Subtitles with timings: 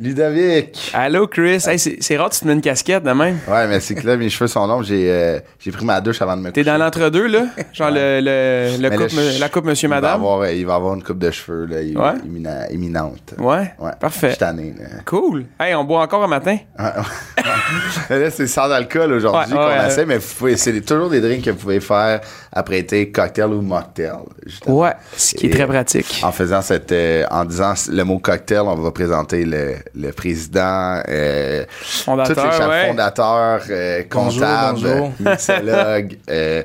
[0.00, 0.90] Ludovic.
[0.94, 1.62] Allô, Chris.
[1.68, 3.38] Hey, c'est rare que tu te mets une casquette de même.
[3.46, 4.82] Ouais, mais c'est que là, mes cheveux sont longs.
[4.82, 6.72] J'ai euh, j'ai pris ma douche avant de me T'es coucher.
[6.72, 7.44] dans l'entre-deux, là?
[7.74, 10.14] Genre le, le, le là, je- la coupe Monsieur il va Madame?
[10.14, 12.18] avoir, euh, il va avoir une coupe de cheveux là, Ouais?
[12.24, 13.34] imminent- imminente.
[13.38, 13.74] Ouais?
[13.78, 13.90] Ouais.
[14.00, 14.34] Parfait.
[14.36, 14.74] Tanné.
[15.04, 15.44] Cool.
[15.60, 16.56] Hey, on boit encore un matin?
[18.10, 21.50] Là, c'est sans alcool aujourd'hui qu'on essaie, mais vous pouvez- c'est toujours des drinks que
[21.50, 22.20] vous pouvez faire
[22.52, 24.10] apprêter cocktail ou mocktail.
[24.44, 24.80] justement.
[24.80, 24.92] Ouais.
[25.16, 26.20] Ce qui est très pratique.
[26.24, 31.00] En faisant cette, euh, en disant le mot cocktail, on va présenter le, le président,
[31.08, 32.88] euh, Fondateur, tous les chefs ouais.
[32.88, 35.12] fondateurs, euh, Bonjour, comptables, bonjour.
[35.20, 36.62] mixologues, euh,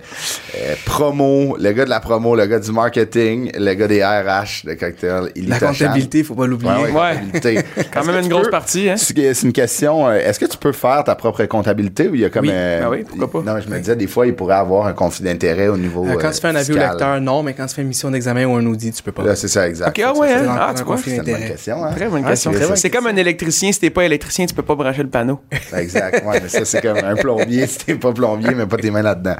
[0.58, 4.66] euh, promo, le gars de la promo, le gars du marketing, le gars des RH
[4.66, 5.32] de cocktail.
[5.48, 6.72] La comptabilité, faut pas l'oublier.
[6.72, 7.64] Ouais, ouais.
[7.94, 8.96] Quand Est-ce même que une tu grosse peux- partie, hein?
[8.98, 10.08] C'est une question.
[10.08, 12.46] euh, Est-ce que tu peux faire ta propre comptabilité ou il y a comme.
[12.46, 12.52] Oui.
[12.54, 13.54] euh, Ben oui, pourquoi pas.
[13.54, 16.06] Non, je me disais, des fois, il pourrait avoir un conflit d'intérêt au niveau.
[16.06, 17.88] Euh, quand euh, tu fais un avis au lecteur, non, mais quand tu fais une
[17.90, 19.24] mission d'examen ou un audit, tu peux pas.
[19.24, 19.90] Là, c'est ça, exact.
[19.90, 20.42] Ok, ah C'est ouais, ça, hein?
[20.44, 21.48] c'est- Ah, tu vois, C'est une bonne d'intérêt.
[21.52, 21.92] question, hein?
[21.96, 22.52] Très bonne Ouais, question.
[22.76, 23.72] c'est- comme un électricien.
[23.72, 25.40] Si t'es pas électricien, tu peux pas brancher le panneau.
[25.78, 26.24] Exact.
[26.26, 27.68] Ouais, mais ça, c'est comme un plombier.
[27.68, 29.36] Si t'es pas plombier, mais pas tes mains là-dedans.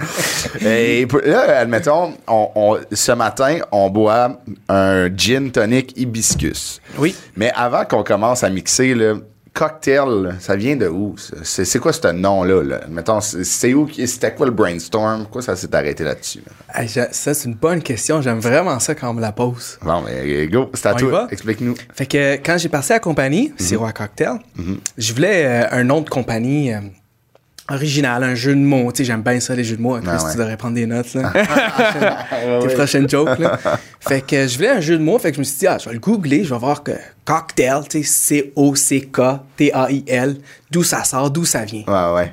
[0.62, 6.82] Et là, admettons, on, on- ce matin, on boit un gin tonic hibiscus.
[6.98, 7.16] Oui.
[7.36, 9.14] Mais avant qu'on commence à mixer, là,
[9.56, 11.16] cocktail, ça vient de où?
[11.44, 12.62] C'est, quoi ce nom-là?
[12.64, 12.82] Là?
[12.84, 13.88] Admettons, c'est, où?
[14.06, 15.22] C'était quoi le brainstorm?
[15.24, 16.42] Pourquoi ça s'est arrêté là-dessus?
[16.46, 16.82] là?
[16.82, 18.22] Hey, j'a- ça, c'est une bonne question.
[18.22, 19.80] J'aime vraiment ça quand on me la pose.
[19.82, 21.28] Bon, mais go, c'est à On toi.
[21.32, 21.76] Explique-nous.
[21.94, 23.66] Fait que quand j'ai passé à la compagnie, Mhm.
[23.66, 24.40] Sirop à Cocktail,
[24.98, 26.80] je voulais euh, un nom de compagnie euh,
[27.70, 28.92] original, un jeu de mots.
[28.92, 29.98] Tu sais, j'aime bien ça, les jeux de mots.
[30.00, 30.32] Chris, Ah ouais.
[30.32, 31.32] tu devrais prendre des notes, là.
[32.68, 33.58] Tes prochaines jokes, là.
[34.00, 35.18] Fait que je voulais un jeu de mots.
[35.18, 36.44] Fait que je me suis dit, ah, je vais le googler.
[36.44, 36.92] Je vais voir que
[37.26, 38.44] cocktail, tu sais,
[39.16, 40.36] C-O-C-K-T-A-I-L,
[40.72, 41.84] d'où ça sort, d'où ça vient.
[41.88, 42.32] Ouais, ouais.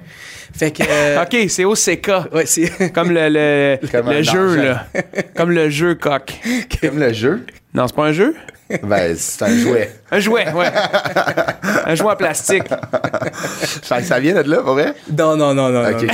[0.54, 0.82] Fait que.
[0.87, 2.10] euh, OK, c'est OCK.
[2.34, 2.93] Ouais, c'est.
[2.93, 4.87] Comme le, le, Comme le jeu, là.
[5.34, 6.41] Comme le jeu coq.
[6.81, 8.34] Comme le jeu, Non, c'est pas un jeu?
[8.83, 9.91] Ben, c'est un jouet.
[10.10, 10.66] Un jouet, ouais.
[11.87, 12.65] un jouet en plastique.
[12.65, 14.94] Que ça vient de là, pour vrai?
[15.16, 15.83] Non, non, non, non.
[15.88, 16.09] Ok, non.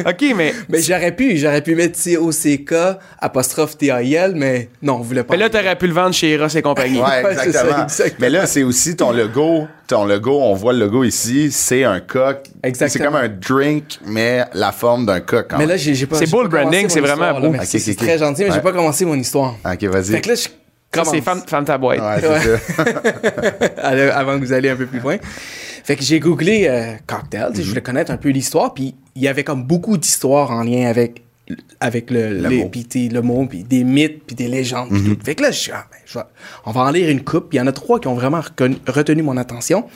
[0.00, 0.06] ok.
[0.06, 0.54] OK, mais.
[0.68, 2.74] Mais j'aurais pu, j'aurais pu mettre C-O-C-K
[3.20, 5.34] apostrophe T-A-I-L, mais non, on voulait pas.
[5.34, 6.98] Mais là, t'aurais pu le vendre chez Ross et compagnie.
[7.00, 7.82] Ouais, Ouais, c'est ça, exactement.
[7.84, 8.16] exactement.
[8.20, 9.66] Mais là, c'est aussi ton logo.
[9.86, 12.38] Ton logo, on voit le logo ici, c'est un coq.
[12.62, 12.88] Exactement.
[12.90, 15.46] C'est comme un drink, mais la forme d'un coq.
[15.48, 16.16] quand Mais là, j'ai pas.
[16.16, 17.48] C'est beau, le branding, c'est vraiment beau.
[17.50, 18.54] Merci, Ok, ok, c'est très gentil, mais Ouais.
[18.56, 19.54] j'ai pas commencé mon histoire.
[19.64, 20.12] Ok, vas-y.
[20.12, 20.48] Fait que là, je Ça.
[21.04, 22.00] C'est femme, femme ta boîte.
[22.00, 22.58] Ouais, c'est Ouais.
[22.58, 22.82] ça.
[23.82, 25.16] Allez, avant que vous alliez un peu plus loin.
[25.84, 29.28] Fait que j'ai googlé euh, cocktail, je voulais connaître un peu l'histoire, puis il y
[29.28, 31.22] avait comme beaucoup d'histoires en lien avec
[31.80, 32.68] avec le, Le les- mot.
[32.68, 34.90] puis le mot, puis des mythes, puis des légendes.
[34.90, 35.16] puis tout.
[35.24, 36.18] Fait que là, je suis, ah, ben, je
[36.66, 37.48] on va en lire une coupe.
[37.54, 38.42] Il y en a trois qui ont vraiment
[38.86, 39.88] retenu mon attention.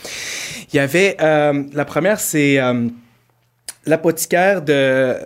[0.73, 2.87] Il y avait, euh, la première, c'est euh,
[3.85, 5.17] l'apothicaire de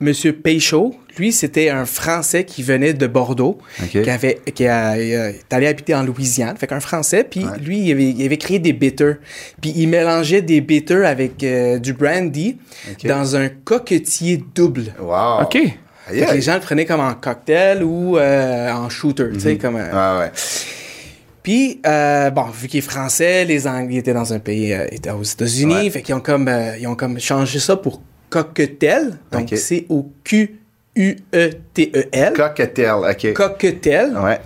[0.00, 0.94] Monsieur Péchaud.
[1.16, 3.56] Lui, c'était un Français qui venait de Bordeaux,
[3.90, 6.54] qui avait, qui a, euh, est allé habiter en Louisiane.
[6.58, 9.16] Fait qu'un Français, puis lui, il avait, il avait créé des bitters.
[9.62, 12.58] Puis il mélangeait des bitters avec euh, du brandy
[13.04, 14.92] dans un coquetier double.
[15.00, 15.44] Wow.
[15.44, 15.58] OK.
[16.12, 19.76] Les gens le prenaient comme en cocktail ou euh, en shooter, tu sais, comme...
[19.76, 20.30] euh, Ouais, ouais.
[21.42, 25.10] puis, euh, bon, vu qu'il est français, les Anglais étaient dans un pays, euh, étaient
[25.10, 25.90] aux États-Unis, Ouais.
[25.90, 29.18] fait qu'ils ont comme, euh, ils ont comme changé ça pour cocktail.
[29.32, 32.32] Donc, c'est au Q-U-E-T-E-L.
[32.34, 33.32] Cocktail, ok.
[33.34, 34.16] cocktail.
[34.16, 34.40] ouais.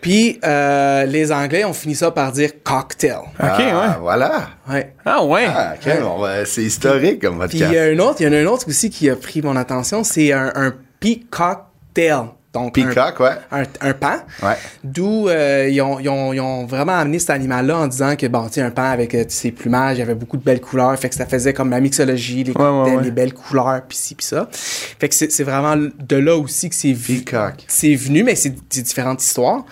[0.00, 3.16] Puis, euh, les Anglais ont fini ça par dire cocktail.
[3.18, 3.94] OK, Ah, ouais.
[4.00, 4.48] Voilà.
[4.70, 4.92] Ouais.
[5.04, 5.46] Ah, ouais.
[5.48, 7.72] Ah, ok, bon, ben, c'est historique comme Puis, il podcast.
[7.72, 9.56] y a un autre, il y en a un autre aussi qui a pris mon
[9.56, 12.26] attention, c'est un, un peacock tail.
[12.56, 13.30] Donc, Peacock, ouais.
[13.52, 14.16] un, un, un pan.
[14.42, 14.54] Ouais.
[14.82, 18.26] D'où euh, ils, ont, ils, ont, ils ont vraiment amené cet animal-là en disant que,
[18.26, 20.98] bon, tu un pan avec euh, ses plumages, il y avait beaucoup de belles couleurs.
[20.98, 23.10] Fait que ça faisait comme la mixologie, les, Ouais, ouais, ouais.
[23.10, 24.48] belles couleurs, pis ci, pis ça.
[24.52, 26.94] Fait que c'est vraiment de là aussi que c'est.
[26.94, 27.64] Peacock.
[27.68, 29.64] C'est venu, mais c'est différentes histoires.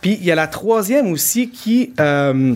[0.00, 1.92] Puis il y a la troisième aussi qui.
[2.00, 2.54] euh,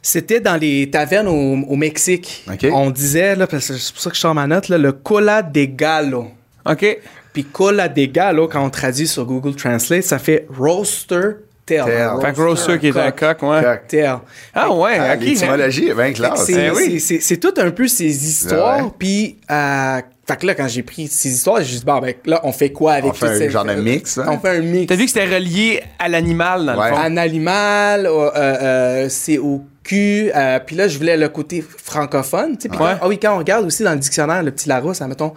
[0.00, 2.46] c'était dans les tavernes au, au Mexique.
[2.72, 4.92] On disait, là, parce que c'est pour ça que je sors ma note, là, le
[4.92, 6.28] cola de gallo.
[6.64, 6.98] OK.
[7.38, 11.84] Puis cola de gallo, quand on traduit sur Google Translate, ça fait roaster tail.
[11.84, 12.08] Tail.
[12.20, 13.62] Fait que Roaster qui est un coq, ouais.
[13.62, 13.86] Coq.
[13.86, 14.16] Tail.
[14.52, 15.20] Ah ouais, Ah, OK.
[15.20, 16.46] L'étymologie est bien classe.
[16.46, 16.84] C'est Ben oui.
[16.94, 18.90] c'est- c'est- c'est tout un peu ces histoires.
[18.98, 22.40] Puis, euh, fait que là, quand j'ai pris ces histoires, j'ai dit, bon, ben là,
[22.44, 24.26] on fait quoi avec On fait un genre de mix, hein?
[24.28, 24.86] On fait un mix.
[24.86, 26.90] T'as vu que c'était relié à l'animal, dans Ouais.
[26.90, 27.02] le fond?
[27.02, 30.30] Un animal, euh, euh, c'est au cul.
[30.36, 32.58] euh, puis là, je voulais le côté francophone.
[32.58, 32.76] tu sais.
[32.78, 35.32] Ah oui, quand on regarde aussi dans le dictionnaire, le petit Larousse, mettons,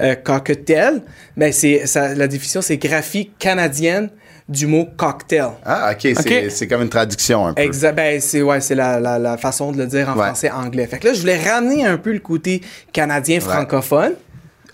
[0.00, 1.02] euh, cocktail,
[1.36, 4.10] ben c'est, ça, la définition, c'est graphie canadienne
[4.48, 5.50] du mot cocktail.
[5.64, 6.00] Ah, OK.
[6.00, 6.50] C'est OK.
[6.50, 7.62] c'est comme une traduction un peu.
[7.62, 7.94] Exact.
[7.94, 10.26] Ben, c'est ouais, c'est la, la, la façon de le dire en Ouais.
[10.26, 10.88] français anglais.
[10.88, 12.60] Fait que là, je voulais ramener un peu le côté
[12.92, 14.14] canadien francophone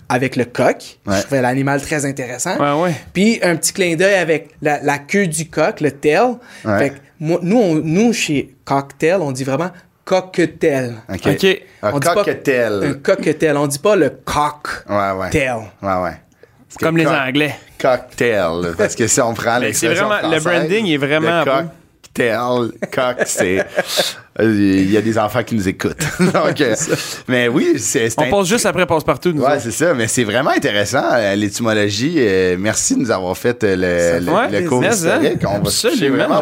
[0.09, 0.97] avec le coq.
[1.05, 1.17] Ouais.
[1.17, 2.57] Je trouvais l'animal très intéressant.
[2.57, 2.95] Ouais, ouais.
[3.13, 6.35] Puis un petit clin d'œil avec la, la queue du coq, le tail.
[6.65, 6.79] Ouais.
[6.79, 9.71] Fait que moi- nous, on- nous, chez Cocktail, on dit vraiment
[10.05, 10.95] cocktail.
[11.13, 11.27] OK.
[11.27, 11.61] OK.
[11.83, 12.83] Un On dit pas- cocktail.
[12.83, 13.57] Un cocktail.
[13.57, 14.67] On dit pas le coq.
[14.89, 15.29] Ouais, ouais.
[15.29, 15.55] Tail.
[15.81, 16.17] Ouais, ouais.
[16.67, 17.55] Parce que Comme les cock- Anglais.
[17.79, 18.73] Cocktail.
[18.77, 21.45] Parce que si on prend c'est l'expression vraiment- le branding est vraiment le.
[22.03, 23.65] Cocktail, coq, c'est.
[24.41, 25.97] Il y a des enfants qui nous écoutent.
[26.19, 26.75] Donc, euh,
[27.27, 28.09] mais oui, c'est.
[28.09, 31.35] c'est On passe juste après passe-partout, nous Ouais, c'est ça, mais c'est vraiment intéressant, euh,
[31.35, 32.15] l'étymologie.
[32.17, 34.89] Euh, merci de nous avoir fait euh, le, le, fait le cours hein?
[34.91, 35.43] historique.
[35.47, 36.41] On va se toucher vraiment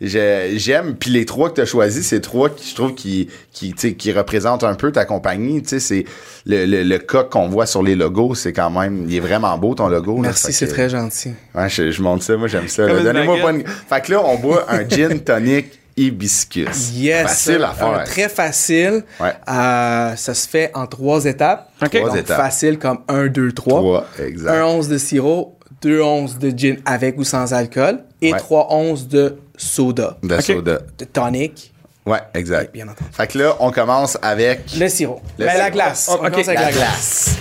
[0.00, 3.72] J'aime, puis les trois que tu as choisis, c'est trois qui, je trouve, qui, qui,
[3.72, 5.62] tu sais, qui représentent un peu ta compagnie.
[5.62, 6.04] Tu sais, c'est
[6.44, 9.56] le, le, le coq qu'on voit sur les logos, c'est quand même, il est vraiment
[9.58, 10.18] beau ton logo.
[10.18, 11.32] Merci, c'est très gentil.
[11.54, 12.86] Ouais, je, je monte ça, moi j'aime ça.
[12.86, 13.64] Donnez-moi pas une...
[13.66, 15.66] Fait que là, on boit un gin tonic
[15.96, 16.90] hibiscus.
[16.94, 17.22] Yes.
[17.28, 18.04] Facile à faire.
[18.04, 19.04] Très facile.
[19.20, 19.32] Ouais.
[19.48, 21.70] Euh, ça se fait en trois étapes.
[21.82, 21.90] OK.
[21.90, 22.36] Trois Donc, étapes.
[22.36, 23.80] facile comme 1, 2, 3.
[23.80, 24.50] Trois, exact.
[24.50, 28.38] Un once de sirop, deux onces de gin avec ou sans alcool et Ouais.
[28.38, 30.42] trois onces de soda, De Ok.
[30.42, 30.78] soda.
[30.98, 31.72] de tonic.
[32.04, 32.72] Ouais, exact.
[32.72, 33.10] Bien entendu.
[33.12, 35.20] Fait que là, on commence avec Le sirop.
[35.38, 35.70] Le Ben, la sirop.
[35.72, 36.06] glace.
[36.10, 37.24] Oh, On ok, commence avec la la glace.
[37.24, 37.36] glace.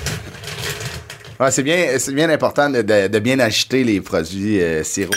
[1.40, 5.14] Ouais, c'est bien, bien important de, de- de bien agiter les produits euh, sirop.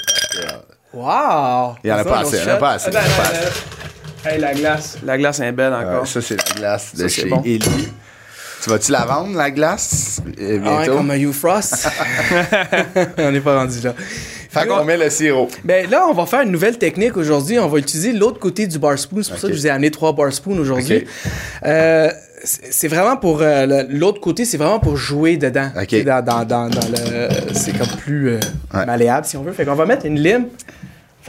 [0.92, 1.74] Wow!
[1.84, 2.90] Il y en a pas assez, il y en a pas assez.
[4.24, 4.98] Hey, la glace.
[5.04, 6.06] La glace est belle Euh, encore.
[6.06, 7.40] ça, c'est la glace de Ça, chez bon.
[7.44, 7.88] Eli.
[8.62, 10.96] Tu vas-tu la vendre, la glace, euh, Ah ouais, bientôt?
[10.96, 11.88] comme un You Frost.
[13.18, 13.94] on n'est pas rendu là.
[14.50, 15.48] fait qu'on met le sirop.
[15.62, 17.58] Ben là, on va faire une nouvelle technique aujourd'hui.
[17.60, 19.22] On va utiliser l'autre côté du bar spoon.
[19.22, 21.06] C'est pour ça que je vous ai amené trois bar spoons aujourd'hui.
[21.64, 22.10] Euh,
[22.42, 25.70] c'est vraiment pour euh, l'autre côté, c'est vraiment pour jouer dedans.
[25.76, 25.86] Ok.
[25.86, 28.40] Tu sais, Dans, dans, dans, dans le, c'est comme plus euh,
[28.74, 28.84] Ouais.
[28.86, 29.52] malléable si on veut.
[29.52, 30.46] Fait qu'on va mettre une lime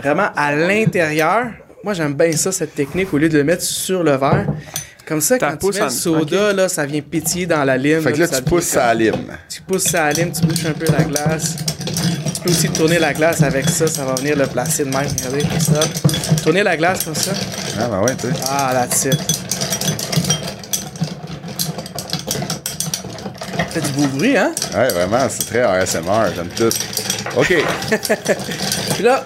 [0.01, 1.47] vraiment à l'intérieur.
[1.83, 4.45] Moi, j'aime bien ça cette technique au lieu de le mettre sur le verre.
[5.07, 8.01] Comme ça, T'as quand tu mets le soda, là, ça vient pétiller dans la lime.
[8.01, 9.37] Fait que là, ça tu pousses comme- à la lime.
[9.49, 11.55] tu pousses ça à la lime, tu bouches un peu la glace.
[12.35, 15.07] Tu peux aussi tourner la glace avec ça, ça va venir le placer de même.
[15.17, 15.79] Regardez, comme ça.
[16.43, 17.31] Tourner la glace comme ça.
[17.79, 18.33] Ah, ben ouais, tu sais.
[18.47, 19.17] Ah, that's it.
[23.71, 24.51] Fait du beau bruit, hein?
[24.75, 26.75] Ouais, vraiment, c'est très ASMR, j'aime tout.
[27.35, 27.47] OK.
[28.95, 29.25] Puis là,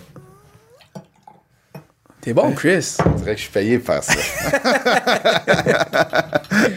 [2.20, 2.96] T'es bon, Chris.
[3.04, 4.14] On dirait que je suis payé pour faire ça.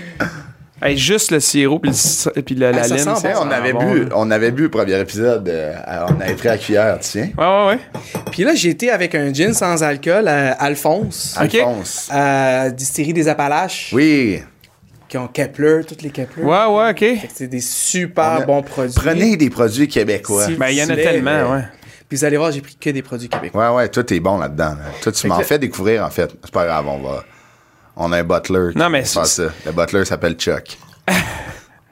[0.81, 1.89] Hey, juste le sirop puis,
[2.35, 2.97] le puis la, la lime.
[2.99, 4.09] sent bon, on avait bon, bu, là.
[4.15, 5.73] on avait bu le premier épisode, euh,
[6.09, 7.33] on avait pris à cuillère, tu sais.
[7.35, 7.79] Ouais, ouais, ouais.
[8.31, 11.55] Puis là, j'ai été avec un gin sans alcool, à Alphonse, Ok.
[11.55, 12.09] Alphonse.
[12.11, 14.43] à Distillerie des Appalaches, Oui.
[15.09, 16.43] qui ont Kepler, toutes les Kepler.
[16.43, 17.27] Ouais, ouais, OK.
[17.33, 18.93] C'est des super a- bons produits.
[18.95, 20.45] Prenez des produits québécois.
[20.45, 21.63] Si- Ben, il y en a est, tellement, euh, ouais.
[22.07, 23.71] Puis vous allez voir, j'ai pris que des produits québécois.
[23.71, 24.75] Ouais, ouais, toi, t'es bon là-dedans.
[24.75, 24.91] là.
[25.01, 26.31] Toi, tu m'en fais découvrir, en fait.
[26.43, 27.23] C'est pas grave, on va.
[27.97, 28.69] On a un butler.
[28.73, 29.49] qui Non, mais c'est- ça.
[29.65, 30.77] Le butler s'appelle Chuck.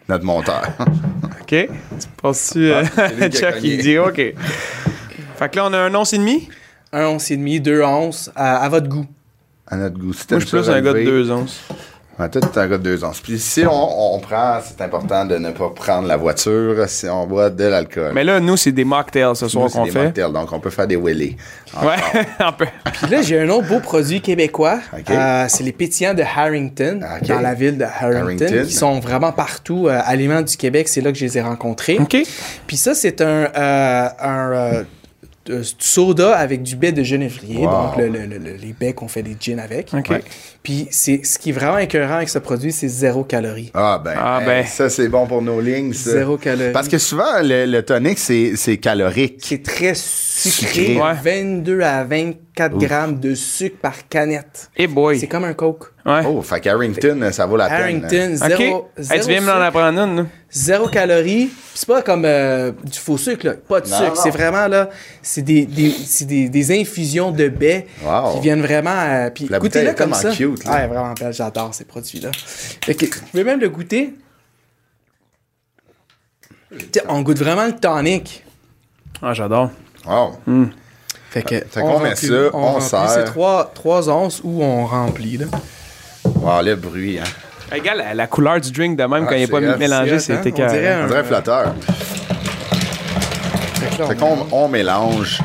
[0.09, 0.63] Notre monteur.
[1.41, 1.47] OK.
[1.49, 1.67] Tu
[2.21, 2.71] passes-tu...
[2.71, 4.15] euh, Ah, a Chuck, il dit OK.
[4.17, 6.47] Fait que là, on a un once et demi?
[6.93, 9.05] Un once et demi, deux onces, à, à votre goût.
[9.67, 10.13] à notre goût.
[10.13, 11.59] Si Moi, je suis plus un gars de deux onces.
[12.17, 13.19] Ouais, toi, t'es un gars de 2 onces.
[13.19, 17.27] Puis si on, on prend, c'est important de ne pas prendre la voiture si on
[17.27, 18.11] boit de l'alcool.
[18.13, 20.03] Mais là, nous, c'est des mocktails ce soir qu'on des fait.
[20.05, 21.35] mocktails, donc on peut faire des wheelies.
[21.83, 22.67] Ouais, un peu.
[22.93, 24.79] Puis là, j'ai un autre beau produit québécois.
[25.09, 27.27] Euh, c'est les pétillants de Harrington, Ok.
[27.27, 28.63] dans la ville de Harrington, Harrington.
[28.65, 29.87] qui sont vraiment partout.
[29.89, 31.97] Euh, Aliments du Québec, c'est là que je les ai rencontrés.
[31.99, 32.15] OK.
[32.65, 34.83] Puis ça, c'est un, euh, un
[35.49, 37.57] euh, soda avec du baie de genévrier.
[37.57, 37.71] Wow.
[37.71, 39.91] Donc, le- le- le- les baies qu'on fait des gins avec.
[39.93, 40.23] Ouais.
[40.63, 43.71] Puis c'est, ce qui est vraiment écœurant avec ce produit, c'est zéro calorie.
[43.75, 44.65] Ah ben, Ah, hey, ben.
[44.65, 45.93] ça c'est bon pour nos lignes.
[45.93, 46.11] ça.
[46.11, 46.71] Zéro calorie.
[46.73, 49.39] Parce que souvent, le, le tonic, c'est c'est calorique.
[49.43, 50.95] C'est très sucré.
[50.95, 50.97] Sucré.
[51.01, 51.13] Ouais.
[51.23, 54.69] 22 à 24 grammes de sucre par canette.
[54.75, 55.19] Et boy.
[55.19, 55.85] C'est comme un Coke.
[56.05, 56.21] Ouais.
[56.27, 58.33] Oh, fait qu'Harrington, ça vaut la Harrington, peine.
[58.41, 58.47] OK.
[58.47, 59.57] zéro, Hey, zéro tu viens me sucre.
[59.57, 60.27] en apprendre une?
[60.57, 61.49] Zéro calorie.
[61.73, 63.53] C'est pas comme euh, du faux sucre, là.
[63.55, 64.15] Pas de Non, sucre.
[64.15, 64.89] C'est vraiment, là,
[65.21, 68.35] c'est des, des, c'est des, des infusions de baies Wow.
[68.35, 68.95] qui viennent vraiment.
[68.97, 70.31] euh, puis La goûtez-le comme ça.
[70.31, 70.71] cute, là.
[70.73, 71.33] Ouais, vraiment belle.
[71.33, 72.31] J'adore ces produits-là.
[72.85, 74.13] Fait que, vous pouvez même le goûter.
[77.09, 78.43] On goûte vraiment le tonic.
[79.21, 79.71] Ah, j'adore.
[80.05, 80.35] Wow.
[81.31, 83.09] Fait que, Fait qu'on met remplit- ça, on sert.
[83.09, 85.47] C'est 3, trois onces où on remplit, là.
[86.23, 87.23] Wow, le bruit, hein.
[87.71, 90.41] Regarde la, la couleur du drink de même Ah, quand il n'est pas mélangé, c'est
[90.43, 90.67] c'est hein?
[90.67, 91.75] On dirait dirait flatteur.
[94.07, 95.39] Fait qu'on on mélange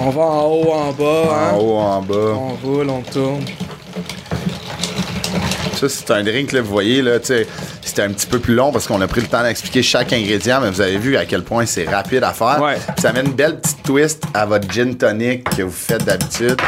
[0.00, 1.54] on va en haut, en bas, hein?
[1.54, 2.14] en haut, en bas.
[2.14, 3.44] On roule, on tourne.
[5.74, 7.46] Ça, c'est un drink, là, vous voyez, là, tu sais,
[7.82, 10.60] c'était un petit peu plus long parce qu'on a pris le temps d'expliquer chaque ingrédient,
[10.60, 12.62] mais vous avez vu à quel point c'est rapide à faire.
[12.62, 12.78] Ouais.
[13.00, 16.60] Ça met une belle petite twist à votre gin tonic que vous faites d'habitude.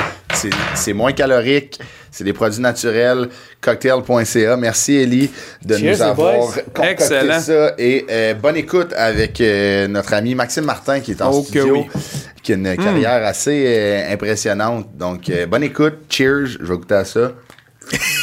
[0.75, 1.79] C'est- moins calorique,
[2.11, 3.29] c'est des produits naturels.
[3.61, 4.57] Cocktail.ca.
[4.57, 5.31] Merci, Ellie,
[5.65, 7.05] de Cheers, nous avoir concocté
[7.41, 7.75] ça.
[7.79, 11.77] Et euh, bonne écoute avec euh, notre ami Maxime Martin qui est en Oh studio.
[11.77, 12.01] oui.
[12.43, 14.89] Qui a une carrière assez euh, impressionnante.
[14.97, 15.95] Donc, bonne écoute.
[16.09, 16.47] Cheers.
[16.47, 17.33] Je vais goûter à ça.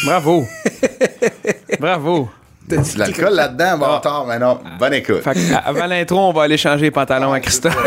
[0.05, 0.45] Bravo.
[1.79, 2.29] Bravo.
[2.67, 4.59] De l'alcool là-dedans, bon, tard, mais non.
[4.77, 5.21] Bonne écoute.
[5.21, 7.77] Fait avant l'intro, on va aller changer les pantalons à Christophe.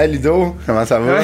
[0.00, 1.20] Hey, Ludo, comment ça va?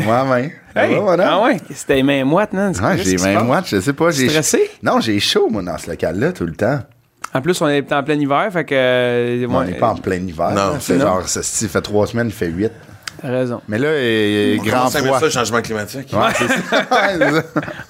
[0.00, 0.50] Moi-même.
[0.72, 1.28] Ça Hey, va, madame?
[1.28, 2.70] ah ouais, c'était les mains moites, non?
[2.70, 4.10] Ouais, j'ai même moi, je sais pas.
[4.12, 4.70] j'ai Stressé?
[4.80, 6.78] Non, j'ai chaud, moi, dans ce local-là, tout le temps.
[7.34, 8.74] En plus, on est en plein hiver, fait que.
[8.76, 10.50] euh, on n'est pas en plein hiver.
[10.52, 12.70] Non, c'est genre, ça, fait trois semaines, il fait huit.
[13.20, 13.60] T'as raison.
[13.66, 15.18] Mais là, il On grand froid.
[15.18, 16.08] ça, le changement climatique.
[16.12, 16.86] Ouais, c'est ça.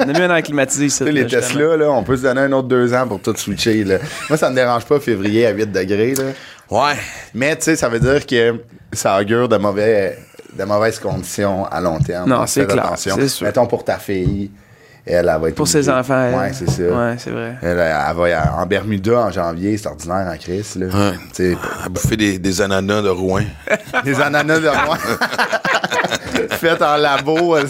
[0.01, 1.05] On a mis un air climatisé ici.
[1.05, 1.27] Les.
[1.27, 3.85] Tesla, là, on peut se donner un autre deux ans pour tout switcher.
[3.85, 3.97] Là.
[4.31, 6.15] Moi, ça me dérange pas février à 8 degrés.
[6.15, 6.25] Là.
[6.73, 6.95] Ouais.
[7.35, 8.61] Mais tu sais, ça veut dire que
[8.93, 10.19] ça augure de, mauvais,
[10.57, 12.29] de mauvaises conditions à long terme.
[12.29, 13.17] Non, c'est clair, attention.
[13.19, 13.47] c'est sûr.
[13.47, 14.51] Mettons pour ta fille,
[15.05, 16.23] elle, elle va être Pour ses enfants.
[16.29, 16.35] elle.
[16.35, 16.83] Ouais, c'est ça.
[16.83, 17.57] Ouais, c'est vrai.
[17.61, 20.77] Elle, elle va en Bermuda en janvier, c'est ordinaire en crise.
[20.77, 20.87] Là.
[20.87, 21.17] Ouais.
[21.35, 23.43] Tu sais, À bouffer des, des ananas de Rouen.
[24.05, 24.97] Des ananas de moi.
[26.51, 27.57] Faites en labo.
[27.57, 27.65] euh,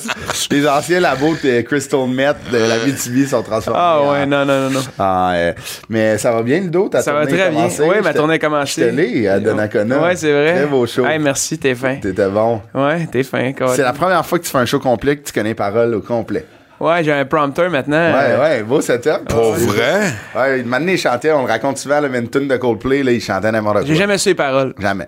[0.51, 3.79] Les anciens labos de Crystal Met de la BTB sont transformés.
[3.81, 4.81] Ah en- ouais, non, non, non, non.
[4.99, 5.53] Ah, euh,
[5.89, 6.91] mais ça va bien, le dos?
[7.01, 7.69] Ça va très bien.
[7.81, 8.91] Oui, ma tournée a commencé.
[8.97, 9.99] J'étais à Donnacona.
[10.03, 10.55] Ouais, c'est vrai.
[10.55, 11.05] Très beau show.
[11.07, 11.97] Hey, merci, t'es fin.
[11.97, 12.61] T'étais bon.
[12.75, 13.53] Ouais, t'es fin.
[13.75, 15.95] C'est la première fois que tu fais un show complet que tu connais les paroles
[15.95, 16.45] au complet.
[16.81, 17.97] Ouais, j'ai un prompteur maintenant.
[18.13, 19.29] Ouais, Euh, ouais, beau setup.
[19.29, 20.01] Pour vrai?
[20.35, 23.21] Ouais, maintenant, il chantait, on le raconte souvent, le une tune de Coldplay, là, il
[23.21, 23.85] chantait n'importe quoi.
[23.87, 24.75] J'ai jamais su les paroles.
[24.81, 25.07] Jamais.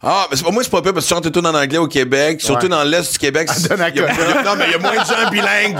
[0.00, 1.78] Ah, mais c'est pas moi, c'est pas pire parce que tu chantes tout en anglais
[1.78, 2.68] au Québec, surtout Ouais.
[2.70, 3.48] dans l'Est du Québec.
[3.52, 4.06] c'est- Donnacona.
[4.14, 5.76] il y a- non, mais il y a moins de gens bilingues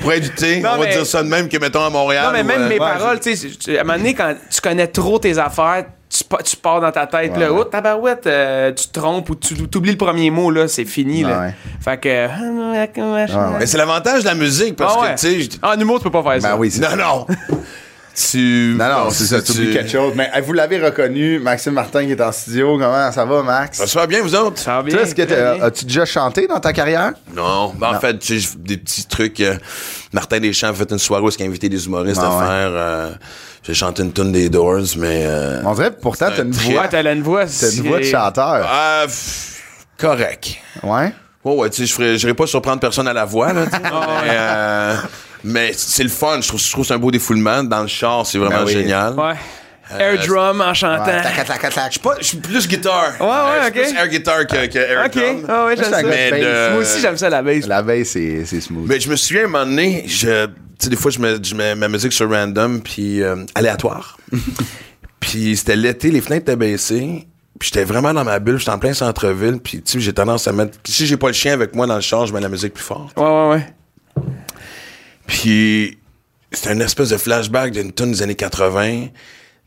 [0.00, 1.90] pour être, tu sais, Non, on va mais- dire ça de même que, mettons, à
[1.90, 2.26] Montréal.
[2.26, 4.14] Non, mais ou, même euh, mes ouais, paroles, tu sais, tu- à un moment donné,
[4.14, 7.40] quand tu connais trop tes affaires, tu, pa- tu pars dans ta tête, Ouais.
[7.40, 10.86] là, oh, tabarouette, euh, tu te trompes ou tu oublies le premier mot, là, c'est
[10.86, 11.38] fini, là.
[11.40, 11.54] Ouais.
[11.84, 12.26] Fait que.
[12.26, 13.26] Ouais.
[13.58, 15.14] Mais c'est l'avantage de la musique parce Ah ouais.
[15.14, 16.52] que, tu sais, je- Ah, en humour, tu peux pas faire ça.
[16.52, 17.26] Ben oui, c'est non, non.
[18.30, 18.74] tu.
[18.78, 20.12] Non, non, c'est ça, tu oublies quelque chose.
[20.16, 22.78] Mais euh, vous l'avez reconnu, Maxime Martin qui est en studio.
[22.78, 23.84] Comment ça va, Max?
[23.84, 24.58] Ça va bien, vous autres?
[24.58, 24.98] Ça va bien.
[24.98, 25.62] Est-ce que bien.
[25.64, 27.12] as-tu déjà chanté dans ta carrière?
[27.34, 27.72] Non.
[27.78, 27.96] Ben, Non.
[27.96, 29.40] En fait, tu sais, j'ai des petits trucs.
[29.40, 29.56] euh,
[30.12, 32.46] Martin Deschamps a fait une soirée où il a invité des humoristes Ah à ouais.
[32.46, 32.70] faire.
[32.72, 33.10] euh,
[33.62, 35.24] j'ai chanté une tune des Doors, mais.
[35.26, 36.82] euh, On dirait pourtant, t'as une voix.
[36.82, 37.44] Ouais, t'as une voix.
[37.46, 38.66] T'as une voix de chanteur.
[39.06, 39.62] pff,
[39.98, 40.56] correct.
[40.82, 41.12] Ouais?
[41.44, 43.70] Ouais, ouais, tu sais, je ferais- j'irais pas surprendre personne à la voix, là, tu
[43.70, 44.96] sais, Ah mais, euh,
[45.44, 46.40] mais c'est le fun.
[46.40, 47.62] Je trouve, je trouve que c'est un beau défoulement.
[47.62, 48.72] Dans le char, c'est vraiment Ben oui.
[48.72, 49.14] génial.
[49.14, 49.34] Ouais.
[49.98, 51.04] Air drum en chantant.
[51.06, 51.84] Ouais, tac, tac, tac, tac.
[51.86, 53.14] Je suis pas- je suis plus guitare.
[53.20, 53.86] Ouais, ouais, Euh, je suis ok.
[53.88, 55.12] plus air guitar que, que air Ok.
[55.12, 55.46] drum.
[55.48, 56.06] Ah ouais, j'aime Moi, ça.
[56.06, 56.70] Mais de bass.
[56.72, 57.66] Moi aussi, j'aime ça, la base.
[57.66, 58.86] La baisse, c'est c'est smooth.
[58.86, 61.36] Mais je me souviens, à un moment donné, je, tu sais, des fois, je mets,
[61.42, 64.18] je mets ma musique sur random, puis euh, aléatoire.
[65.20, 67.26] puis c'était l'été, les fenêtres étaient baissées.
[67.58, 69.58] Puis j'étais vraiment dans ma bulle, j'étais en plein centre-ville.
[69.58, 70.78] Puis tu sais, j'ai tendance à mettre...
[70.84, 72.84] Si j'ai pas le chien avec moi dans le char, je mets la musique plus
[72.84, 73.10] fort.
[73.16, 74.24] Ouais, ouais, ouais.
[75.28, 75.98] Puis
[76.50, 79.08] c'était une espèce de flashback d'une tune des années 80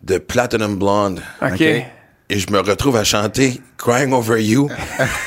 [0.04, 1.22] de Platinum Blonde.
[1.42, 1.62] OK.
[1.62, 4.70] Et je me retrouve à chanter Crying Over You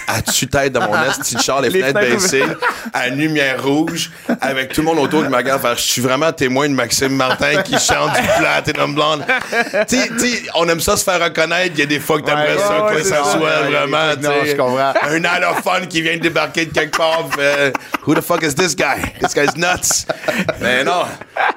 [0.07, 2.45] à tue-tête de mon esti de char, les, Les fenêtres fenêtres baissées,
[2.93, 6.69] à lumière rouge, avec tout le monde autour qui me regarde Je suis vraiment témoin
[6.69, 9.25] de Maxime Martin qui chante du Platinum Blonde.
[9.89, 11.73] tu sais, tu sais, on aime ça se faire reconnaître.
[11.75, 13.71] Il y a des fois que t'aimerais Ouais, ça, ouais, toi, c'est ça soit Ouais,
[13.71, 14.15] vraiment.
[14.17, 14.93] tu sais, je comprends.
[15.03, 17.29] Un allophone qui vient de débarquer de quelque part.
[17.35, 17.73] fait,
[18.07, 19.01] Who the fuck is this guy?
[19.21, 20.07] This guy's nuts.
[20.61, 21.03] Mais non,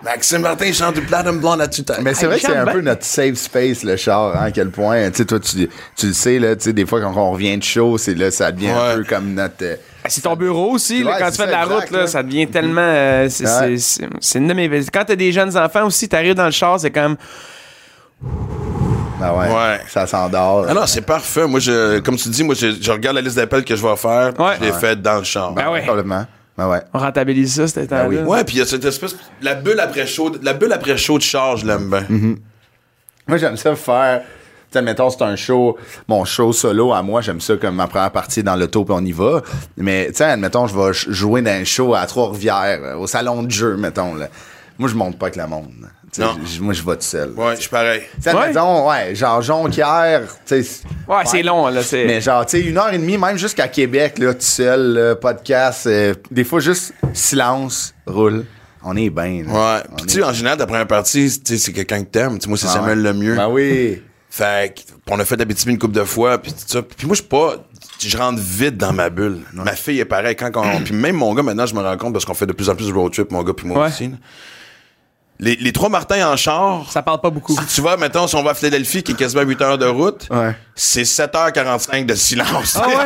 [0.04, 2.00] Maxime Martin chante du Platinum Blonde à tue-tête.
[2.01, 4.70] Mais c'est vrai que c'est un peu notre safe space, le char, hein, à quel
[4.70, 5.10] point.
[5.12, 7.58] Tu sais, toi, tu, tu le sais, là, tu sais, des fois, quand on revient
[7.58, 9.63] de show, c'est là, ça devient un peu comme notre.
[9.63, 9.75] euh,
[10.08, 12.08] C'est ton bureau aussi, là, Ouais, quand tu fais de la exact, route, là, là.
[12.08, 12.82] ça devient tellement.
[12.82, 13.75] euh, c'est Ouais.
[14.36, 14.70] une de mes.
[14.91, 17.15] Quand t'as des jeunes enfants aussi, t'arrives dans le char, c'est comme.
[19.20, 19.79] Ben ouais, Ouais.
[19.88, 20.65] Ça s'endort.
[20.70, 21.48] Ah non, c'est parfait.
[21.48, 23.96] Moi, je, comme tu dis, moi, je, je regarde la liste d'appels que je vais
[23.96, 25.53] faire, je l'ai fait dans le char.
[25.53, 25.82] Ben ouais.
[25.82, 26.25] Probablement.
[26.58, 26.82] Ben ouais.
[26.94, 28.08] On rentabilise ça, cet temps-là.
[28.08, 28.17] oui.
[28.17, 29.15] Ouais, puis il y a cette espèce.
[29.41, 32.06] La bulle après chaud, la bulle après chaud de charge, je l'aime bien.
[33.27, 34.22] Moi, j'aime ça faire.
[34.70, 35.78] Tu sais, admettons, c'est un show,
[36.10, 39.06] mon show solo à moi, j'aime ça comme ma première partie dans l'auto, puis on
[39.06, 39.42] y va.
[39.78, 43.44] Mais, tu sais, admettons, je vais jouer dans un show à Trois-Rivières, euh, au salon
[43.44, 44.28] de jeu, mettons, là.
[44.78, 45.72] Moi, je monte pas avec le monde.
[46.20, 46.36] Non.
[46.62, 47.32] Moi, je vais tout seul.
[47.36, 48.02] Ouais, je suis pareil.
[48.16, 48.42] Tu sais, Ouais.
[48.44, 50.82] admettons, ouais, genre Jonquière, tu sais.
[51.08, 51.82] Ouais, c'est long, là.
[51.84, 54.94] c'est- Mais genre, tu sais, une heure et demie, même jusqu'à Québec, là, tout seul,
[54.94, 58.46] là, podcast, euh, des fois juste silence, roule.
[58.84, 59.44] On est bien.
[59.46, 59.52] là.
[59.76, 59.84] Ouais.
[59.98, 62.36] Puis, tu sais, en général, ta première partie, tu sais, c'est quelqu'un que t'aimes.
[62.38, 63.04] Tu sais, moi, c'est Ah Samuel ouais.
[63.04, 63.36] le mieux.
[63.36, 64.02] Ben oui.
[64.30, 64.82] Fait que,
[65.12, 66.82] on a fait d'habitude une couple de fois, puis tout ça.
[66.82, 67.56] Puis moi, je suis pas.
[68.00, 69.40] Je rentre vite dans ma bulle.
[69.54, 70.36] Ma fille est pareille.
[70.36, 72.54] Quand on, puis même mon gars, maintenant, je me rends compte parce qu'on fait de
[72.54, 73.88] plus en plus de road trip, mon gars, puis moi Ouais.
[73.88, 74.10] aussi.
[74.10, 74.16] là.
[75.39, 77.53] Les, les trois Martins en char, Ça parle pas beaucoup.
[77.56, 79.86] si tu vas, mettons, si on va à Philadelphie, qui est quasiment 8 heures de
[79.86, 80.56] route, Ouais.
[80.74, 82.75] c'est 7h45 de silence.
[82.82, 83.06] Ah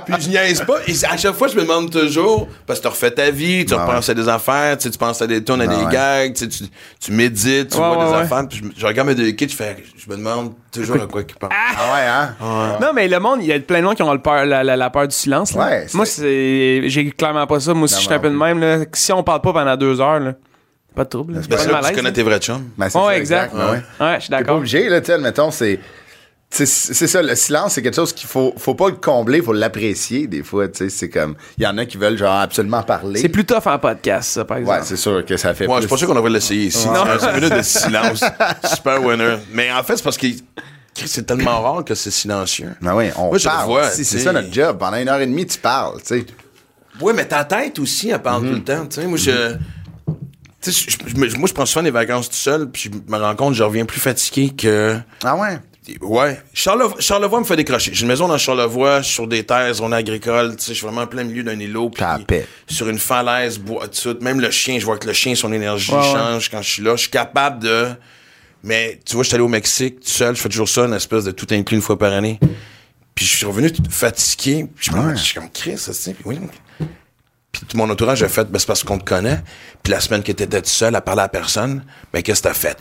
[0.06, 0.76] Puis je niaise pas.
[0.86, 3.74] Et à chaque fois, je me demande toujours, parce que tu refais ta vie, tu
[3.74, 5.84] Ah repenses à des affaires, tu sais, tu penses à des tournes, à Ah des
[5.84, 5.92] ouais.
[5.92, 6.64] gags, tu, sais, tu,
[7.00, 8.18] tu médites, tu Ouais, vois ouais, des ouais.
[8.18, 8.48] affaires.
[8.48, 11.34] Puis je, regarde mes deux kids, je, fais, je me demande toujours à quoi ils
[11.34, 11.52] parlent.
[11.52, 12.78] Ah ouais, hein?
[12.80, 14.62] Non, mais le monde, il y a plein de monde qui ont le peur, la,
[14.62, 15.52] la- la peur du silence.
[15.54, 15.64] là.
[15.66, 16.82] Ouais, c'est- Moi, c'est.
[16.88, 17.74] J'ai clairement pas ça.
[17.74, 18.60] Moi aussi, je suis un peu de même.
[18.60, 18.78] Là.
[18.92, 20.32] Si on parle pas pendant deux heures, là,
[20.94, 21.34] pas de trouble.
[21.34, 21.40] là.
[21.40, 22.12] Pas c'est de là que tu connais là.
[22.12, 22.70] tes vrais chums.
[22.76, 23.54] Ben, c'est Ouais, ça, exact.
[23.54, 23.82] ben ouais.
[24.00, 24.56] Ouais, je suis T'es pas d'accord.
[24.56, 25.12] obligé, là, tu
[25.52, 25.80] c'est.
[26.54, 30.26] C'est ça, le silence, c'est quelque chose qu'il faut, faut pas le combler, faut l'apprécier
[30.26, 33.18] des fois, tu sais, c'est comme, il y en a qui veulent genre absolument parler.
[33.22, 34.80] C'est plus tough en podcast, ça, par exemple.
[34.80, 35.82] Ouais, c'est sûr que ça fait Ouais, je plus.
[35.84, 36.86] suis pas sûr qu'on devrait l'essayer ici.
[36.86, 36.94] Ouais.
[37.18, 38.22] C'est un minute de silence.
[38.64, 39.36] Super winner.
[39.54, 40.26] Mais en fait, c'est parce que
[40.94, 42.72] c'est tellement rare que c'est silencieux.
[42.82, 43.66] Ben oui, on Moi, parle.
[43.66, 44.76] vois, c'est ça notre job.
[44.78, 46.26] Pendant une heure et demie, tu parles, tu sais.
[47.00, 48.84] Oui, mais ta tête aussi, elle parle tout le temps.
[48.86, 49.54] Tu sais, moi, je.
[50.70, 53.34] Je- je- je- moi, je prends souvent des vacances tout seul, puis je me rends
[53.34, 54.98] compte je reviens plus fatigué que.
[55.24, 55.58] Ah ouais?
[56.00, 56.40] Ouais.
[56.54, 57.90] Charlevoix, Charlevoix me fait décrocher.
[57.92, 61.00] J'ai une maison dans Charlevoix, sur des terres, zone agricole, tu sais, je suis vraiment
[61.02, 61.90] en plein milieu d'un îlot.
[61.90, 62.04] puis.
[62.68, 64.16] Sur une falaise, bois, tout.
[64.20, 66.04] Même le chien, je vois que le chien, son énergie Ouais, ouais.
[66.12, 66.94] change quand je suis là.
[66.94, 67.88] Je suis capable de.
[68.62, 70.94] Mais tu vois, je suis allé au Mexique tout seul, je fais toujours ça, une
[70.94, 72.38] espèce de tout inclus une fois par année.
[73.16, 74.66] Puis je suis revenu fatigué.
[74.76, 76.14] Puis je me je suis comme Chris, ça, tu sais.
[76.14, 76.38] Puis oui.
[77.52, 79.38] Puis tout mon entourage a fait, ben, c'est parce qu'on te connaît.
[79.82, 82.54] Puis la semaine que t'étais tout seul à parler à personne, ben qu'est-ce que t'as
[82.54, 82.78] fait?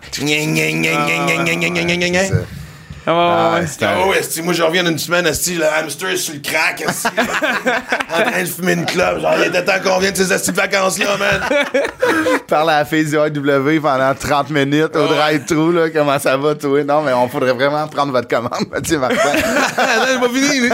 [3.07, 3.65] Ah, ouais.
[3.81, 8.47] oh, moi, je reviens d'une semaine, esti, le hamster sur le crack, en train de
[8.47, 9.19] fumer une clope.
[9.21, 11.41] Genre, il était temps qu'on vienne de ces vacances-là, man.
[12.47, 16.53] Parle à la fille du AW pendant 30 minutes au drive-thru, là, comment ça va,
[16.55, 16.83] toi?
[16.83, 19.17] Non, mais on faudrait vraiment prendre votre commande, Mathieu Martin.
[19.75, 20.69] pas fini,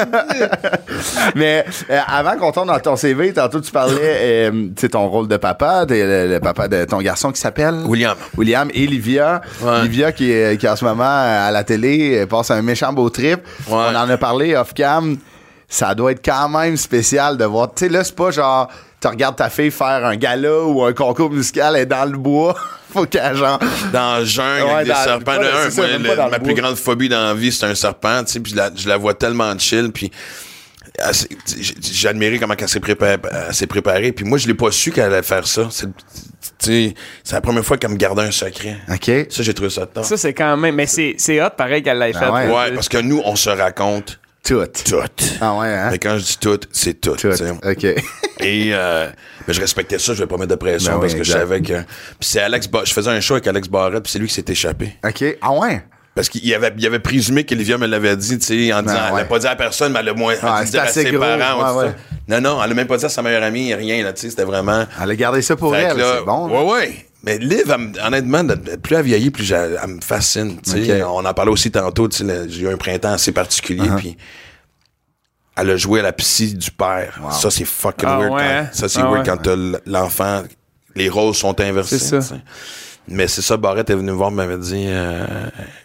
[1.35, 5.27] mais euh, avant qu'on tourne dans ton CV, tantôt, tu parlais, euh, tu ton rôle
[5.27, 5.95] de papa, de,
[6.33, 7.75] le, papa de ton garçon qui s'appelle?
[7.85, 8.17] William.
[8.37, 9.41] William et Livia.
[9.83, 13.09] Livia qui est en ce moment euh, à la télé euh, passe un méchant beau
[13.09, 13.39] trip.
[13.67, 13.73] Ouais.
[13.73, 15.17] On en a parlé off cam.
[15.69, 17.73] Ça doit être quand même spécial de voir.
[17.73, 20.91] Tu sais là, c'est pas genre tu regardes ta fille faire un gala ou un
[20.93, 22.55] concours musical elle est dans le bois.
[22.93, 23.59] Faut qu'elle genre
[23.91, 25.37] Dans le jungle, Ouais, avec des serpents.
[25.37, 26.61] De un, ça, moi, le- le ma plus bois.
[26.61, 28.95] grande phobie dans la vie, c'est un serpent, tu sais, puis je la, je la
[28.97, 30.09] vois tellement chill, puis
[31.81, 33.17] j'ai admiré comment elle s'est préparée,
[33.69, 35.67] préparée, puis moi, je l'ai pas su qu'elle allait faire ça.
[36.59, 36.93] C'est, tu sais,
[37.23, 38.77] c'est la première fois qu'elle me gardait un secret.
[38.91, 39.11] OK.
[39.29, 40.03] Ça, j'ai trouvé ça de temps.
[40.03, 40.75] Ça, c'est quand même.
[40.75, 42.29] Mais c'est c'est hot, pareil, qu'elle l'ait Ah fait.
[42.31, 42.47] ouais.
[42.55, 44.63] Ouais, parce que nous, on se raconte Tout.
[44.85, 44.95] tout.
[45.41, 45.89] Ah ouais, hein?
[45.91, 47.11] Mais quand je dis tout, c'est tout.
[47.15, 47.29] Tout.
[47.29, 47.51] tu sais.
[47.51, 47.83] OK.
[48.39, 49.09] Et euh,
[49.47, 51.31] mais je respectais ça, je vais pas mettre de pression Ben oui, parce que je
[51.31, 51.73] savais que.
[51.81, 51.85] Puis
[52.21, 54.45] c'est Alex Ba- je faisais un show avec Alex Barrette, puis c'est lui qui s'est
[54.47, 54.95] échappé.
[55.03, 55.23] OK.
[55.41, 55.83] Ah ouais?
[56.17, 59.03] Parce qu'il avait, il avait présumé qu'Olivia me l'avait dit, tu sais, en disant, Ben
[59.07, 59.19] elle ouais.
[59.21, 60.81] l'a pas dit à personne, mais elle a moins elle a Ouais, dû c'est dire
[60.81, 61.75] à ses gros, parents.
[61.75, 61.95] ou ouais.
[62.27, 64.29] Non, non, elle a même pas dit à sa meilleure amie, rien, là, tu sais,
[64.31, 64.85] c'était vraiment.
[65.01, 66.47] Elle a gardé ça pour Fait elle, c'est bon.
[66.47, 66.53] là.
[66.63, 67.05] Ouais, ouais.
[67.23, 68.43] Mais Liv, elle me- honnêtement,
[68.81, 70.59] plus elle vieillit, plus elle me fascine.
[70.61, 71.01] tu sais.
[71.01, 71.07] Ok.
[71.09, 72.07] On en parlait aussi tantôt.
[72.09, 73.87] tu sais, le- J'ai eu un printemps assez particulier.
[73.87, 73.95] Uh-huh.
[73.97, 74.17] Puis
[75.55, 77.19] elle a joué à la psy du père.
[77.31, 78.31] Ça, c'est fucking Ah weird.
[78.33, 78.69] ouais, quand, hein?
[78.71, 79.37] ça, c'est Ah weird ouais.
[79.43, 80.43] quand l'enfant
[80.95, 81.97] les rôles sont inversés.
[81.99, 82.35] C'est ça.
[83.07, 85.25] Mais c'est ça, Barrette est venu me voir, m'avait dit, euh,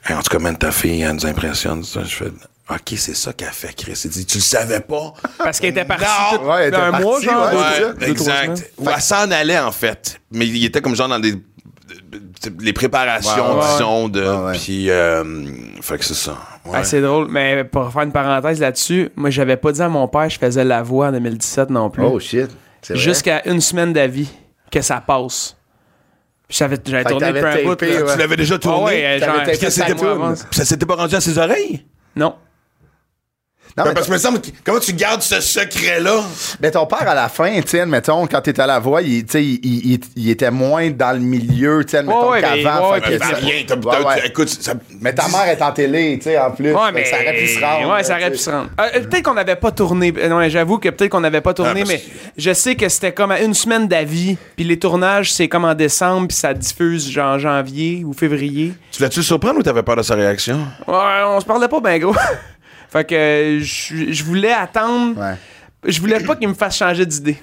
[0.06, 1.82] Hey, en tout cas, man, ta fille, elle nous impressionne.
[1.84, 2.02] ça.
[2.04, 2.32] Je fais,
[2.70, 4.00] OK, c'est ça qu'elle fait, Chris.
[4.04, 5.12] Il dit, tu le savais pas?
[5.38, 6.38] Parce qu'elle était partie Non!
[6.38, 7.52] tout- Ouais, elle était un mois, partie, genre.
[7.52, 8.72] ouais, deux- deux, trois exact.
[8.78, 10.20] Ou elle s'en allait, en fait.
[10.30, 11.34] Mais il était comme genre dans des
[12.60, 13.72] les préparations, Ouais, ouais.
[13.72, 14.22] disons, de.
[14.26, 14.52] Ouais.
[14.58, 15.22] Puis, euh,
[15.80, 16.36] fait que c'est ça.
[16.64, 16.72] Ouais.
[16.74, 20.08] Ah, c'est drôle, mais pour faire une parenthèse là-dessus, moi j'avais pas dit à mon
[20.08, 22.02] père que je faisais la voix en 2017 non plus.
[22.04, 22.48] Oh shit.
[22.90, 24.28] Jusqu'à une semaine d'avis
[24.70, 25.56] que ça passe.
[26.52, 27.80] J'avais tourné peu un bout.
[27.80, 28.12] ouais.
[28.12, 28.84] Tu l'avais déjà Ah tourné?
[28.84, 29.46] ouais, euh, T'avais genre,
[30.50, 31.84] ça s'était pas rendu à ses oreilles?
[32.14, 32.34] Non.
[33.74, 36.20] Non, Ben, mais parce que me semble que- comment tu gardes ce secret-là?
[36.60, 39.24] Mais ton père, à la fin, tu sais, mettons, quand t'étais à la voix, il,
[39.24, 42.32] tu sais, il, il- il- il était moins dans le milieu, tu sais, mettons, Ouais,
[42.32, 42.54] ouais, qu'avant.
[42.54, 44.26] mais- ouais, Ben, Ouais, t'as- ouais.
[44.26, 46.74] Écoute, ça- Mais ta mère est en télé, tu sais, en plus.
[46.92, 47.94] Mais ça aurait pu se rendre.
[47.94, 48.68] Ouais, ça aurait pu se rendre.
[48.78, 50.12] Euh, peut-être qu'on n'avait pas tourné.
[50.18, 52.02] Euh, Non, j'avoue que peut-être qu'on n'avait pas tourné, Ah, mais
[52.36, 54.36] je sais que c'était comme à une semaine d'avis.
[54.56, 58.74] Puis les tournages, c'est comme en décembre, puis ça diffuse genre janvier ou février.
[58.90, 60.58] Tu l'as-tu surprendre ou t'avais peur de sa réaction?
[60.86, 62.14] Ouais, on se parlait pas ben gros.
[62.92, 65.18] fait que euh, je je voulais attendre.
[65.18, 65.36] Ouais.
[65.84, 67.38] Je voulais pas qu'il me fasse changer d'idée.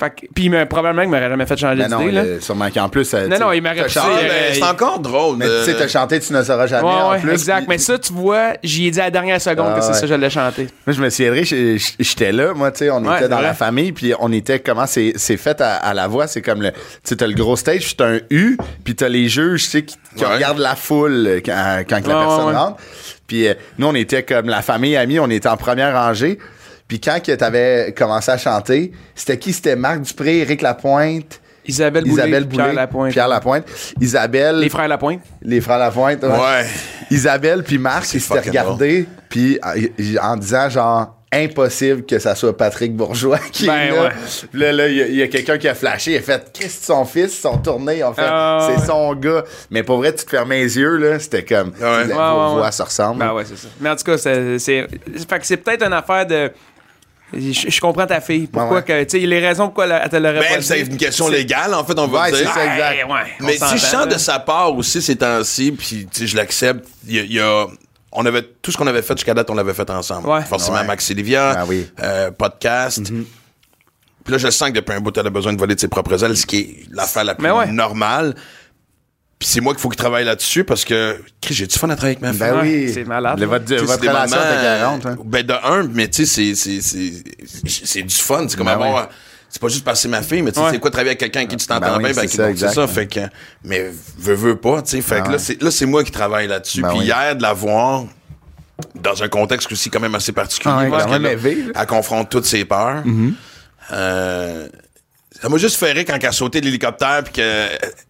[0.00, 2.10] Fait que, puis il m'a- probablement qu'il m'aurait jamais fait changer non, d'idée.
[2.12, 2.22] là.
[2.24, 3.14] le- sûrement qu'en plus.
[3.14, 5.36] euh, Non, non, il m'aurait chanté- ben, c'est encore drôle.
[5.36, 7.30] Mais tu sais, t'as chanté Tu ne sauras jamais Ouais, en plus.
[7.32, 7.66] exact.
[7.68, 9.94] Mais ça, tu vois, j'y ai dit à la dernière seconde Ah, que c'est ouais.
[9.94, 10.66] ça que j'allais chanter.
[10.86, 13.36] Moi, je me souviendrai, j'- j'- j'étais là, moi, tu sais, on Ouais, était dans
[13.36, 16.42] c'est la famille, puis on était, comment c'est c'est fait à, à la voix, c'est
[16.42, 19.28] comme le, tu sais, t'as le gros stage, puis t'as un U, puis t'as les
[19.28, 20.34] juges, tu sais, qui, qui Ouais.
[20.34, 21.52] regardent la foule euh, quand,
[21.88, 22.76] la personne rentre.
[23.28, 26.38] Puis euh, nous, on était comme la famille amie, on était en première rangée.
[26.92, 29.54] Puis quand que t'avais commencé à chanter, c'était qui?
[29.54, 33.12] C'était Marc Dupré, Éric Lapointe, Isabelle Boulay, Isabelle Pierre Lapointe.
[33.12, 33.64] Pierre Lapointe,
[33.98, 35.22] Isabelle, Les frères Lapointe.
[35.40, 36.28] les frères Lapointe, ouais.
[36.28, 36.66] Ouais.
[37.10, 42.54] Isabelle puis Marc, ils s'étaient regardés, puis euh, en disant genre impossible que ça soit
[42.54, 44.02] Patrick Bourgeois qui Ben est là.
[44.02, 44.10] ouais.
[44.52, 46.50] Là, là, il y a, il y a quelqu'un qui a flashé, il a fait
[46.52, 48.86] Qu'est-ce que son fils, ils sont tournés, ils ont fait Ah, c'est ouais.
[48.86, 49.42] son gars.
[49.70, 52.04] Mais pour vrai, tu te fermais les yeux, là, c'était comme Ouais.
[52.04, 52.72] vos voix ouais.
[52.72, 53.18] se ressemblent.
[53.20, 53.68] Ben ouais, c'est ça.
[53.80, 54.58] Mais en tout cas, c'est.
[54.58, 54.86] c'est-
[55.26, 56.50] Fait que c'est peut-être une affaire de.
[57.34, 58.46] Je, je comprends ta fille.
[58.46, 59.04] Pourquoi Ouais, ouais.
[59.04, 59.10] que.
[59.10, 61.84] Tu sais, les raisons pourquoi elle te l'aurait pas Ben, c'est une question légale, en
[61.84, 62.52] fait, on va Ouais, dire.
[62.52, 63.06] ça, exact.
[63.40, 64.06] Mais si je là.
[64.06, 67.32] de sa part aussi ces temps-ci, puis tu sais, je l'accepte, il y a, il
[67.32, 67.66] y a-
[68.12, 70.28] on avait tout ce qu'on avait fait jusqu'à date, on l'avait fait ensemble.
[70.28, 70.42] Ouais.
[70.42, 70.84] Forcément, Ouais.
[70.86, 71.86] Max et Livia, Ah oui.
[72.02, 73.00] euh, podcast.
[74.24, 75.88] Puis là, je sens que depuis un bout, elle a besoin de voler de ses
[75.88, 77.66] propres ailes, ce qui est l'affaire la plus Mais ouais.
[77.72, 78.34] normale.
[79.42, 81.96] Puis c'est moi qu'il faut qu'il travaille là-dessus parce que, Chris, j'ai du fun à
[81.96, 82.38] travailler avec ma fille.
[82.38, 82.92] Ben Ouais, oui.
[82.94, 83.58] c'est malade, Le- là.
[83.58, 85.06] votre votre c'est des relation moments, était 40.
[85.06, 85.16] hein.
[85.24, 87.24] Ben, de un, mais tu sais, c'est- c'est- c'est
[87.86, 88.46] c'est du fun.
[88.48, 88.94] C'est comme Ben avoir.
[88.94, 89.08] ouais.
[89.48, 90.70] C'est pas juste passer ma fille, mais tu sais, Ouais.
[90.70, 92.36] c'est quoi travailler avec quelqu'un avec qui tu t'entends Ben oui, bien, ben, c'est qui-
[92.36, 92.72] ça, exact.
[92.72, 92.86] ça.
[92.86, 93.18] Fait que,
[93.64, 95.02] mais veux, veux pas, tu sais.
[95.02, 95.32] Fait Ben que ouais.
[95.32, 96.80] là, c'est, là, c'est moi qui travaille là-dessus.
[96.82, 97.04] Ben Puis oui.
[97.06, 98.04] hier, de la voir
[98.94, 101.54] dans un contexte aussi quand même assez particulier, Ah parce quand que même là, élevé,
[101.56, 101.72] là.
[101.80, 103.02] elle confronte toutes ses peurs.
[103.92, 104.68] Euh,
[105.42, 107.66] ça m'a juste fait rire quand elle a sauté de l'hélicoptère puis que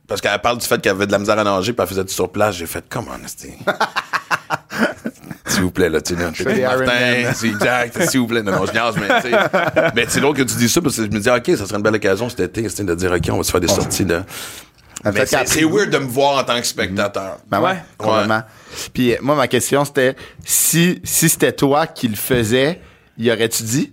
[0.07, 2.05] parce qu'elle parle du fait qu'elle avait de la misère à nager puis elle faisait
[2.05, 2.57] du sur place.
[2.57, 3.12] J'ai fait comment.
[5.47, 6.31] S'il vous plaît, là, tu sais, là,
[6.73, 9.37] Iron Martin, c'est exact, s'il vous plaît, non, non, je niaise, mais tu sais,
[9.95, 11.77] mais c'est drôle que tu dis ça parce que je me dis, ok, ça serait
[11.77, 14.23] une belle occasion cet été, de dire, ok, on va se faire des sorties de.
[15.05, 17.38] En Mais c'est c'est weird de me voir en tant que spectateur.
[17.49, 17.77] Ben ouais, Ouais.
[17.99, 18.42] complètement.
[18.95, 22.81] Puis moi, ma question, c'était si, si c'était toi qui le faisais,
[23.18, 23.92] y aurais-tu dit?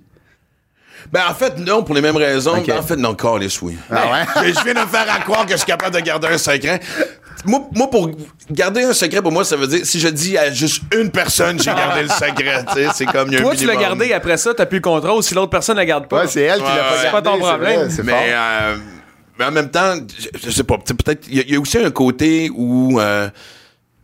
[1.11, 2.57] Ben, en fait, non, pour les mêmes raisons.
[2.57, 2.67] Ok.
[2.67, 3.77] Ben, en fait, non, Carlis, oui.
[3.91, 4.53] Ah ouais?
[4.53, 6.79] je viens de me faire à croire que je suis capable de garder un secret.
[7.45, 8.11] Moi, moi, pour
[8.51, 11.57] garder un secret, pour moi, ça veut dire si je dis à juste une personne,
[11.59, 12.65] j'ai gardé le secret.
[12.67, 14.65] Tu sais, c'est comme il y a un Toi, tu l'as gardé, après ça, t'as
[14.65, 15.23] plus le contrôle.
[15.23, 16.21] Si l'autre personne ne la garde pas.
[16.21, 17.11] Ouais, c'est elle qui l'a pas c'est gardé.
[17.11, 17.79] pas ton c'est problème.
[17.79, 18.21] vrai, C'est mais, fort.
[18.23, 18.75] euh,
[19.39, 21.53] mais en même temps, je, je sais pas, tu sais, peut-être, il y, a- il
[21.53, 23.29] y a aussi un côté où, euh,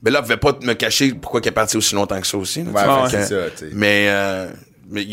[0.01, 2.37] ben là, je vais pas me cacher pourquoi elle est partie aussi longtemps que ça
[2.37, 2.63] aussi.
[2.63, 3.65] là, Ouais, ouais, fait c'est que- ça.
[3.73, 4.47] Mais, euh,
[4.89, 5.05] mais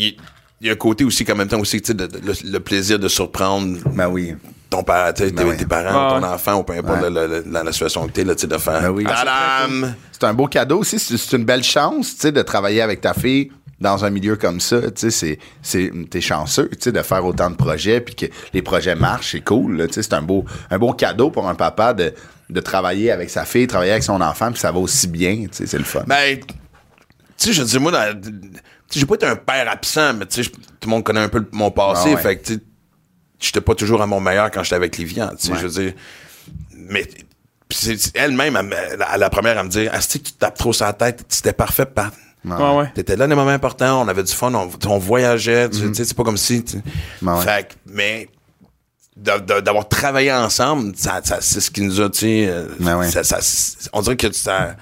[0.63, 2.97] il y a un côté aussi qu'en même temps aussi, de- de- le, le plaisir
[2.97, 4.33] de surprendre Ben oui.
[4.69, 5.57] ton père, tu sais, Ben tes, oui.
[5.57, 7.09] tes parents, Ouais, ton enfant, ou peu importe Ouais.
[7.09, 8.81] la, la- la- la situation que t'es, là, tu sais, de faire.
[8.81, 9.05] Ben oui.
[10.11, 10.97] C'est un beau cadeau aussi.
[10.99, 14.61] C'est une belle chance, tu sais, de travailler avec ta fille dans un milieu comme
[14.61, 14.79] ça.
[14.83, 18.25] Tu sais, c'est- c'est, t'es chanceux, tu sais, de faire autant de projets puis que
[18.53, 19.31] les projets marchent.
[19.33, 20.03] C'est cool, tu sais.
[20.03, 22.13] C'est un beau, un beau cadeau pour un papa de,
[22.49, 25.49] de travailler avec sa fille, travailler avec son enfant puis ça va aussi bien, tu
[25.51, 26.03] sais, c'est le fun.
[26.07, 26.45] Ben, tu
[27.37, 28.21] sais, je dis, moi, dans-
[28.99, 31.29] j'ai pas été un père absent, mais tu sais, je- tout le monde connaît un
[31.29, 32.21] peu mon passé, Ah ouais.
[32.21, 32.59] fait que, tu sais,
[33.39, 35.57] j'étais pas toujours à mon meilleur quand j'étais avec Livian, tu sais, Ouais.
[35.61, 35.93] je veux dire.
[36.75, 37.05] Mais,
[37.69, 40.57] pis c'est- c'est- elle-même, elle me- à la première, à me dire, Asti, tu tapes
[40.57, 41.85] trop sur la tête, c'était parfait,
[42.77, 42.91] ouais.
[42.93, 46.03] T'étais là des moments importants, on avait du fun, on, on voyageait, tu tu sais,
[46.05, 46.63] c'est pas comme si.
[47.41, 48.27] Fait que, mais
[49.15, 53.09] d'avoir travaillé ensemble, ça, ça- c'est ce qui nous a, tu sais, euh, Ben ouais.
[53.09, 53.39] ça- ça-
[53.93, 54.75] on dirait que ça.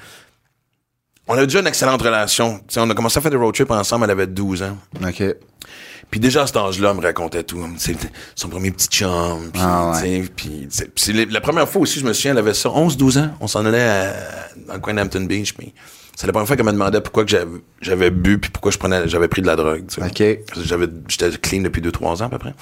[1.31, 2.57] On a déjà une excellente relation.
[2.59, 4.77] Tu sais, on a commencé à faire des road trips ensemble, elle avait 12 ans.
[5.03, 5.23] OK.
[6.09, 7.65] Puis déjà à cet âge-là, elle me racontait tout.
[7.77, 7.95] C'est
[8.35, 9.49] son premier petit chum.
[9.53, 10.23] Puis, Ah ouais.
[10.35, 13.29] puis c'est- la première fois aussi, je me souviens, elle avait ça, 11-12 ans.
[13.39, 14.13] On s'en allait à-
[14.67, 15.53] dans le coin d'Hampton Beach.
[15.53, 15.73] Puis
[16.17, 17.45] c'est la première fois qu'elle me demandait pourquoi que j'avais,
[17.81, 19.85] j'avais bu puis pourquoi je prenais, j'avais pris de la drogue.
[20.01, 20.23] OK.
[20.63, 22.53] J'avais, j'étais clean depuis 2-3 ans à peu près.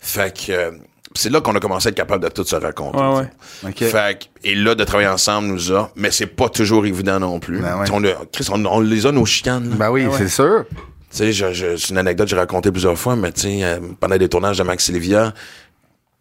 [0.00, 0.70] Fait que euh,
[1.16, 2.98] c'est là qu'on a commencé à être capable de tout se raconter.
[2.98, 3.72] Ouais, ouais.
[3.78, 3.88] sais.
[3.90, 7.38] Fait que- et là, de travailler ensemble nous a, mais c'est pas toujours évident non
[7.40, 7.60] plus.
[7.60, 7.84] Ben ouais.
[7.86, 9.70] Tu sais, on, a- Chris, on, on les a nos chicanes.
[9.70, 9.76] là.
[9.76, 10.64] Ben oui, c'est sûr.
[11.10, 13.60] Tu sais, je- je- c'est une anecdote que j'ai racontée plusieurs fois, mais tu sais,
[13.62, 15.32] euh, pendant des tournages de Max Livia,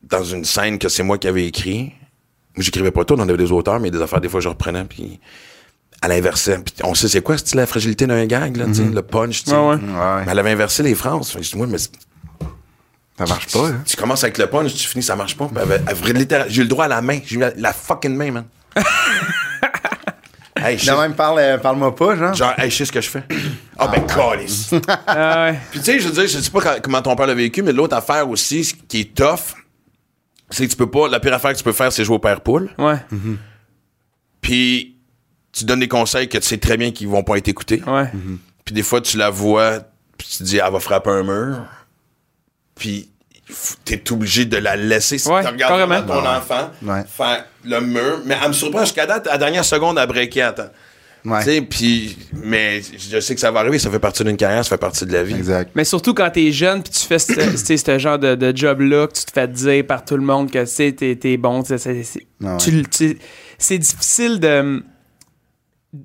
[0.03, 1.93] dans une scène que c'est moi qui avais écrit,
[2.56, 4.84] moi j'écrivais pas tout, on avait des auteurs, mais des affaires, des fois je reprenais,
[4.84, 5.19] puis
[6.03, 6.60] elle inversait.
[6.60, 9.43] Puis on sait c'est quoi, c'est la fragilité d'un gag, là, tu sais, le punch,
[9.45, 9.56] tu sais.
[9.56, 9.77] Ouais, ouais.
[10.25, 11.29] Mais elle avait inversé les phrases.
[11.29, 11.91] Fait que je dis, ouais, mais c'est-
[13.17, 13.84] Ça marche pas, hein?
[13.86, 15.47] tu commences avec le punch, tu finis, ça marche pas.
[16.47, 18.45] J'ai eu le droit à la main, j'ai eu la, la fucking main, man.
[20.58, 22.34] hey, je même, parle, euh, parle-moi pas, genre.
[22.34, 23.23] genre, hey, je sais ce que je fais.
[23.78, 24.73] Ah, ben, calice.
[25.08, 25.60] Ah ouais.
[25.69, 27.71] Puis tu sais, je veux dire, je sais pas comment ton père l'a vécu, mais
[27.71, 29.56] l'autre affaire aussi, ce qui est tough,
[30.49, 31.08] c'est que tu peux pas.
[31.08, 32.71] La pire affaire que tu peux faire, c'est jouer au père poule.
[32.80, 32.97] Ouais.
[34.41, 34.97] Puis
[35.52, 37.84] tu donnes des conseils que tu sais très bien qu'ils vont pas être écoutés.
[37.86, 38.10] Ouais.
[38.65, 39.82] Puis des fois, tu la vois,
[40.17, 41.65] puis tu te dis, elle va frapper un mur.
[42.84, 43.10] Puis
[43.86, 45.17] t'es obligé de la laisser.
[45.17, 46.28] Si Ouais, tu regardes ton Ouais.
[46.28, 47.04] enfant Ouais.
[47.08, 48.19] faire le mur.
[48.26, 50.69] Mais elle me surprend jusqu'à date, à la dernière seconde, à breaker à temps.
[51.24, 51.39] Ouais.
[51.39, 54.62] Tu sais, puis, mais je sais que ça va arriver, ça fait partie d'une carrière,
[54.65, 55.36] ça fait partie de la vie.
[55.36, 55.72] Exact.
[55.76, 59.24] Mais surtout quand t'es jeune puis tu fais ce, genre de, de job-là, que tu
[59.24, 61.63] te fais dire par tout le monde que t'es, t'es bon.
[61.63, 62.58] tu sais, c'est- c'est- Ah ouais.
[62.58, 63.17] tu le- tu sais,
[63.58, 64.84] c'est difficile de.
[65.93, 66.00] c'est-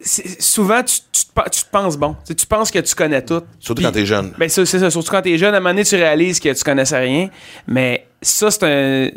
[0.00, 2.12] souvent, tu, tu te tu te penses bon.
[2.14, 3.42] Tu sais, tu penses que tu connais tout.
[3.60, 4.32] Surtout Puis- quand t'es jeune.
[4.38, 4.90] Ben, ça, c'est ça.
[4.90, 7.28] Surtout quand t'es jeune, à un moment donné, tu réalises que tu connaissais rien.
[7.66, 9.10] Mais ça, c'est un.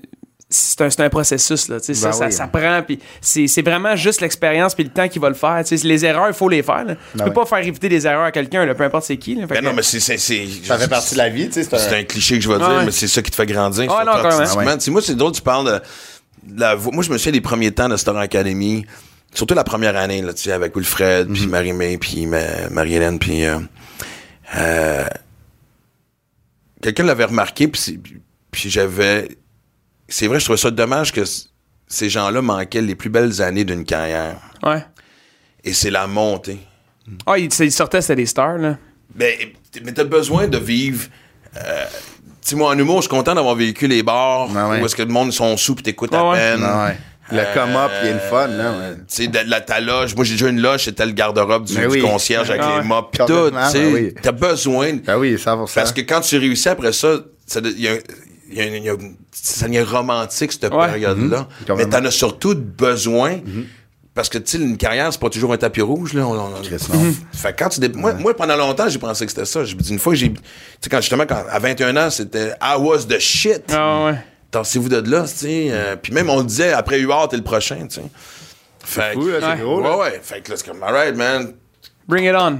[0.51, 1.79] C'est un, c'est un processus, là.
[1.79, 2.31] tu sais, Ben ça, ça, oui.
[2.31, 2.81] ça prend.
[2.81, 5.63] Puis c'est c'est vraiment juste l'expérience puis le temps qui va le faire.
[5.63, 5.87] tu sais.
[5.87, 6.85] Les erreurs, il faut les faire.
[6.85, 6.95] là.
[6.95, 7.35] Tu Ben peux oui.
[7.35, 9.35] pas faire éviter des erreurs à quelqu'un, là, peu importe c'est qui.
[9.35, 9.45] là.
[9.45, 9.99] Ben que- non, mais c'est.
[9.99, 11.69] c'est- c'est- Ça fait partie de la vie, tu sais.
[11.77, 11.99] C'est un...
[11.99, 12.85] un cliché que je vais dire, Ouais.
[12.85, 13.93] mais c'est ça qui te fait grandir.
[13.95, 14.65] Ah, non, artistiquement.
[14.65, 14.77] Ouais.
[14.79, 15.81] Tu sais, moi, c'est drôle, tu parles
[16.47, 16.93] de la voix.
[16.95, 18.87] Moi, je me souviens des premiers temps de Star Academy,
[19.33, 23.45] surtout la première année, là, tu sais, avec Wilfred, puis Marie-Mé, puis ma- Marie-Hélène, puis.
[23.45, 23.59] euh,
[24.55, 25.05] euh,
[26.81, 27.99] Quelqu'un l'avait remarqué, puis,
[28.51, 29.27] puis j'avais.
[30.07, 31.21] C'est vrai, je trouvais ça dommage que
[31.87, 34.37] ces gens-là manquaient les plus belles années d'une carrière.
[34.63, 34.83] Ouais.
[35.63, 36.59] Et c'est la montée.
[37.25, 38.77] Ah, il, il sortait, c'était des stars, là.
[39.13, 39.35] Ben,
[39.83, 41.07] mais t'as besoin de vivre.
[41.57, 41.85] Euh,
[42.41, 44.81] tu sais, moi, en humour, je suis content d'avoir vécu les bars Ah ouais.
[44.81, 46.37] où est-ce que le monde sont sous pis t'écoutes Ah à ouais.
[46.37, 46.61] peine.
[46.61, 46.97] Non, ouais.
[47.31, 48.71] Le Euh, come-up, il y a une fun, là.
[48.71, 48.95] ouais.
[49.07, 50.15] Tu sais, de la, ta loge.
[50.15, 52.01] Moi, j'ai déjà une loge, c'était le garde-robe du, Mais du oui.
[52.01, 53.25] concierge avec Ah les mops pis tout.
[53.27, 54.13] Tu sais, ben oui.
[54.21, 54.93] t'as besoin.
[55.05, 55.73] Ben oui, 100%.
[55.75, 57.91] Parce que quand tu réussis après ça, ça y a,
[58.51, 58.95] il y a- y a-
[59.31, 60.87] ça devient romantique, cette Ouais.
[60.87, 61.47] période-là.
[61.61, 61.99] Mais Complètement.
[61.99, 63.39] t'en as surtout besoin.
[64.15, 66.25] Parce que, tu sais, une carrière, c'est pas toujours un tapis rouge, là.
[66.27, 67.13] On- on- Chris, non.
[67.31, 69.63] fait que quand tu dé- moi, moi, pendant longtemps, j'ai pensé que c'était ça.
[69.63, 70.29] J'ai dit une fois, j'ai.
[70.33, 70.39] Tu
[70.81, 73.63] sais, quand justement, quand, à 21 ans, c'était I was the shit.
[73.71, 74.15] Ah, ouais.
[74.51, 75.67] Tassez-vous de là, tu sais.
[75.71, 78.01] euh, Puis même, on le disait, après UR, t'es le prochain, tu sais.
[78.83, 79.57] Fait que- c'est Ouais.
[79.61, 79.91] gros, là.
[79.97, 80.19] Ouais, ouais.
[80.23, 81.53] Fait que là, c'est comme, alright, man.
[82.07, 82.59] Bring it on.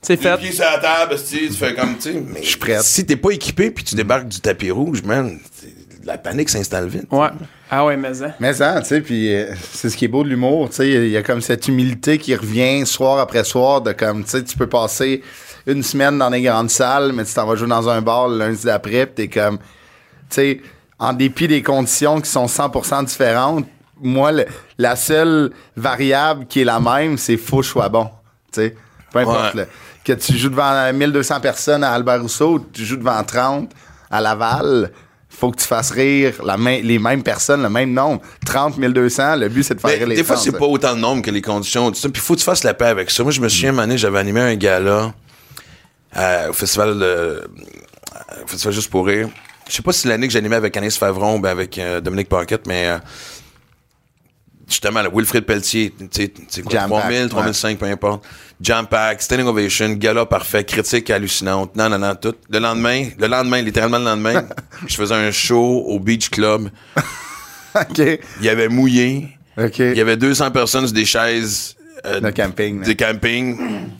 [0.00, 0.36] C'est Les fait.
[0.38, 2.22] pieds sur la table, tu fais comme, tu sais.
[2.42, 2.82] Je suis prête.
[2.82, 5.38] Si t'es pas équipé puis tu débarques du tapis rouge, man,
[6.02, 7.06] la panique s'installe vite.
[7.12, 7.28] Ouais.
[7.70, 8.34] Ah, ouais, mais ça.
[8.40, 10.88] Mais ça, tu sais, puis euh, c'est ce qui est beau de l'humour, tu sais,
[10.90, 14.42] il y a comme cette humilité qui revient soir après soir de comme, tu sais,
[14.42, 15.22] tu peux passer
[15.68, 18.38] une semaine dans des grandes salles, mais tu t'en vas jouer dans un bar le
[18.38, 19.64] lundi d'après, puis t'es comme, tu
[20.30, 20.60] sais,
[21.02, 23.66] en dépit des conditions qui sont 100% différentes,
[24.00, 24.46] moi, le-
[24.78, 28.04] la seule variable qui est la même, c'est faut que je sois bon,
[28.52, 28.76] tu sais,
[29.12, 29.68] peu importe, Ouais.
[30.04, 33.70] que tu joues devant 1200 personnes à Albert Rousseau, tu joues devant 30
[34.10, 34.92] à Laval,
[35.28, 38.20] faut que tu fasses rire la les mêmes personnes, le même nombre.
[38.46, 40.66] 30 1200, le but c'est de faire Mais rire les des fois, 30, c'est pas
[40.66, 41.90] autant de nombre que les conditions.
[41.90, 43.22] Puis faut que tu fasses la paix avec ça.
[43.24, 45.12] Moi, je me souviens, une année, j'avais animé un gala
[46.16, 47.40] euh, au festival de, euh,
[48.44, 49.28] au festival Juste pour rire.
[49.72, 52.28] Je sais pas si c'est l'année que j'animais avec Anis Favron ou avec euh, Dominique
[52.28, 52.98] Paquette, mais euh,
[54.68, 58.22] justement, là, Wilfrid Pelletier, tu sais, tu sais quoi, Jam 3000, pack, 3005, peu importe.
[58.60, 62.34] Jam pack, standing ovation, gala parfait, critique hallucinante, non, non, non, tout.
[62.50, 64.44] Le lendemain, le lendemain, littéralement le lendemain,
[64.86, 66.68] je faisais un show au Beach Club.
[67.74, 67.98] OK.
[68.40, 69.30] Il y avait mouillé.
[69.56, 69.78] OK.
[69.78, 72.80] Il y avait 200 personnes sur des chaises euh, Le camping.
[72.80, 72.86] là.
[72.88, 73.56] de camping.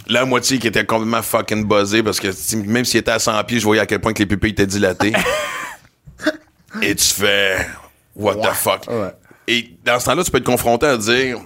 [0.07, 2.29] La moitié qui était complètement fucking buzzée parce que
[2.67, 4.67] même s'il était à 100 pieds, je voyais à quel point que les pupilles étaient
[4.67, 5.15] dilatées.
[6.81, 7.67] Et tu fais
[8.17, 8.87] What the fuck?
[8.89, 9.13] Ouais.
[9.49, 11.39] Et dans ce temps-là, tu peux être confronté à dire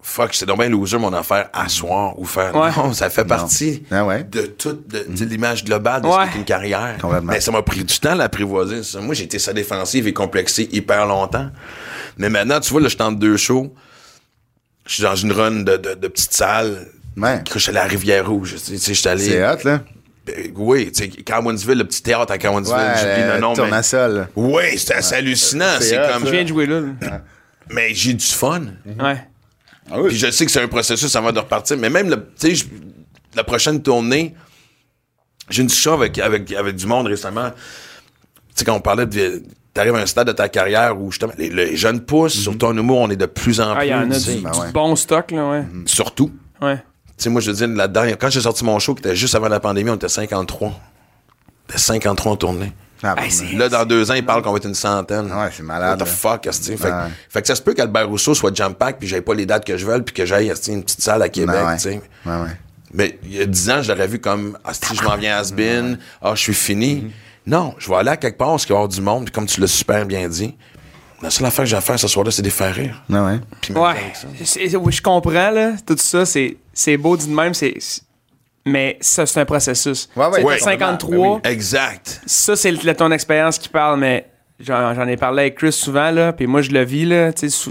[0.00, 2.54] Fuck, c'est donc bien loser mon affaire à soir ou faire.
[2.54, 2.70] Ouais.
[2.76, 6.44] Non, ça fait partie Ah de toute de, de l'image globale de ce qu'est une
[6.44, 6.96] carrière.
[7.24, 8.82] Mais ça m'a pris du temps à l'apprivoiser.
[8.84, 9.00] ça.
[9.00, 11.50] Moi, j'ai été sa défensive et complexé hyper longtemps.
[12.16, 13.74] Mais maintenant, tu vois, là, je tente deux shows.
[14.86, 16.88] je suis dans une run de, de, de petite salle.
[17.16, 17.42] Ouais.
[17.52, 18.54] Je suis allé à Rivière-Rouge.
[18.64, 19.24] Tu sais, je suis allé.
[19.24, 19.80] C'est hot, là.
[20.36, 23.50] Ben, Oui, tu sais, Carmonsville, le petit théâtre à Carmonsville, j'oublie le nom.
[23.50, 24.28] mais- Tournesol.
[24.36, 25.64] Oui, c'était assez hallucinant.
[25.80, 26.26] C'est C'est comme.
[26.26, 26.80] Je viens de jouer là.
[26.80, 27.20] là.
[27.70, 28.62] Mais j'ai du fun.
[28.98, 29.22] Ouais.
[29.90, 30.08] Ah oui.
[30.08, 31.76] Puis je sais que c'est un processus avant de repartir.
[31.78, 32.66] Mais même, le- tu sais,
[33.34, 34.34] la prochaine tournée,
[35.50, 37.50] j'ai une discussion avec, avec, avec du monde récemment.
[37.50, 37.56] Tu
[38.56, 39.42] sais, quand on parlait de.
[39.74, 42.76] T'arrives à un stade de ta carrière où justement les, les jeunes poussent, surtout en
[42.76, 43.86] humour, on est de plus en Ah, plus.
[43.86, 44.72] il y en a du, ben du ouais.
[44.72, 45.64] bon stock, là, ouais.
[45.86, 46.32] Surtout.
[46.60, 46.82] Ouais.
[47.18, 49.34] Tu sais, moi, je veux dire, là-dedans, quand j'ai sorti mon show, qui était juste
[49.34, 50.68] avant la pandémie, on était 53.
[50.68, 50.72] On
[51.68, 52.72] était 53 en tournée.
[53.02, 55.26] Ah, Hey, Là, dans deux ans, ils parlent qu'on va être une centaine.
[55.32, 56.76] Ouais, c'est malade, What the fuck, esti?
[56.76, 57.10] Fait, que- Ouais.
[57.28, 59.76] fait que ça se peut qu'Albert Rousseau soit jam-pack, puis j'aille pas les dates que
[59.76, 61.76] je veux, puis que j'aille une petite salle à Québec, ouais.
[61.76, 62.00] tu sais.
[62.26, 62.56] Ouais, ouais.
[62.94, 65.36] Mais il y a 10 ans, je l'aurais vu comme ah, si je m'en viens
[65.36, 67.12] à Asbin, ah, je suis fini.
[67.46, 69.32] Non, je vais aller à quelque part où il va y avoir du monde, puis
[69.32, 70.56] comme tu l'as super bien dit,
[71.22, 73.02] la seule affaire que j'ai à faire ce soir-là, c'est de les faire rire.
[73.10, 73.40] Ouais, ouais.
[73.60, 74.12] Puis Ouais.
[74.14, 74.58] ça.
[74.66, 75.72] Je comprends, là.
[75.86, 77.74] Tout ça, c'est c'est beau dit de même, c'est.
[78.64, 80.08] Mais ça, c'est un processus.
[80.14, 82.20] Ouais, ouais, ouais, t'as 53, Exact.
[82.26, 84.26] ça, c'est le- ton expérience qui parle, mais
[84.60, 87.70] j'en ai parlé avec Chris souvent, là, puis moi, je le vis, là, tu sais,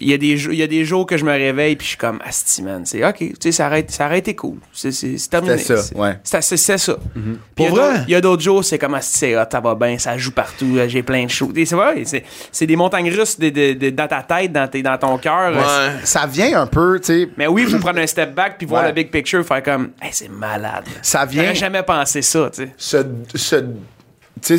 [0.00, 1.84] il y, a des jours- il y a des jours que je me réveille, puis
[1.84, 4.56] je suis comme, asti, man, c'est OK, tu sais, ça aurait, ça aurait été cool.
[4.72, 5.58] C'est c'est- c'est terminé.
[5.58, 6.18] C'était ça, C'est- ouais.
[6.24, 6.96] C'est c'est- c'est ça.
[7.14, 7.22] Puis
[7.58, 8.04] il y a Pour d'autres- vrai?
[8.08, 10.78] il y a d'autres jours, c'est comme, asti, c'est ça va bien, ça joue partout,
[10.88, 11.52] j'ai plein de choses.
[11.54, 14.82] C'est vrai, c'est c'est des montagnes russes de- de- de- dans ta tête, dans, tes-
[14.82, 15.52] dans ton cœur.
[15.54, 16.00] Ouais.
[16.04, 17.28] Ça vient un peu, tu sais.
[17.36, 18.88] Mais oui, il faut prendre un step back puis voir Ouais.
[18.88, 20.84] le big picture, faire comme, hey, c'est malade.
[21.02, 22.72] Ça vient- J'aurais jamais pensé ça, tu sais.
[22.78, 22.96] ce,
[23.34, 23.66] ce, tu
[24.40, 24.58] sais,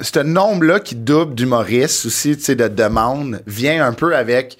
[0.00, 4.58] ce nombre-là qui double d'humoristes aussi, tu sais, de demandes, vient un peu avec, tu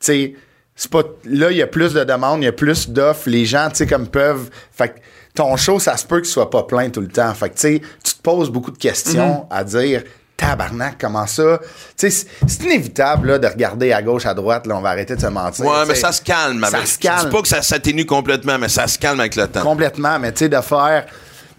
[0.00, 0.34] sais,
[0.74, 3.44] c'est pas, là, il y a plus de demandes, il y a plus d'offres, les
[3.44, 4.94] gens, tu sais, comme peuvent, fait que
[5.34, 7.60] ton show, ça se peut qu'il soit pas plein tout le temps, fait que, tu
[7.60, 10.02] sais, tu te poses beaucoup de questions à dire,
[10.36, 11.60] tabarnak, comment ça?
[11.96, 15.14] Tu sais, c'est- inévitable, là, de regarder à gauche, à droite, là, on va arrêter
[15.14, 15.64] de se mentir.
[15.64, 16.66] Ouais, mais ça se calme.
[16.68, 17.24] Ça avec- se Je calme.
[17.26, 19.62] dis pas que ça s'atténue complètement, mais ça se calme avec le temps.
[19.62, 21.06] Complètement, mais tu sais, de faire.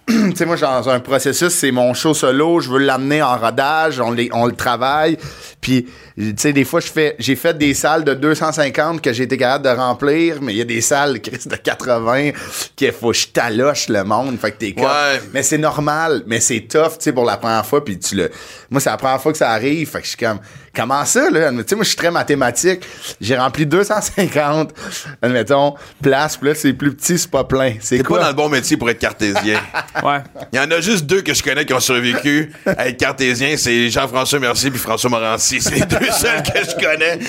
[0.08, 4.00] Tu sais, moi, dans un processus, c'est mon show solo, je veux l'amener en rodage,
[4.00, 5.18] on, on le travaille.
[5.62, 9.23] Puis, tu sais, des fois, je fais, j'ai fait des salles de 250 que j'ai
[9.23, 12.32] été capable de remplir, mais il y a des salles, Chris, de 80
[12.76, 14.38] qu'il faut que je taloche le monde.
[14.39, 14.86] Fait que t'es comme.
[14.86, 15.21] Ouais.
[15.34, 17.84] Mais c'est normal, mais c'est tough, tu sais, pour la première fois.
[17.84, 18.30] Puis, tu le.
[18.69, 19.89] Moi, c'est la première fois que ça arrive.
[19.89, 20.39] Fait que je suis comme.
[20.76, 21.52] Comment ça, là?
[21.52, 22.82] Tu sais, moi, je suis très mathématique.
[23.21, 24.73] J'ai rempli 250,
[25.21, 26.38] admettons, places.
[26.38, 27.76] Puis là, c'est plus petit, c'est pas plein.
[27.80, 28.17] C'est T'es quoi?
[28.17, 29.60] pas dans le bon métier pour être cartésien.
[30.04, 30.17] Ouais.
[30.52, 33.56] Il y en a juste deux que je connais qui ont survécu à être cartésien,
[33.58, 35.62] c'est Jean-François Mercier puis François Morancy.
[35.62, 37.20] C'est les deux seuls que je connais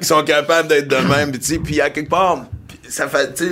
[0.00, 1.30] qui sont capables d'être de même.
[1.30, 2.44] Puis, tu sais, Puis à quelque part,
[2.88, 3.48] ça fait, puis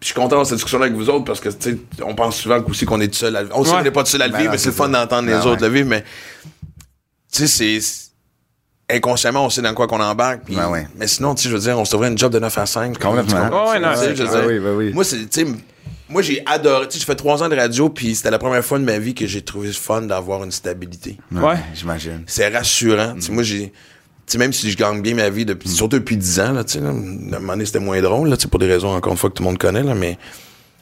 [0.00, 2.36] je suis content d'avoir cette discussion-là avec vous autres parce que, tu sais, on pense
[2.36, 3.58] souvent aussi qu'on est tout seul à le vivre.
[3.58, 3.76] On sait Ouais.
[3.78, 5.32] qu'on n'est pas tout seul à le Ben vivre, mais c'est le fun d'entendre les
[5.34, 5.68] Ben autres ouais.
[5.68, 6.04] le vivre, mais,
[7.32, 8.06] tu sais, c'est-.
[8.88, 10.42] Inconsciemment, on sait dans quoi qu'on embarque.
[10.44, 10.86] puis- Ben ouais.
[10.96, 12.66] Mais sinon, tu sais, je veux dire, on se trouverait une job de 9 à
[12.66, 12.96] 5.
[12.98, 13.40] Complètement.
[13.42, 13.70] Comprends?
[13.72, 14.92] Ouais, non, Ah oui, oui.
[14.92, 15.46] Moi, c'est, tu sais,
[16.08, 16.86] moi, j'ai adoré.
[16.88, 18.98] Tu sais, j'ai fait trois ans de radio, puis c'était la première fois de ma
[18.98, 21.18] vie que j'ai trouvé fun d'avoir une stabilité.
[21.32, 21.56] Ouais.
[21.74, 22.22] J'imagine.
[22.26, 23.14] C'est rassurant.
[23.14, 23.72] Tu sais, moi, j'ai.
[24.26, 26.64] Tu sais, même si je gagne bien ma vie, depuis, surtout depuis 10 ans, là,
[26.64, 28.66] tu sais, là, à un moment donné, c'était moins drôle, là, tu sais, pour des
[28.66, 30.18] raisons, encore une fois, que tout le monde connaît, là, mais.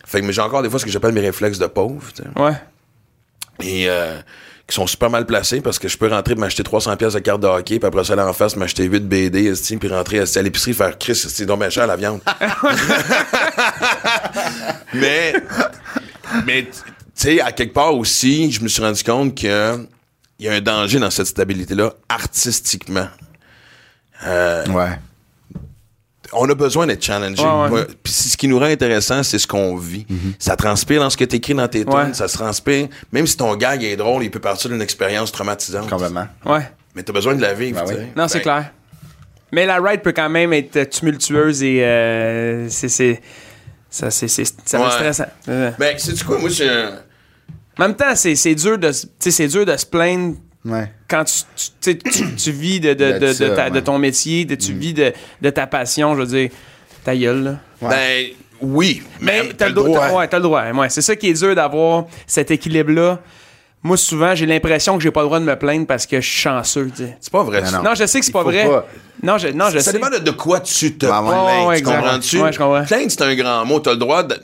[0.06, 2.22] Fait que mais j'ai encore des fois ce que j'appelle mes réflexes de pauvre, tu
[2.22, 2.40] sais.
[2.40, 2.52] Ouais.
[3.62, 4.20] Et euh,
[4.66, 7.18] qui sont super mal placés parce que je peux rentrer et m'acheter 300 pièces de
[7.18, 10.42] carte de hockey, puis après ça, aller en face, m'acheter 8 BD, puis rentrer à
[10.42, 12.20] l'épicerie, faire Chris, c'est donc bien cher la viande.
[14.94, 15.34] mais,
[16.46, 16.70] mais tu
[17.14, 19.86] sais, à quelque part aussi, je me suis rendu compte que
[20.38, 23.08] il y a un danger dans cette stabilité-là, artistiquement.
[24.26, 24.98] Euh, Ouais.
[26.36, 27.42] On a besoin d'être challengé.
[27.42, 27.68] Ouais, ouais.
[27.68, 30.06] Moi, Puis si- ce qui nous rend intéressant, c'est ce qu'on vit.
[30.38, 32.14] Ça transpire dans ce que tu écris dans tes tunes, Ouais.
[32.14, 32.88] ça se transpire.
[33.12, 35.88] Même si ton gag est drôle, il peut partir d'une expérience traumatisante.
[35.88, 36.26] Complètement.
[36.46, 36.68] Ouais.
[36.94, 37.82] Mais t'as besoin de la vivre.
[37.84, 38.04] Ben oui.
[38.16, 38.70] Non, c'est Fait- clair.
[39.52, 43.20] Mais la ride peut quand même être tumultueuse et euh, c'est c'est
[43.88, 45.12] ça c'est c'est ça va être Ouais.
[45.12, 45.30] stressant.
[45.48, 45.70] Euh.
[45.78, 46.64] Ben, sais-tu quoi, moi, je.
[47.78, 50.90] En même temps, c'est c'est dur de c'est dur de se plaindre Ouais.
[51.08, 51.34] quand tu,
[51.80, 53.82] tu, tu sais, tu- tu vis de, de, de, De de ça, ta- de ouais.
[53.82, 56.50] ton métier, de, tu vis de, de ta passion, je veux dire,
[57.04, 57.88] ta gueule, là.
[57.90, 58.26] Ben,
[58.62, 59.02] oui.
[59.20, 60.08] Mais Mais, t'as le droit.
[60.10, 60.64] Ouais, t'as le droit.
[60.72, 63.18] Ouais, c'est ça qui est dur d'avoir cet équilibre-là.
[63.82, 66.26] Moi, souvent, j'ai l'impression que j'ai pas le droit de me plaindre parce que je
[66.26, 66.90] suis chanceux.
[67.20, 67.76] C'est pas vrai, ça.
[67.78, 67.82] non.
[67.90, 68.66] Non, je sais que c'est pas vrai.
[68.66, 68.86] pas.
[69.22, 69.92] Non, je, non, je ça sais.
[69.92, 71.66] dépend de, de quoi tu te plains.
[71.66, 72.40] Ouais, tu comprends-tu?
[72.40, 72.84] Ouais, je comprends.
[72.84, 73.80] Plaindre, c'est un grand mot.
[73.80, 74.36] T'as le droit de.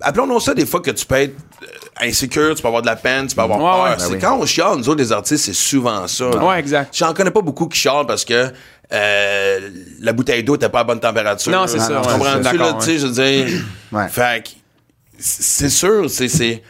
[0.00, 1.66] Appelons-nous ça des fois que tu peux être euh,
[2.00, 3.84] insécure, tu peux avoir de la peine, tu peux avoir Ouais, peur.
[3.84, 3.90] ouais.
[3.98, 4.20] C'est Ben oui.
[4.20, 6.24] quand on chiale, nous autres, les artistes, c'est souvent ça.
[6.30, 6.44] là.
[6.44, 6.96] Ouais, exact.
[6.96, 8.52] J'en connais pas beaucoup qui chialent parce que
[8.92, 9.70] euh,
[10.00, 11.50] la bouteille d'eau était pas à bonne température.
[11.52, 13.62] Non, c'est Tu ça, ouais, comprends-tu, là, tu sais, je veux dire.
[14.10, 14.50] Fait que,
[15.18, 16.28] c'est sûr, c'est.
[16.28, 16.62] c'est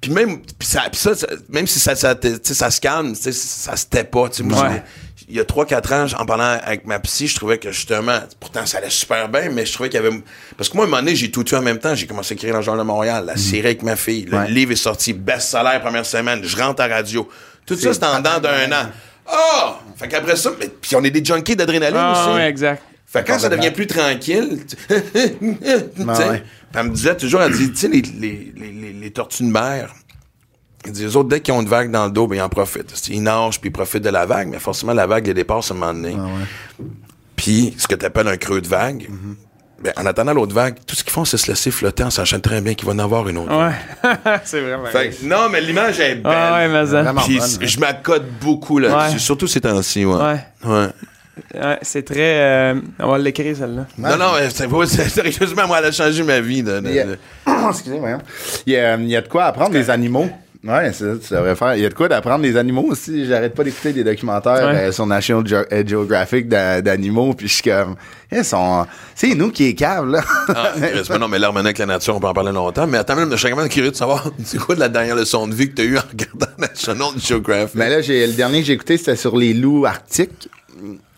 [0.00, 1.10] puis même, puis ça, ça,
[1.48, 4.28] même si ça, ça, tu ça se calme, tu ça se tait pas.
[4.28, 4.70] tu moi,
[5.28, 8.64] il y a 3-4 ans, en parlant avec ma psy, je trouvais que justement, pourtant
[8.66, 10.18] ça allait super bien, mais je trouvais qu'il y avait.
[10.56, 11.94] Parce que moi, à un moment donné, j'ai tout tué en même temps.
[11.94, 14.24] J'ai commencé à écrire dans le Journal de Montréal, la série avec ma fille.
[14.24, 14.40] Le Mm.
[14.42, 14.50] Ouais.
[14.50, 16.40] livre est sorti, best-seller première semaine.
[16.42, 17.28] Je rentre à radio.
[17.66, 18.86] Tout ça, c'est en dedans d'un an.
[19.26, 19.78] Ah!
[19.96, 22.34] Fait qu'après ça, mais- puis on est des junkies d'adrénaline Ah, aussi.
[22.36, 22.82] ouais, exact.
[23.06, 25.34] Fait que quand ça devient plus tranquille, tu sais,
[26.28, 26.42] ouais.
[26.74, 29.48] elle me disait toujours, elle dit, tu sais, les, les, les, les, les tortues de
[29.50, 29.94] mer,
[30.86, 33.08] les autres, dès qu'ils ont une vague dans le dos, ben, ils en profitent.
[33.08, 35.74] Ils nagent puis ils profitent de la vague, mais forcément, la vague les dépasse à
[35.74, 36.16] un moment donné.
[37.36, 39.08] Puis, ce que tu appelles un creux de vague,
[39.82, 42.40] ben, en attendant l'autre vague, tout ce qu'ils font, c'est se laisser flotter en sachant
[42.40, 43.56] très bien qu'il va en avoir une autre.
[43.56, 43.72] Ouais.
[44.44, 44.86] c'est vraiment.
[44.86, 46.22] Fait non, mais l'image est belle.
[46.34, 47.02] Ah ouais, mais ça.
[47.02, 47.58] Vraiment Puis, bonne, hein.
[47.66, 49.18] je m'accorde beaucoup là-dessus, Ouais.
[49.18, 50.14] surtout ces temps-ci, ouais.
[50.16, 50.40] Ouais.
[50.64, 50.88] Ouais.
[51.54, 52.40] Ouais, c'est très.
[52.40, 53.86] euh, on va l'écrire, celle-là.
[53.96, 56.64] Non, non, mais c'est pas- c'est- sérieusement, moi, elle a changé ma vie.
[56.64, 57.18] de- de- Il de-
[58.66, 58.72] il
[59.12, 60.28] y a de quoi apprendre des animaux.
[60.64, 61.76] Ouais, c'est ça, tu devrais faire.
[61.76, 63.26] Il y a de quoi d'apprendre des animaux aussi.
[63.26, 64.88] J'arrête pas d'écouter des documentaires Ouais.
[64.88, 67.94] euh, sur National euh, Geographic d'a- d'animaux, puis je suis comme,
[68.32, 68.84] ils sont,
[69.14, 70.20] c'est nous qui cave là.
[70.48, 72.88] Ah, mais non, mais l'harmonie avec la nature, on peut en parler longtemps.
[72.88, 75.14] Mais attends, même, je serais quand même curieux de savoir, c'est quoi de la dernière
[75.14, 77.76] leçon de vie que tu as eue en regardant National Geographic?
[77.76, 80.48] Mais là, j'ai le dernier que j'ai écouté, c'était sur les loups arctiques.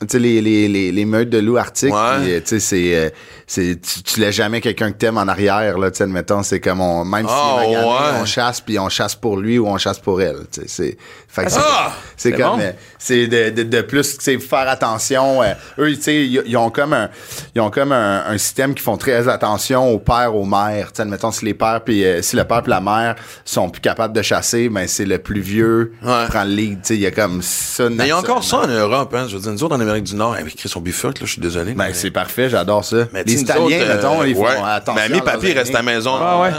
[0.01, 1.93] Tu sais, les, les, les, les meutes de loups arctiques.
[1.93, 2.21] Ouais.
[2.23, 3.11] Puis, euh, tu sais, c'est, euh,
[3.53, 6.61] c'est, tu, tu laisses jamais quelqu'un que t'aimes en arrière, là, tu sais, admettons, c'est
[6.61, 7.77] comme on, même si Ah, ouais.
[8.21, 10.97] on chasse, puis on chasse pour lui ou on chasse pour elle, tu sais, c'est,
[11.27, 11.93] fait que c'est- Ah!
[12.17, 12.63] c'est C'est comme, bon.
[12.63, 16.57] euh, c'est de, de, de plus, tu sais, faire attention, euh, eux, tu sais, ils
[16.57, 17.11] ont comme un,
[17.57, 20.97] ils ont comme un, un système qui font très attention aux pères, aux mères, tu
[20.99, 23.81] sais, admettons, si les pères, puis euh, si le père puis la mère sont plus
[23.81, 26.25] capables de chasser, ben, c'est le plus vieux Ouais.
[26.27, 28.19] qui prend le lead, tu sais, il y a comme ça, Mais il y a
[28.19, 29.27] encore ça en Europe, hein.
[29.29, 31.33] Je veux dire, nous autres, en Amérique du Nord, avec Chris, on bifurque, là, je
[31.33, 31.73] suis désolé.
[31.73, 33.09] Ben, mais- c'est parfait, j'adore ça.
[33.13, 34.57] Mais les nous Italiens, autres, euh, mettons, ils font ouais.
[34.65, 35.03] attention.
[35.09, 35.13] Ben,
[35.43, 36.15] mes à la maison.
[36.17, 36.51] Ah ouais.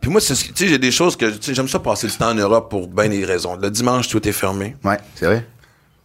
[0.00, 2.30] Puis moi, tu sais, j'ai des choses que, tu sais, j'aime ça passer du temps
[2.30, 3.56] en Europe pour bien des raisons.
[3.56, 4.76] Le dimanche, tout est fermé.
[4.84, 5.46] Ouais, c'est vrai.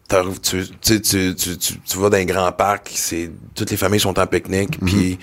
[0.08, 3.76] Tu, tu, sais, tu, tu, tu, tu vas dans un grand parc, c'est, toutes les
[3.76, 4.86] familles sont en pique-nique, Mhm.
[4.88, 5.18] puis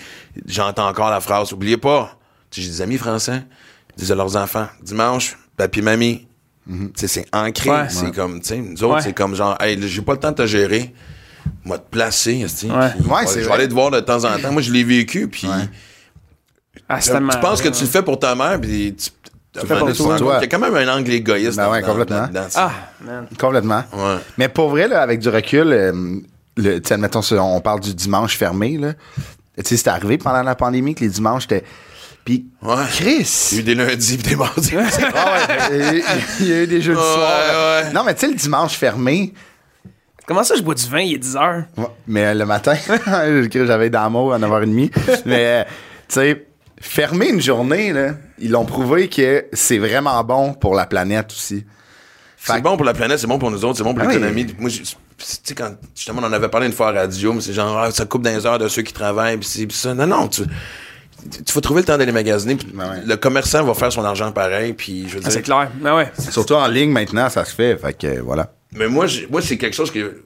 [0.47, 2.17] j'entends encore la phrase, oubliez pas,
[2.51, 3.43] j'ai des amis français,
[3.95, 6.27] ils disent à leurs enfants, dimanche, papi, mamie,
[6.65, 6.91] Mhm.
[6.95, 7.89] c'est ancré, Ouais.
[7.89, 9.01] c'est comme, tu sais, nous autres, Ouais.
[9.01, 10.93] c'est comme genre, hey, j'ai pas le temps de te gérer,
[11.65, 12.75] moi te placer, esti, Ouais.
[12.77, 13.53] Ouais, je vais vrai.
[13.55, 14.51] aller te voir de temps en temps.
[14.51, 15.47] Moi, je l'ai vécu, puis
[16.89, 19.09] Ah, tu penses que tu le fais pour ta mère, puis tu,
[19.59, 20.17] tu fais pour toi.
[20.39, 21.57] Il y a quand même un angle égoïste.
[21.57, 22.27] Ben ouais, dans- complètement.
[22.55, 23.27] Ah, man.
[23.39, 23.83] Complètement.
[23.93, 24.17] Ouais.
[24.37, 26.19] Mais pour vrai, là, avec du recul, euh,
[26.57, 28.93] le, admettons, on parle du dimanche fermé, là.
[29.57, 31.63] Tu sais, c'est arrivé pendant la pandémie que les dimanches étaient.
[32.25, 32.75] Puis, Ouais.
[32.93, 33.49] Chris!
[33.51, 34.73] Il y a eu des lundis puis des mardis.
[34.75, 36.03] Ah ouais,
[36.39, 37.83] il y a eu des jeux de Ouais, soir.
[37.93, 39.33] Non, mais tu sais, le dimanche fermé,
[40.27, 41.63] Comment ça, je bois du vin, il est 10 heures?
[41.77, 42.73] Ouais, mais euh, le matin,
[43.53, 44.91] j'avais dans mot à 9h30.
[45.25, 45.63] mais, euh,
[46.07, 46.45] tu sais,
[46.79, 51.65] fermer une journée, là, ils l'ont prouvé que c'est vraiment bon pour la planète aussi.
[52.37, 54.03] Fait C'est que- bon pour la planète, c'est bon pour nous autres, c'est bon pour
[54.03, 54.13] Ah oui.
[54.15, 54.47] l'économie.
[54.57, 54.83] Moi, tu
[55.17, 57.77] sais, quand justement on en avait parlé une fois à la radio, mais c'est genre,
[57.77, 59.93] ah, ça coupe dans les heures de ceux qui travaillent, puis ça.
[59.93, 60.43] Non, non, tu,
[61.45, 63.01] tu vas trouver le temps d'aller magasiner, puis Ben ouais.
[63.05, 65.31] le commerçant va faire son argent pareil, puis je veux Ah, dire.
[65.33, 65.69] c'est clair.
[65.85, 66.11] Ah ouais.
[66.31, 67.77] Surtout en ligne maintenant, ça se fait.
[67.77, 68.51] Fait que voilà.
[68.73, 70.23] Mais moi, moi c'est quelque chose que.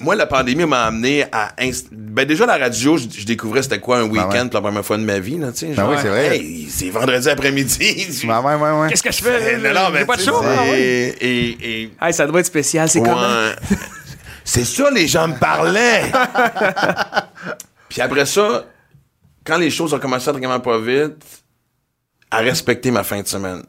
[0.00, 1.54] Moi, la pandémie m'a amené à.
[1.60, 4.44] inst- Ben, déjà, la radio, je, je découvrais c'était quoi un week-end ouais.
[4.48, 5.66] pour la première fois de ma vie, là, tu sais.
[5.68, 6.36] Ben genre, oui, c'est vrai.
[6.36, 8.06] hey, c'est vendredi après-midi.
[8.26, 8.88] Ouais, ouais, ouais, ouais.
[8.88, 9.56] Qu'est-ce que je fais?
[9.58, 10.34] non, non, J'ai pas de show.
[10.42, 11.14] Ah ouais.
[11.20, 13.20] et, et, Hey, ça doit être spécial, c'est comment?
[13.20, 13.54] Ouais.
[14.42, 16.02] C'est ça, les gens me parlaient.
[17.88, 18.64] Puis après ça,
[19.46, 21.24] quand les choses ont commencé à tranquillement pas vite,
[22.30, 23.62] à respecter ma fin de semaine.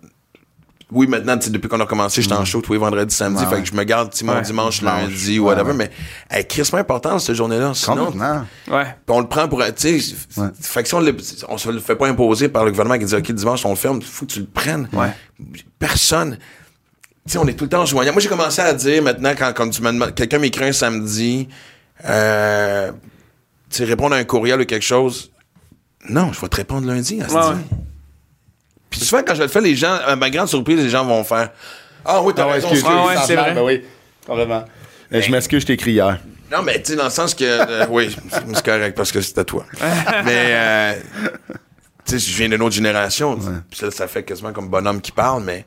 [0.91, 3.61] Oui, maintenant, depuis qu'on a commencé, j'étais en show tous les vendredis, samedi, Ouais, fait
[3.63, 4.41] que je me garde tu sais, mon Ouais.
[4.43, 5.77] dimanche, lundi, Ouais, whatever, ouais.
[5.77, 5.91] mais
[6.29, 7.73] elle est c'est important cette journée-là.
[7.73, 8.13] Sinon.
[8.67, 8.86] Ouais.
[9.07, 9.63] on le prend pour.
[9.75, 10.47] Tu sais, Ouais.
[10.61, 11.17] fait que si on, le,
[11.49, 13.75] on se le fait pas imposer par le gouvernement qui dit OK, dimanche, on le
[13.75, 14.88] ferme, faut que tu le prennes.
[14.93, 15.09] Ouais.
[15.79, 16.38] Personne.
[17.25, 18.13] Tu sais, on est tout le temps joignable.
[18.13, 21.47] Moi, j'ai commencé à dire maintenant, quand, quand tu me demandes- quelqu'un m'écrit un samedi,
[22.07, 22.91] euh,
[23.71, 25.31] tu sais, répondre à un courriel ou quelque chose.
[26.07, 27.19] Non, je vais te répondre lundi.
[27.23, 27.47] à ce Ouais, dit.
[27.49, 27.77] ouais.
[28.97, 31.23] Puis souvent, quand je le fais, les gens, à ma grande surprise, les gens vont
[31.23, 31.49] faire
[32.03, 33.53] Ah oui, t'as Ah ouais, raison, c'est- Ah ouais, c'est vrai.
[33.53, 33.81] Ben oui,
[34.25, 34.65] complètement.
[35.11, 36.19] Je m'excuse, je t'ai écrit hier.
[36.51, 37.43] Non, mais tu sais, dans le sens que.
[37.43, 39.65] euh, oui, c'est correct parce que c'est à toi.
[40.25, 40.45] mais.
[40.53, 40.93] Euh,
[42.05, 43.37] tu sais, je viens d'une autre génération.
[43.69, 45.65] Puis ça, ça fait quasiment comme bonhomme qui parle, mais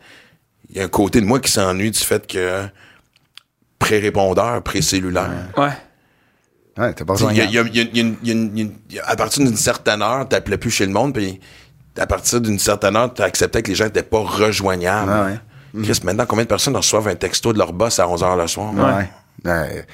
[0.71, 2.65] il y a un côté de moi qui s'ennuie du fait que.
[3.79, 5.31] Pré-répondeur, pré-cellulaire.
[5.57, 5.69] Ouais.
[6.77, 7.33] Ouais, t'as pas besoin
[9.07, 11.41] À partir d'une certaine heure, t'appelais plus chez le monde, puis
[11.99, 15.11] à partir d'une certaine heure, tu acceptais que les gens n'étaient pas rejoignables.
[15.11, 15.33] Ouais,
[15.75, 15.85] ouais.
[15.85, 18.73] Chris, maintenant, combien de personnes reçoivent un texto de leur boss à 11h le soir?
[18.75, 19.09] Ouais.
[19.45, 19.87] Ouais.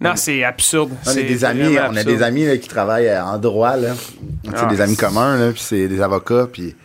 [0.00, 0.92] Non, c'est absurde.
[1.06, 3.94] On des amis, on a des amis là, qui travaillent en droit, là.
[4.54, 4.66] Ah.
[4.66, 6.76] des amis communs, là, puis c'est des avocats, puis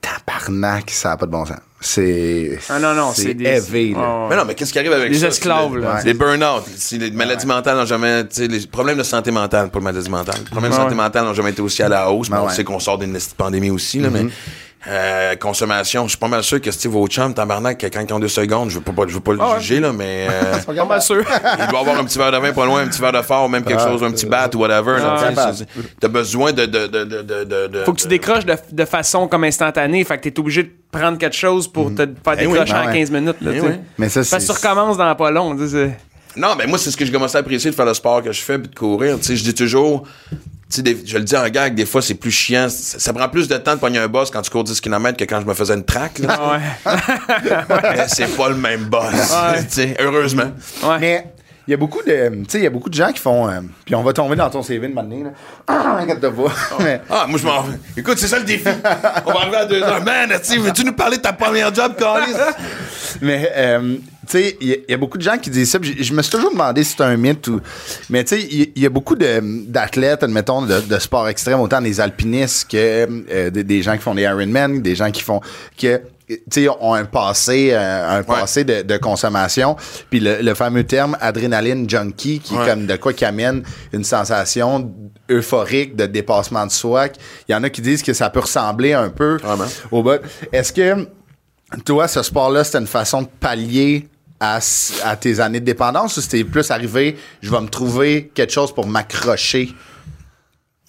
[0.00, 1.56] tabarnak, ça n'a pas de bon sens.
[1.82, 2.58] C'est.
[2.68, 4.00] Ah non, non, c'est des- heavy, là.
[4.02, 4.26] Ah.
[4.28, 5.28] Mais non, mais qu'est-ce qui arrive avec Des ça?
[5.28, 6.00] esclaves, C'est le- là.
[6.04, 9.78] Les burn-out, les maladies mentales n'ont jamais, tu sais, les problèmes de santé mentale, pas
[9.78, 10.36] de maladies mentales.
[10.40, 12.42] Les problèmes Ouais, de santé mentale n'ont jamais été aussi à la hausse, mais Ouais,
[12.44, 14.26] on sait qu'on sort d'une pandémie aussi, là, mais,
[14.88, 18.28] euh, consommation, je suis pas mal sûr que Steve Ocham, tabarnak, quand ils ont deux
[18.28, 19.60] secondes, je veux pas, je veux pas le Ah ouais.
[19.60, 21.22] juger, là, mais, euh, Pas mal sûr.
[21.58, 23.48] il doit avoir un petit verre de vin pas loin, un petit verre de fort,
[23.50, 25.52] même quelque chose, un petit bat ou whatever, Ah,
[26.00, 28.84] T'as besoin de, de, de, de, de, de- de- Faut que tu décroches de, de
[28.86, 30.02] façon comme instantanée.
[30.04, 32.82] Fait que t'es obligé de prendre quelque chose pour te faire Eh oui, décrocher ben
[32.82, 32.98] en ouais.
[33.00, 33.36] 15 minutes.
[33.42, 33.68] Là, Eh oui.
[33.98, 34.46] Mais ça, Parce que c'est.
[34.46, 35.54] tu recommences dans pas long.
[35.56, 35.68] tu sais,
[36.34, 38.22] c'est- Non, mais moi, c'est ce que j'ai commencé à apprécier de faire le sport
[38.22, 39.18] que je fais, puis de courir.
[39.18, 40.04] Tu sais, je dis toujours,
[40.70, 42.68] sais, je le dis en gag, des fois, c'est plus chiant.
[42.68, 45.16] Ça, ça prend plus de temps de pogner un boss quand tu cours 10 km
[45.16, 46.18] que quand je me faisais une track.
[46.20, 46.38] là.
[46.38, 47.90] Ah ouais.
[47.96, 49.04] Mais c'est pas le même boss.
[49.12, 49.62] Ouais.
[49.68, 50.52] tu sais, heureusement.
[50.82, 50.98] Ouais.
[51.00, 51.26] Mais
[51.66, 52.28] il y a beaucoup de.
[52.42, 53.48] Tu sais, il y a beaucoup de gens qui font.
[53.48, 55.30] euh, puis on va tomber dans ton CV de maintenant, là.
[55.68, 56.00] Ah.
[56.80, 57.00] Mais.
[57.08, 57.64] Ah, moi, je m'en
[57.96, 58.64] Écoute, c'est ça le défi.
[59.26, 60.02] On va arriver à deux heures.
[60.04, 62.32] Man, veux-tu nous parler de ta première job, Carlis?
[63.20, 65.70] Mais, euh, tu sais, il y, a- il y a beaucoup de gens qui disent
[65.70, 65.78] ça.
[65.82, 67.60] Je, me suis toujours demandé si c'est un mythe ou.
[68.08, 72.00] Mais, tu sais, il y, a beaucoup d'athlètes, admettons, de, de sport extrême, autant des
[72.00, 72.76] alpinistes que
[73.30, 75.40] euh, des, des gens qui font des Ironman, des gens qui font.
[75.80, 76.00] que
[76.50, 79.76] tu sais, ont un passé, euh, un passé de, de consommation.
[80.10, 83.62] Puis le, le fameux terme adrénaline junkie, qui est comme de quoi qui amène
[83.92, 84.92] une sensation
[85.30, 87.06] euphorique de dépassement de soi.
[87.48, 89.66] Il y en a qui disent que ça peut ressembler un peu Vraiment.
[89.90, 90.18] au bas.
[90.52, 91.08] Est-ce que
[91.84, 94.08] toi, ce sport-là, c'était une façon de pallier
[94.40, 94.58] à,
[95.04, 98.74] à tes années de dépendance ou c'était plus arrivé, je vais me trouver quelque chose
[98.74, 99.74] pour m'accrocher?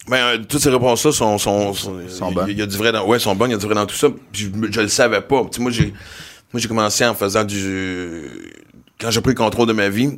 [0.08, 2.48] Ben, euh, toutes ces réponses-là sont, sont, sont, Sont bonnes.
[2.48, 3.86] Il y a du vrai dans, ouais, sont bonnes, il y a du vrai dans
[3.86, 4.08] tout ça.
[4.32, 5.42] Puis je, je le savais pas.
[5.58, 5.92] Moi, j'ai,
[6.52, 8.22] moi, j'ai commencé en faisant du,
[9.00, 10.16] quand j'ai pris le contrôle de ma vie,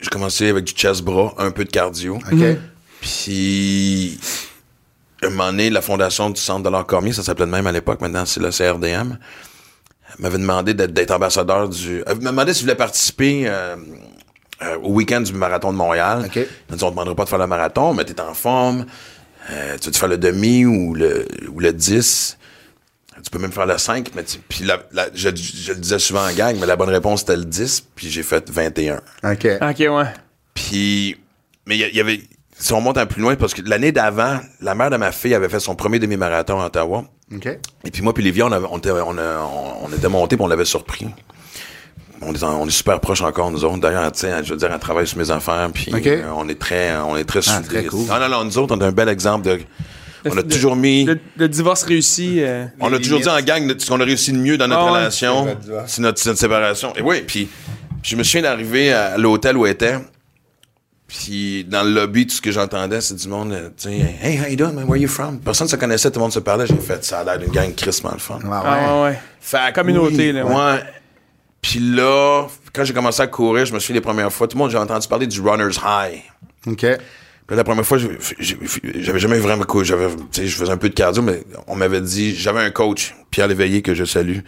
[0.00, 2.16] j'ai commencé avec du chest bras, un peu de cardio.
[2.16, 2.56] OK?
[3.00, 4.18] Puis,
[5.22, 7.66] à un moment donné, la fondation du Centre de l'art Cormier, ça s'appelait de même
[7.66, 9.16] à l'époque, maintenant c'est le CRDM,
[10.18, 12.02] m'avait demandé d'être, d'être ambassadeur du.
[12.06, 13.76] Elle m'a demandé si je voulais participer euh,
[14.62, 16.24] euh, au week-end du marathon de Montréal.
[16.26, 16.36] OK.
[16.36, 18.86] Elle m'a dit on ne demandera pas de faire le marathon, mais t'es en forme.
[19.50, 22.38] Euh, tu veux faire le demi ou le, ou le 10?
[23.24, 25.98] Tu peux même faire le 5, mais tu- puis la- la- je, je le disais
[25.98, 28.96] souvent en gang, mais la bonne réponse c'était le 10, puis j'ai fait 21.
[29.24, 29.46] OK.
[29.60, 30.04] Ok, ouais.
[30.54, 31.16] Puis,
[31.66, 32.20] mais il y, avait.
[32.58, 35.10] Si on monte un peu plus loin, parce que l'année d'avant, la mère de ma
[35.12, 37.04] fille avait fait son premier demi-marathon à Ottawa.
[37.34, 37.46] OK.
[37.46, 40.36] Et puis moi, puis Lévi, on, avait- on était, on, a- on- on était montés,
[40.36, 41.06] puis on l'avait surpris.
[42.24, 43.78] On est, en- on est super proches encore, nous autres.
[43.78, 46.58] D'ailleurs, tu sais, je veux dire, elle travaille sur mes affaires, puis euh, on est
[46.58, 47.68] très, on est très Ah, soudés.
[47.68, 48.06] très cool.
[48.06, 49.58] Non, non, non, nous autres, on a un bel exemple de.
[50.24, 51.04] On a toujours mis.
[51.04, 52.36] Le, le divorce réussi.
[52.42, 54.82] euh, On a toujours dit en gang ce qu'on a réussi de mieux dans notre
[54.82, 55.56] Ah relation,
[55.86, 56.92] C'est notre, séparation.
[56.94, 57.48] Et oui, puis
[58.04, 59.96] je me souviens d'arriver à l'hôtel où elle était,
[61.08, 64.38] puis dans le lobby, tout ce que j'entendais, c'est du monde, euh, tu sais, Hey,
[64.40, 64.84] how you doing, man?
[64.88, 65.40] Where you from?
[65.40, 66.66] Personne ne se connaissait, tout le monde se parlait.
[66.66, 68.38] J'ai fait, ça a l'air d'une gang crissement le fun.
[68.44, 68.54] Ah, ouais.
[68.64, 69.18] Ah ouais, ouais.
[69.40, 70.54] Fait Communauté, oui, là, ouais.
[70.54, 70.82] Ouais.
[71.62, 74.62] Puis là, quand j'ai commencé à courir, je me suis les premières fois, tout le
[74.62, 76.22] monde, j'ai entendu parler du runner's high.
[76.66, 76.84] OK.
[77.46, 77.98] Puis la première fois,
[78.38, 79.84] j'avais jamais vraiment couru.
[79.84, 83.48] J'avais, je faisais un peu de cardio, mais on m'avait dit, j'avais un coach, Pierre
[83.48, 84.38] Léveillé, que je salue,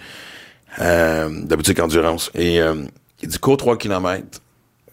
[0.81, 2.31] euh, de boutique endurance.
[2.35, 2.75] Et euh,
[3.23, 4.41] il dit, cours 3 km.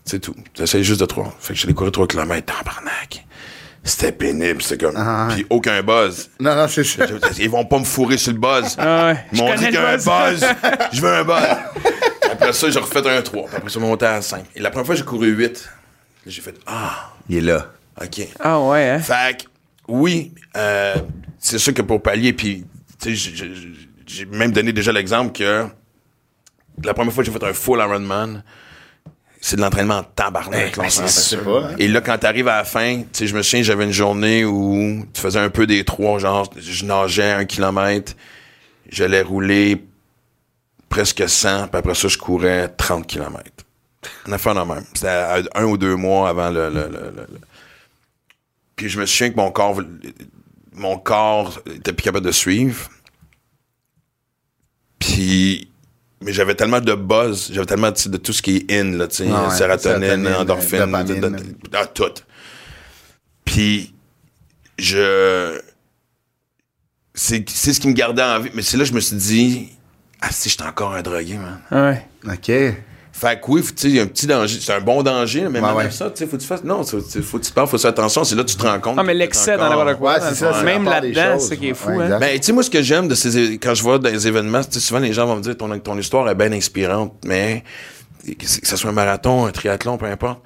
[0.06, 0.36] C'est tout.
[0.56, 1.36] J'essaye juste de 3.
[1.40, 2.46] Fait que j'allais courir 3 km.
[2.46, 3.26] Tabarnak.
[3.84, 4.62] C'était pénible.
[4.62, 4.96] C'était comme.
[4.98, 5.30] Ah.
[5.32, 6.30] Puis aucun buzz.
[6.40, 7.06] Non, non, c'est ça.
[7.40, 8.76] Ils vont pas me fourrer sur le buzz.
[8.78, 9.26] Ah ouais.
[9.34, 10.46] Ils m'ont dit qu'il y a un buzz.
[10.92, 11.48] Je veux un buzz.
[12.42, 13.48] Après ça, j'ai refait un 3.
[13.48, 14.46] Puis après ça, monté à 5.
[14.56, 15.70] Et la première fois, j'ai couru 8.
[16.26, 17.68] J'ai fait Ah, Il est là.
[18.02, 18.28] OK.
[18.40, 19.00] Ah ouais, hein?
[19.00, 19.44] Fait que,
[19.88, 20.96] oui, euh,
[21.40, 22.66] c'est sûr que pour pallier, puis,
[23.02, 23.34] tu sais,
[24.08, 25.66] j'ai- même donné déjà l'exemple que
[26.84, 28.44] la première fois que j'ai fait un full Ironman,
[29.40, 30.76] c'est de l'entraînement en tabarnak.
[30.76, 31.76] pas, hein?
[31.80, 34.46] Et là, quand t'arrives à la fin, tu sais, je me souviens, j'avais une journée
[34.46, 38.14] où tu faisais un peu des trois, genre, je nageais un kilomètre,
[38.90, 39.84] j'allais rouler
[40.92, 43.64] presque 100, puis après ça, je courais 30 kilomètres.
[44.28, 44.84] On a fait en même.
[44.94, 45.10] C'était
[45.56, 47.28] un ou deux mois avant le- le- le-
[48.76, 49.82] puis je me souviens que mon corps,
[50.74, 52.90] mon corps était plus capable de suivre.
[55.00, 55.70] Puis,
[56.22, 59.18] mais j'avais tellement de buzz, j'avais tellement de tout ce qui est in, là, tu
[59.18, 61.22] sais, Ah ouais, sérotonine, endorphine, dopamine.
[61.22, 62.12] de- de- de- ah, tout.
[63.46, 63.94] Puis,
[64.78, 65.60] je.
[67.14, 68.52] C'est c'est ce qui me gardait en vie.
[68.54, 69.70] Mais c'est là que je me suis dit,
[70.22, 71.60] ah, si, j'étais encore un drogué, man.
[71.72, 72.06] Ouais.
[72.34, 72.52] OK.
[73.14, 74.58] Fait que oui, tu sais, il y a un petit danger.
[74.62, 75.92] C'est un bon danger, mais Ouais, même ouais.
[75.92, 76.64] ça, tu sais, faut que tu fasses.
[76.64, 78.24] Non, faut, que tu parles, faut faire attention.
[78.24, 78.96] C'est là que tu te rends compte.
[78.98, 80.14] Ah, mais que l'excès dans encore- n'importe quoi.
[80.14, 82.20] Ouais, c'est ça, Même là-dedans, c'est ça qui est fou, Ouais, hein.
[82.20, 84.64] Ben, tu sais, moi, ce que j'aime de ces, quand je vois dans les événements,
[84.64, 87.64] tu sais, souvent les gens vont me dire ton, ton histoire est bien inspirante, mais
[88.26, 90.42] que, que ce soit un marathon, un triathlon, peu importe.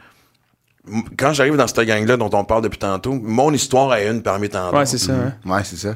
[1.18, 4.50] Quand j'arrive dans cette gang-là dont on parle depuis tantôt, mon histoire est une parmi
[4.50, 4.78] tant d'autres.
[4.78, 5.14] Ouais, c'est ça.
[5.14, 5.34] hein.
[5.46, 5.96] Ouais, c'est ça.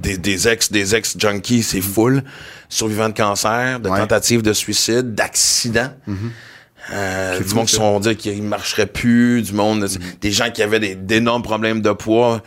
[0.00, 2.22] Des, des ex, des ex-junkies, c'est full.
[2.68, 3.98] Survivants de cancer, de Ouais.
[3.98, 5.90] tentatives de suicide, d'accidents.
[6.92, 9.86] Euh, C'est du monde qui sont dire qu'ils marcheraient plus, du monde,
[10.20, 12.40] des gens qui avaient des- d'énormes problèmes de poids.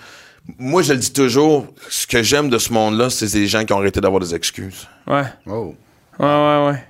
[0.57, 3.73] Moi, je le dis toujours, ce que j'aime de ce monde-là, c'est des gens qui
[3.73, 4.87] ont arrêté d'avoir des excuses.
[5.05, 5.25] Ouais.
[5.45, 5.75] Oh.
[6.19, 6.83] Ouais, ouais, ouais.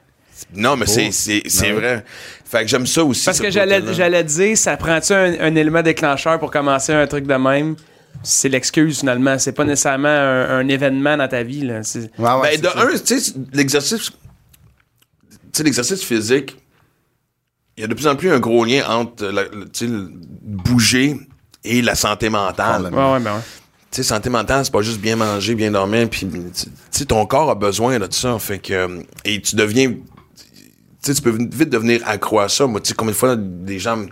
[0.54, 1.80] Non, mais c'est, c'est, c'est Ben oui.
[1.82, 2.06] vrai.
[2.46, 3.26] Fait que j'aime ça aussi.
[3.26, 3.94] Parce ce que j'allais, côté-là.
[3.94, 7.76] j'allais dire, ça prend-tu un, un élément déclencheur pour commencer un truc de même?
[8.24, 9.40] C'est l'excuse finalement.
[9.40, 11.62] C'est pas nécessairement un, un événement dans ta vie.
[11.62, 11.84] Là.
[11.84, 12.82] C'est- Ouais, ouais, Ben, c'est de ça.
[12.82, 14.14] un, tu sais, l'exercice, tu
[15.54, 16.58] sais, l'exercice physique,
[17.78, 19.88] il y a de plus en plus un gros lien entre la- le- tu sais,
[19.88, 21.18] le bouger
[21.64, 22.84] et la santé mentale.
[22.94, 23.42] Ouais, ouais, ben ouais.
[23.92, 27.06] Tu sais, santé mentale, c'est pas juste bien manger, bien dormir, puis tu tu sais,
[27.06, 29.94] ton corps a besoin de ça, fait que et tu deviens,
[31.04, 32.68] tu sais, tu peux vite devenir accro à ça.
[32.68, 34.06] Moi, tu sais, combien de fois des gens,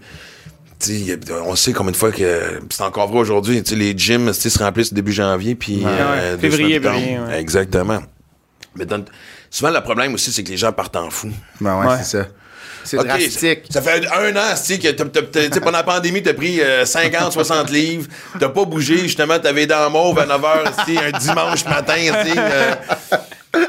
[1.46, 3.62] on sait combien de fois que c'est encore vrai aujourd'hui.
[3.72, 6.38] Les gyms, se remplissent début janvier, puis euh, Ouais.
[6.40, 7.40] Février, février, ouais.
[7.40, 8.00] Exactement.
[8.76, 9.04] Mais dans-
[9.50, 11.30] souvent le problème aussi, c'est que les gens partent en fou.
[11.60, 11.96] Ben ouais, Ouais.
[12.04, 12.28] c'est ça.
[12.84, 13.66] C'est drastique.
[13.70, 16.24] Ça fait un an, tu sais, que t'as- t'as- t'as- tu sais, pendant la pandémie,
[16.24, 18.08] t'as pris euh, 50, 60 livres,
[18.40, 20.64] t'as pas bougé, justement, t'avais dans le mauve à 9h,
[21.14, 22.38] un dimanche matin, tu sais.
[22.38, 22.76] euh,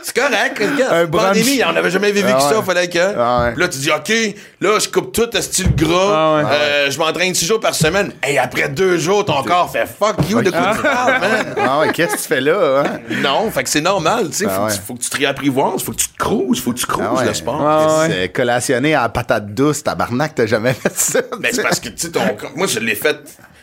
[0.02, 0.62] c'est correct.
[0.90, 2.64] Un pandémie, on n'avait jamais vécu Ah ça, ouais.
[2.64, 2.98] fallait que.
[2.98, 3.54] Ah ouais.
[3.56, 4.12] Là, tu dis, OK,
[4.60, 6.42] là, je coupe tout à style gras, Ah ouais.
[6.52, 8.12] euh, je m'entraîne 6 jours par semaine.
[8.28, 11.54] Et après deux jours, ton corps fait fuck you, de quoi tu parles, man?
[11.58, 12.82] Ah ouais, qu'est-ce que tu fais là?
[12.84, 12.98] Hein?
[13.22, 14.46] Non, fait que c'est normal, tu sais.
[14.48, 14.74] Ah faut, que ouais.
[14.76, 17.14] tu- faut que tu te réapprivoises, faut que tu te cruises, faut que tu Ah
[17.14, 17.24] ouais.
[17.24, 17.60] le sport.
[17.66, 18.08] Ah ouais.
[18.10, 21.20] C'est collationné à la patate douce, tabarnak, t'as jamais fait ça.
[21.40, 23.16] Mais c'est parce que, tu sais, ton corps- moi, je l'ai fait.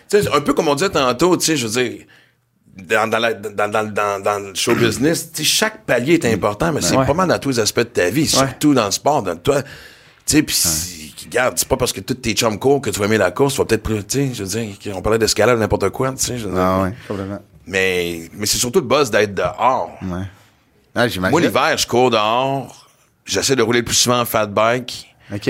[0.10, 2.06] Tu sais, un peu comme on disait tantôt, tu sais, je veux dire,
[2.78, 6.26] dans, dans, la- dans, dans, dans, dans le show business, tu sais, chaque palier est
[6.26, 7.06] important, mais c'est Ouais.
[7.06, 9.62] pas mal dans tous les aspects de ta vie, surtout dans le sport, dans toi.
[9.64, 9.70] Tu
[10.26, 13.18] sais, puis, regarde, c'est pas parce que tous tes chums courent que tu vas aimer
[13.18, 15.90] la course, tu vas peut-être, plus- tu sais, je veux dire, on parlait d'escalade, n'importe
[15.90, 16.36] quoi, tu sais.
[16.56, 17.40] Ah ouais, complètement.
[17.66, 19.92] Mais, mais c'est surtout le buzz d'être dehors.
[20.02, 20.24] Ouais.
[20.96, 21.06] Ah.
[21.30, 22.88] Moi, l'hiver, je cours dehors,
[23.26, 25.14] j'essaie de rouler le plus souvent en fat bike.
[25.34, 25.50] OK.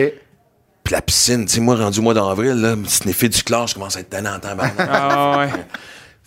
[0.84, 3.74] Puis la piscine, tu sais, moi, rendu au mois d'avril, là, sniffer du chlore, je
[3.74, 4.74] commence à être tannant en tabarnak.
[4.80, 5.50] Ah ouais.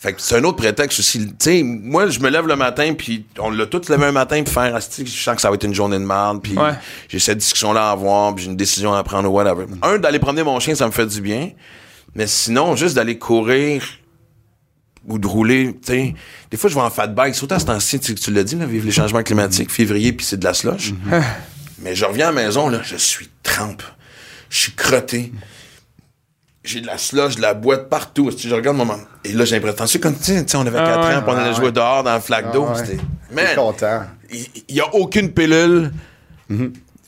[0.02, 1.26] Fait que c'est un autre prétexte aussi.
[1.26, 4.42] Tu sais, moi, je me lève le matin, puis on l'a tous levé un matin
[4.42, 6.72] pour faire, je sens que ça va être une journée de merde, puis Ouais.
[7.08, 9.66] j'ai cette discussion-là à avoir, puis j'ai une décision à prendre, whatever.
[9.82, 11.50] Un, d'aller promener mon chien, ça me fait du bien.
[12.14, 13.84] Mais sinon, juste d'aller courir
[15.06, 16.14] ou de rouler, tu sais.
[16.50, 18.56] Des fois, je vais en fat bike, surtout à ce temps-ci, tu, tu l'as dit,
[18.56, 20.94] là, vivre les changements climatiques, février, puis c'est de la slush.
[21.82, 23.82] Mais je reviens à la maison, là, je suis trempe.
[24.48, 25.30] Je suis crotté.
[26.62, 28.30] J'ai de la slush, de la boîte partout.
[28.30, 29.00] Si je regarde mon moment.
[29.24, 31.14] Et là, j'ai l'impression, c'est comme, tu sais, on avait Ah 4 ouais.
[31.16, 31.72] ans, puis on allait Ah jouer ouais.
[31.72, 32.66] dehors dans le flaque d'eau.
[32.68, 32.84] Ah ouais.
[32.84, 33.02] C'était.
[33.32, 34.02] Man, content.
[34.30, 35.90] il n'y a aucune pilule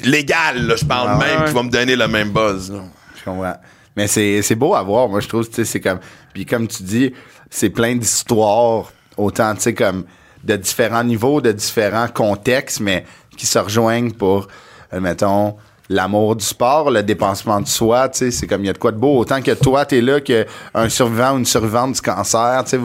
[0.04, 1.48] légale, là, je parle Ah même, Ouais.
[1.48, 2.70] qui va me donner le même buzz.
[2.72, 2.80] là.
[3.18, 3.56] Je comprends.
[3.96, 5.46] Mais c'est c'est beau à voir, moi, je trouve.
[5.48, 5.98] tu sais, C'est comme.
[6.32, 7.12] Puis comme tu dis,
[7.50, 10.04] c'est plein d'histoires, autant, tu sais, comme
[10.44, 13.04] de différents niveaux, de différents contextes, mais
[13.36, 14.48] qui se rejoignent pour,
[14.92, 15.56] euh, mettons,
[15.88, 18.78] l'amour du sport, le dépensement de soi, tu sais, c'est comme il y a de
[18.78, 19.18] quoi de beau.
[19.18, 22.80] Autant que toi, t'es là, qu'un survivant ou une survivante du cancer, tu sais,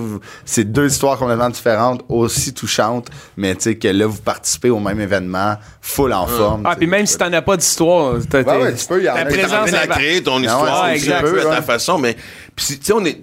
[0.45, 4.79] c'est deux histoires complètement différentes, aussi touchantes, mais tu sais, que là, vous participez au
[4.79, 6.63] même événement, full en forme.
[6.65, 6.77] Ah, tu sais.
[6.79, 9.73] puis même si t'en as pas d'histoire, t'as Ouais, ouais, tu peux y en présence
[9.73, 12.15] à- créer ton Ah histoire ouais, aussi, exact, à ta façon, mais
[12.55, 13.21] tu sais, on est.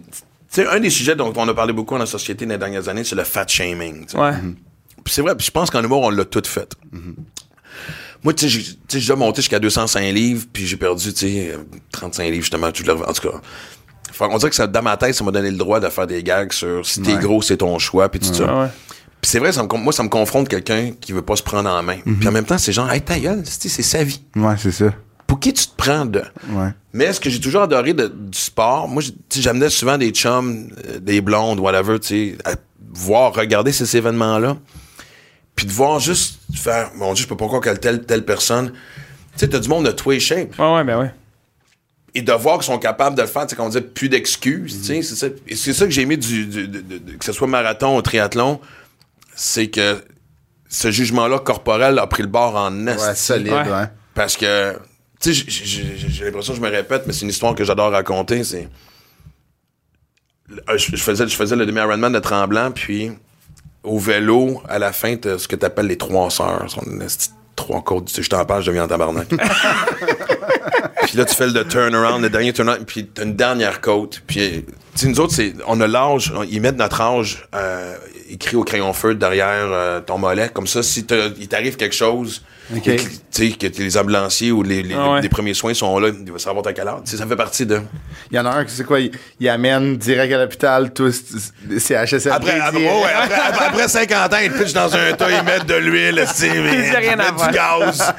[0.52, 2.58] Tu sais, un des sujets dont on a parlé beaucoup dans la société dans les
[2.58, 4.06] dernières années, c'est le fat shaming.
[4.14, 4.32] Ouais.
[5.04, 6.68] Puis c'est vrai, puis je pense qu'en humour, on l'a tout fait.
[6.92, 6.98] Tu
[8.24, 11.58] j'ai tu sais, j'ai déjà monté jusqu'à 205 livres, puis j'ai perdu, tu sais, euh,
[11.92, 12.68] 35 livres, justement.
[12.68, 13.38] le- En tout cas,
[14.28, 16.22] qu'on dirait que ça, dans ma tête, ça m'a donné le droit de faire des
[16.22, 17.20] gags sur si t'es Ouais.
[17.20, 18.44] gros, c'est ton choix, puis tout ça.
[18.62, 18.68] Ouais.
[19.20, 21.68] Puis c'est vrai, ça me, moi, ça me confronte quelqu'un qui veut pas se prendre
[21.68, 21.98] en main.
[22.04, 24.22] Puis en même temps, c'est genre, hey, ta gueule, c'est sa vie.
[24.36, 24.92] Ouais, c'est ça.
[25.26, 26.22] Pour qui tu te prends de?
[26.50, 26.68] Ouais.
[26.92, 30.68] Mais ce que j'ai toujours adoré de- du sport, moi, tu j'amenais souvent des chums,
[30.86, 32.54] euh, des blondes, whatever, tu sais, à
[32.92, 34.56] voir, regarder ces événements-là.
[35.56, 38.70] Puis de voir juste faire, mon Dieu, je peux pas croire que telle, telle personne.
[38.72, 40.58] Tu sais, t'as du monde de tous les shapes.
[40.58, 41.12] Ouais, ouais, ben ouais.
[42.16, 44.78] Et de voir qu'ils sont capables de le faire, tu sais, qu'on dit plus d'excuses,
[44.80, 45.26] tu sais, c'est ça.
[45.48, 47.96] Et c'est ça que j'ai aimé du, du- de- de- de- que ce soit marathon
[47.96, 48.60] ou triathlon,
[49.34, 50.02] c'est que
[50.68, 52.96] ce jugement-là corporel a pris le bord en est.
[53.00, 53.68] Ouais, solide, Ouais.
[53.68, 53.86] ouais.
[54.14, 54.78] Parce que,
[55.20, 58.44] tu sais, j'ai- l'impression que je me répète, mais c'est une histoire que j'adore raconter.
[58.44, 58.68] C'est.
[60.76, 63.10] Je je faisais, je faisais le demi-Ironman de Tremblant, puis
[63.84, 66.70] au vélo, à la fin, t'as ce que tu appelles les trois sœurs.
[66.70, 66.82] Sont
[67.54, 68.06] trois côtes.
[68.06, 69.28] Tu sais, je t'en parle, je deviens en tabarnak.
[71.02, 74.64] puis là, tu fais le turnaround, le dernier turnaround, puis t'as une dernière côte, puis
[75.00, 77.94] sais, nous autres, c'est, on a l'âge, on- ils mettent notre âge euh,
[78.30, 80.48] écrit au crayon feu derrière euh, ton mollet.
[80.52, 81.06] Comme ça, si
[81.38, 82.42] il t'arrive quelque chose,
[82.72, 82.80] tu
[83.30, 85.20] sais, que les ambulanciers ou les, les, Ah ouais.
[85.20, 86.72] les premiers soins sont là, il va savoir ta.
[86.72, 87.80] Tu sais, ça fait partie de.
[88.30, 91.22] Il y en a un qui, c'est quoi, il, il amène direct à l'hôpital, tous
[91.78, 92.30] CHSLD.
[92.30, 95.66] Après, après, ouais, après, après- après 50 ans, ils pitchent dans un tas, ils mettent
[95.66, 98.14] de l'huile, tu sais, mais C'est rien ils à mettent du gaz.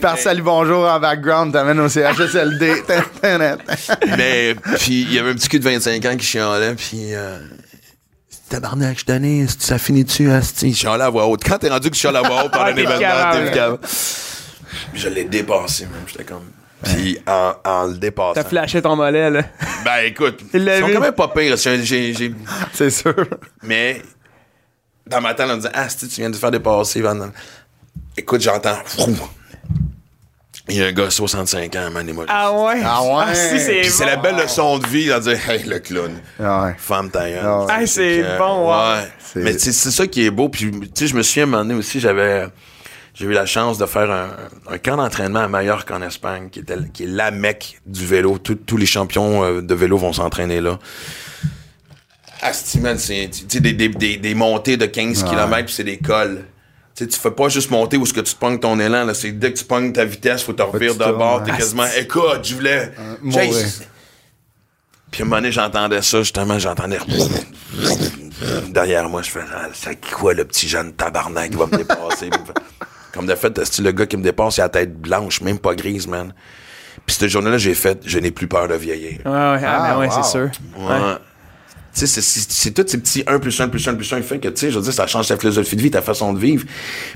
[0.00, 2.84] Par salut bonjour en background, t'amènes au CHSLD.
[4.16, 7.14] Mais, puis, il y avait un petit cul de 25 ans qui chialait, puis...
[7.14, 7.38] Euh,
[8.48, 10.72] Tabarnak, je donnais, ça finit-tu, asti?
[10.72, 11.42] Je chialais à voix haute.
[11.44, 13.88] Quand t'es rendu que tu chiales à voix haute pendant Ah, un événement, t'es
[14.94, 16.04] je l'ai dépassé, même.
[16.06, 16.50] J'étais comme...
[16.82, 18.34] Puis en, en le dépassant...
[18.34, 19.42] T'as flashé ton mollet, là.
[19.84, 20.94] Ben, écoute, ils sont vu.
[20.94, 21.58] quand même pas pires.
[22.72, 23.26] C'est sûr.
[23.62, 24.02] Mais,
[25.06, 27.30] dans ma tête, on me disait, asti, tu viens de te faire dépasser, Van.
[28.16, 28.78] Écoute, j'entends...
[30.70, 32.80] Il y a un gars de 65 ans, man, il m'a Ah ouais?
[32.84, 33.34] Ah ouais?
[33.34, 34.10] si, c'est Puis c'est bon.
[34.10, 36.12] la belle leçon de vie, de dire, hey, le clown.
[36.42, 36.74] Ah ouais.
[36.78, 37.40] Femme ta gueule.
[37.44, 37.66] Ah ouais.
[37.68, 39.02] Ah, c'est bon, ouais.
[39.18, 40.48] C'est- Mais c'est c'est ça qui est beau.
[40.48, 42.46] Puis, tu sais, je me souviens, à un moment donné aussi, j'avais.
[43.12, 44.28] J'ai eu la chance de faire un,
[44.70, 48.38] un camp d'entraînement à Mallorca en Espagne, qui, était, qui est la mecque du vélo.
[48.38, 50.78] Tout- tous les champions euh, de vélo vont s'entraîner là.
[52.42, 55.84] Asti, man, c'est tu sais, des, des, des, des montées de 15 km, puis c'est
[55.84, 56.44] des cols.
[57.00, 59.04] Tu tu fais pas juste monter où ce que tu pognes ton élan.
[59.06, 59.14] là.
[59.14, 61.40] C'est dès que tu pognes ta vitesse, faut te revirer de bord.
[61.40, 61.50] ouais.
[61.50, 61.86] T'es quasiment.
[61.96, 62.92] Écoute, je voulais.
[63.24, 63.50] J'ai-
[65.10, 66.98] puis à un moment donné, j'entendais ça, justement, j'entendais
[68.68, 72.30] derrière moi, je fais ah, c'est quoi le petit jeune tabarnak qui va me dépasser?
[73.12, 75.58] Comme de fait, c'est le gars qui me dépasse, il a la tête blanche, même
[75.58, 76.32] pas grise, man.
[77.06, 79.18] Puis cette journée-là, j'ai fait, je n'ai plus peur de vieillir.
[79.24, 80.12] Ouais, ouais, ah, Ah, ben ouais, wow.
[80.22, 80.50] c'est sûr.
[80.78, 81.16] Ouais.
[81.92, 84.38] C'est- c'est c'est tous ces petits 1 plus 1 plus 1 plus 1 qui fait
[84.38, 86.38] que, tu sais, je veux dire, ça change ta philosophie de vie, ta façon de
[86.38, 86.64] vivre.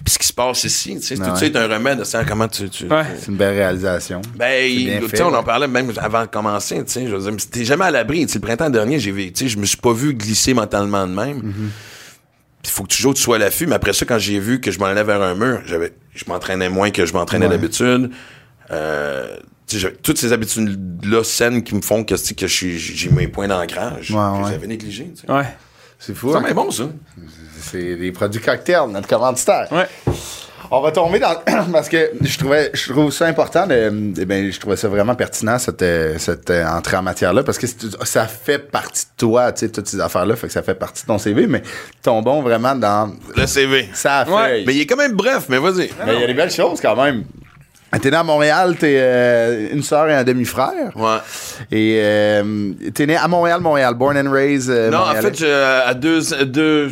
[0.05, 2.25] Puis ce qui se passe ici, tu sais, tout ça est un remède à ça,
[2.25, 2.69] comment tu...
[2.69, 3.03] tu Ouais.
[3.19, 4.21] C'est une belle réalisation.
[4.37, 7.23] ben, bien tu sais, on en parlait même avant de commencer, tu sais, je veux
[7.23, 8.27] dire, mais t'es jamais à l'abri.
[8.27, 10.55] Tu sais, le printemps dernier, j'ai vu, tu sais, je me suis pas vu glisser
[10.55, 11.53] mentalement de même.
[12.65, 14.71] Il faut que toujours tu sois à l'affût, mais après ça, quand j'ai vu que
[14.71, 17.51] je m'en allais vers un mur, j'avais, je m'entraînais moins que je m'entraînais Ouais.
[17.53, 18.11] d'habitude.
[18.71, 19.37] Euh,
[20.03, 24.55] toutes ces habitudes-là saines qui me font que, que je j'ai mes points d'ancrage Ouais,
[24.57, 24.67] que ouais.
[24.67, 25.13] négligés.
[25.15, 25.31] sais.
[25.31, 25.45] Ouais.
[25.99, 26.33] C'est fou.
[26.33, 26.43] Ça hein?
[26.45, 26.85] mais bon, ça.
[27.61, 29.69] C'est des produits cocktails, notre commanditaire.
[29.73, 29.87] Ouais.
[30.71, 31.35] On va tomber dans.
[31.73, 33.67] Parce que je trouvais je trouve ça important.
[33.67, 37.43] De, eh ben, je trouvais ça vraiment pertinent, cette, euh, cette euh, entrée en matière-là.
[37.45, 37.67] Parce que
[38.05, 40.37] ça fait partie de toi, tu sais, toutes ces affaires-là.
[40.37, 41.47] Fait que ça fait partie de ton CV.
[41.47, 41.63] Mais
[42.03, 43.15] tombons vraiment dans.
[43.37, 43.89] Le CV.
[43.93, 44.61] Ça Ouais.
[44.61, 44.65] fait.
[44.67, 45.91] Mais il est quand même bref, mais vas-y.
[46.07, 47.25] Mais il y a des belles choses quand même.
[48.03, 50.97] T'es né à Montréal, t'es euh, une sœur et un demi-frère.
[50.97, 51.19] Ouais.
[51.71, 54.69] Et euh, t'es né à Montréal, Montréal, born and raised.
[54.71, 56.21] euh, non, en fait, je- à deux.
[56.45, 56.91] deux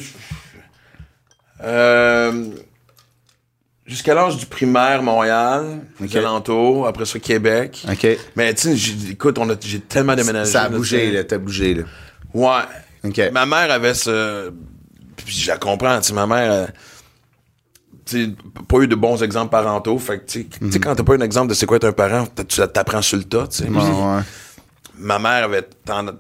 [3.85, 6.11] Jusqu'à l'âge du primaire, Montréal, Ok.
[6.13, 7.85] les alentours, après ça, Québec.
[7.91, 8.07] OK.
[8.37, 10.51] Mais tu sais, écoute, on a- j'ai tellement déménagé.
[10.53, 11.25] Ça a bougé, là.
[11.25, 11.83] T'as bougé, là.
[12.33, 12.63] Ouais.
[13.09, 13.21] OK.
[13.33, 14.51] Ma mère avait ce.
[15.17, 16.69] Puis je la comprends, tu sais, ma mère.
[18.69, 19.99] Pas eu de bons exemples parentaux.
[19.99, 21.85] Fait que, tu sais, tu sais, quand t'as pas un exemple de c'est quoi être
[21.85, 23.69] un parent, tu t'apprends sur le tas, tu sais.
[24.99, 25.67] Ma mère avait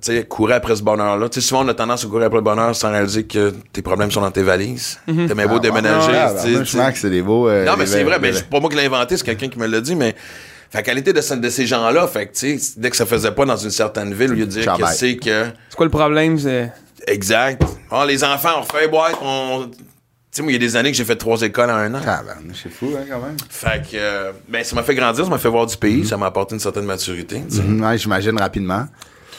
[0.00, 1.28] sais, courait après ce bonheur-là.
[1.28, 3.82] Tu sais, souvent, on a tendance à courir après le bonheur sans réaliser que tes
[3.82, 4.98] problèmes sont dans tes valises.
[5.06, 6.10] T'as bien beau déménager.
[6.14, 6.64] Ah, je sais.
[6.78, 7.48] sens que c'est des beaux.
[7.48, 9.58] euh, non, mais c'est vrai, mais c'est pas moi qui l'ai inventé, c'est quelqu'un qui
[9.58, 10.14] me l'a dit, mais.
[10.70, 13.04] Fait qu'elle était de, ce- de ces gens-là, fait que, tu sais, dès que ça
[13.04, 15.44] faisait pas dans une certaine ville, au lieu de dire que c'est que.
[15.68, 16.38] C'est quoi le problème?
[16.38, 16.72] C'est...
[17.06, 17.62] Exact.
[17.90, 19.70] Ah, les enfants, on fait boîte, on.
[20.32, 21.94] Tu sais, moi, il y a des années que j'ai fait trois écoles en un
[21.94, 22.00] an.
[22.06, 23.36] Ah, ben, c'est fou, hein, quand même.
[23.50, 26.16] Fait que, euh, ben, ça m'a fait grandir, ça m'a fait voir du pays, ça
[26.16, 27.42] m'a apporté une certaine maturité.
[27.50, 27.60] tu.
[27.60, 28.86] Mhm, ouais, j'imagine rapidement.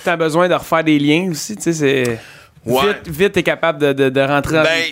[0.03, 2.19] T'as besoin de refaire des liens aussi, tu sais, c'est...
[2.63, 2.93] Ouais.
[3.03, 4.61] Vite, vite, t'es capable de, de, de rentrer.
[4.61, 4.83] Ben,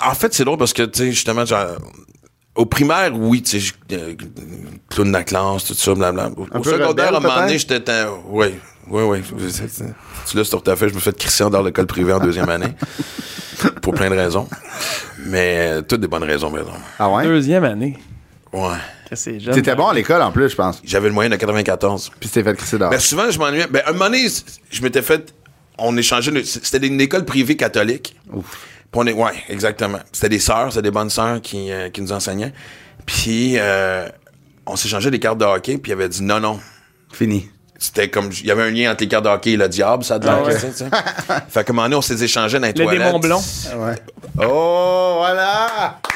[0.00, 1.66] en fait, c'est drôle parce que, tu sais, justement, genre,
[2.56, 4.14] au primaire, oui, tu sais, euh,
[4.90, 6.38] clown de la classe, tout ça, blablabla.
[6.40, 7.90] Au, Un au peu secondaire, rebelle, à un moment donné, j'étais...
[7.90, 8.54] un- Oui,
[8.88, 9.22] oui, oui.
[10.26, 12.68] Tu l'as sur ta fait, je me fais crisser dans l'école privée en deuxième année.
[13.82, 14.48] pour plein de raisons.
[15.24, 16.80] Mais euh, toutes des bonnes raisons, par exemple.
[16.98, 17.24] Ah ouais?
[17.24, 17.98] Deuxième année.
[18.52, 18.76] Ouais.
[19.08, 19.54] Que c'est jeune.
[19.54, 20.80] T'étais bon à l'école, en plus, je pense.
[20.84, 22.10] J'avais le moyen de 94.
[22.20, 22.90] Puis t'es fait crisser dehors.
[22.90, 23.66] Ben, souvent, je m'ennuyais.
[23.68, 24.26] Ben, un moment donné,
[24.70, 25.32] je m'étais fait.
[25.78, 26.42] On échangeait.
[26.44, 28.16] C'était une école privée catholique.
[28.30, 28.40] Puis
[28.96, 29.98] on est, ouais, exactement.
[30.12, 32.52] C'était des sœurs, c'était des bonnes sœurs qui, euh, qui nous enseignaient.
[33.04, 34.08] Puis euh,
[34.66, 36.58] on s'échangeait des cartes de hockey, puis il avait dit non, non.
[37.12, 37.48] Fini.
[37.78, 38.30] C'était comme.
[38.32, 40.18] Il y avait un lien entre les cartes de hockey et le diable, ça a
[40.18, 40.54] l'air, Ah ouais.
[41.48, 43.06] Fait qu'à un moment donné, on s'est échangé dans les Le toilettes.
[43.06, 43.42] démon blond.
[43.76, 43.94] Ouais.
[44.42, 45.98] Oh, voilà!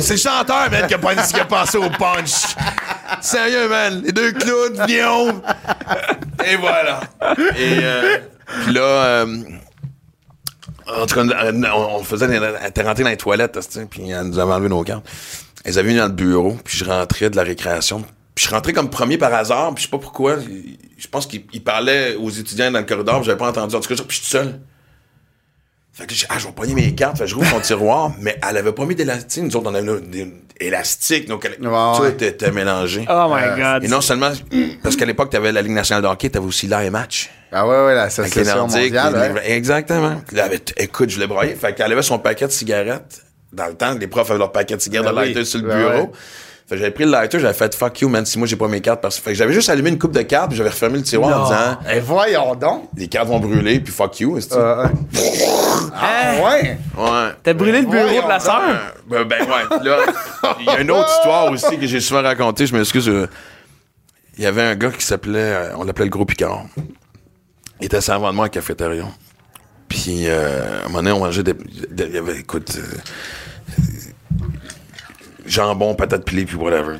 [0.00, 2.56] C'est le chanteur, man, qui a, pas- qui a passé au punch.
[3.20, 4.02] Sérieux, man.
[4.02, 5.42] Les deux clowns, Guillaume.
[6.44, 7.00] Et voilà.
[7.56, 8.18] Et euh,
[8.64, 9.26] puis là, euh,
[10.86, 13.58] en tout cas, on, faisait, elle était rentrée dans les toilettes,
[13.90, 15.06] puis elle nous avait enlevé nos cartes.
[15.64, 18.04] Elles avaient mis dans le bureau, puis je rentrais de la récréation.
[18.34, 20.36] Puis je rentré comme premier par hasard, puis je sais pas pourquoi.
[20.96, 23.74] Je pense qu'il il parlait aux étudiants dans le corridor, j'avais pas entendu.
[23.74, 24.60] En tout cas, puis je suis tout seul.
[25.96, 27.18] Fait que j'ai ah, je vais pogner mes cartes.
[27.18, 29.44] Fait que je rouvre son tiroir, mais elle avait pas mis d'élastique.
[29.44, 30.26] Nous autres, on avait des
[30.60, 32.10] élastiques, donc elle- tout ouais.
[32.10, 33.06] était, était mélangé.
[33.08, 33.84] Oh my God.
[33.84, 34.32] Et non seulement,
[34.82, 37.30] parce qu'à l'époque, t'avais la Ligue nationale de hockey, t'avais aussi l'Air Match.
[37.52, 38.92] Ah ouais, ouais, l'association Nordiques.
[38.94, 39.28] mondiale.
[39.34, 39.52] les- ouais.
[39.52, 40.08] Exactement.
[40.10, 41.54] Là, elle avait- écoute, je l'ai broyé.
[41.54, 43.22] Fait qu'elle avait son paquet de cigarettes.
[43.52, 45.26] Dans le temps, les profs avaient leur paquet de cigarettes Ben de oui.
[45.28, 46.02] lighter sur le Ben bureau.
[46.06, 46.10] ouais.
[46.66, 48.68] Fait que j'avais pris le lighter, j'avais fait fuck you, man, si moi j'ai pas
[48.68, 49.02] mes cartes.
[49.02, 49.18] Parce...
[49.18, 51.44] Fait que j'avais juste allumé une coupe de cartes, puis j'avais refermé le tiroir en
[51.44, 52.88] disant Eh, voyons donc.
[52.96, 54.38] les cartes vont brûler, puis fuck you.
[54.38, 54.86] est-ce que- Euh,
[55.94, 56.78] ah, ouais.
[56.96, 57.28] Ouais.
[57.42, 58.62] T'as brûlé le bureau de la sœur?
[59.06, 59.84] Ben, ben ouais.
[59.84, 59.98] Là,
[60.60, 62.66] il y a une autre histoire aussi que j'ai souvent racontée.
[62.66, 63.08] Je m'excuse.
[63.08, 63.26] euh,
[64.38, 66.64] Il y avait un gars qui s'appelait, euh, on l'appelait le Gros Picard.
[67.80, 69.04] Il était servant de moi à la cafétéria.
[69.88, 71.52] Puis, euh, à un moment donné, on mangeait des.
[71.52, 72.96] des- Il y avait, écoute, euh,
[75.46, 76.96] jambon, patates pilées, puis whatever.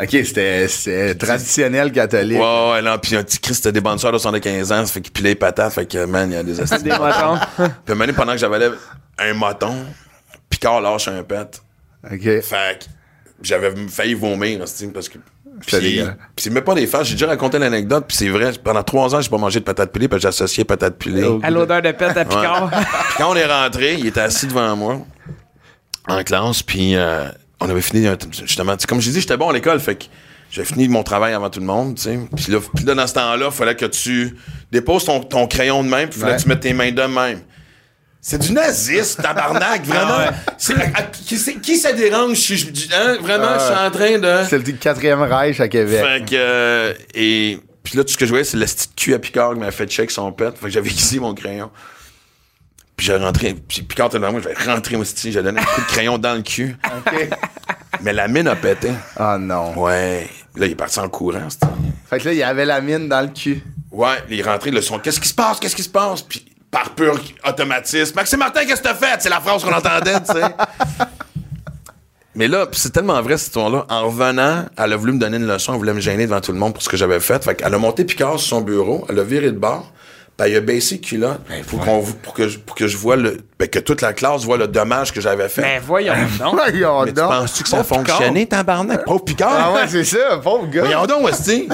[0.00, 2.38] OK, c'était traditionnel catholique.
[2.38, 4.92] Ouais, ouais, non, puis un petit Christ, c'était des bonnes soeurs de 75 ans, ça
[4.92, 6.82] fait qu'il pilait les patates, fait que, man, il y a des astuces.
[6.82, 7.38] Des motons.
[7.84, 8.70] Puis, un pendant que j'avalais
[9.18, 9.74] un moton,
[10.50, 11.62] Picard lâche un pet.
[12.10, 12.20] OK.
[12.20, 12.84] Fait que
[13.42, 14.58] j'avais failli vomir,
[14.92, 15.18] parce que.
[15.64, 16.02] Puis,
[16.36, 17.06] c'est même pas des farces.
[17.06, 18.50] J'ai déjà raconté l'anecdote, puis c'est vrai.
[18.62, 21.38] Pendant trois ans, j'ai pas mangé de patates pilées, parce que j'associais patates pilées.
[21.44, 22.70] À l'odeur de pète à Picard.
[22.70, 24.98] Puis quand on est rentré, il était assis devant moi,
[26.08, 27.28] en classe, puis euh,
[27.60, 30.04] on avait fini, un- justement, comme je dit, j'étais bon à l'école, fait que
[30.50, 32.18] j'ai fini mon travail avant tout le monde, tu sais.
[32.36, 34.36] Puis là, puis là, dans ce temps-là, il fallait que tu
[34.70, 36.38] déposes ton, ton crayon de même, puis il fallait Ouais.
[36.38, 37.40] que tu mettes tes mains de même.
[38.20, 40.14] C'est du nazisme, tabarnak, vraiment.
[40.14, 40.28] À-
[40.94, 44.48] à- qui, ça dérange si je dis, hein, vraiment, je suis en train de...
[44.48, 46.02] C'est le quatrième Reich à Québec.
[46.02, 46.34] Fait que.
[46.34, 47.58] euh, et.
[47.82, 49.86] Puis là, tout ce que je voyais, c'est petit cul à Picard qui m'a fait
[49.86, 50.56] check son pet.
[50.58, 51.70] Fait que j'avais ici mon crayon.
[52.96, 53.54] Puis j'ai rentré.
[53.54, 56.18] Puis Picard était devant moi, j'avais rentré mon style, j'ai donné un coup de crayon
[56.18, 56.76] dans le cul.
[56.84, 57.28] OK.
[58.02, 58.90] Mais la mine a pété.
[59.16, 59.76] Ah non.
[59.78, 60.28] Ouais.
[60.56, 61.66] Là, il est parti en courant, c'était.
[62.08, 63.62] Fait que là, il y avait la mine dans le cul.
[63.90, 64.98] Ouais, il est rentré, le son.
[64.98, 65.58] Qu'est-ce qui se passe?
[65.58, 66.22] Qu'est-ce qui se passe?
[66.22, 68.16] Puis par pur automatisme.
[68.16, 69.20] Maxime Martin, qu'est-ce que t'as fait?
[69.20, 70.42] C'est la phrase qu'on entendait, tu sais.
[72.34, 73.86] Mais là, pis c'est tellement vrai cette histoire-là.
[73.88, 76.50] En revenant, elle a voulu me donner une leçon, elle voulait me gêner devant tout
[76.50, 77.44] le monde pour ce que j'avais fait.
[77.44, 79.92] Fait qu'elle a monté Picard sur son bureau, elle a viré de bord,
[80.36, 83.38] puis elle a baissé le culotte pour, qu'on, pour, que pour que je vois le.
[83.58, 85.62] Ben, que toute la classe voit le dommage que j'avais fait.
[85.62, 86.54] Mais voyons donc.
[86.54, 88.16] Voyons Mais tu penses-tu que ça a Pauvre Picard.
[88.16, 89.04] fonctionné, tabarnak?
[89.04, 89.52] Pauvre Picard!
[89.54, 90.82] Ah ouais, c'est ça, pauvre gars.
[90.82, 91.68] Voyons donc, Westy.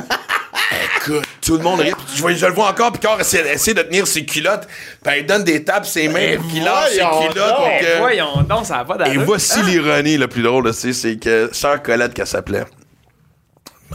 [0.97, 1.93] Écoute, tout le monde rit.
[2.15, 4.69] Je, le vois encore, Picard essaie, essaie de tenir ses culottes.
[5.03, 7.57] Puis il donne des tapes ses mains pour qu'il lâche ses voyons culottes.
[7.57, 11.49] pour voyons donc, ça va pas Et voici l'ironie le plus drôle, aussi, c'est que
[11.53, 12.65] Sœur Colette, qu'elle s'appelait.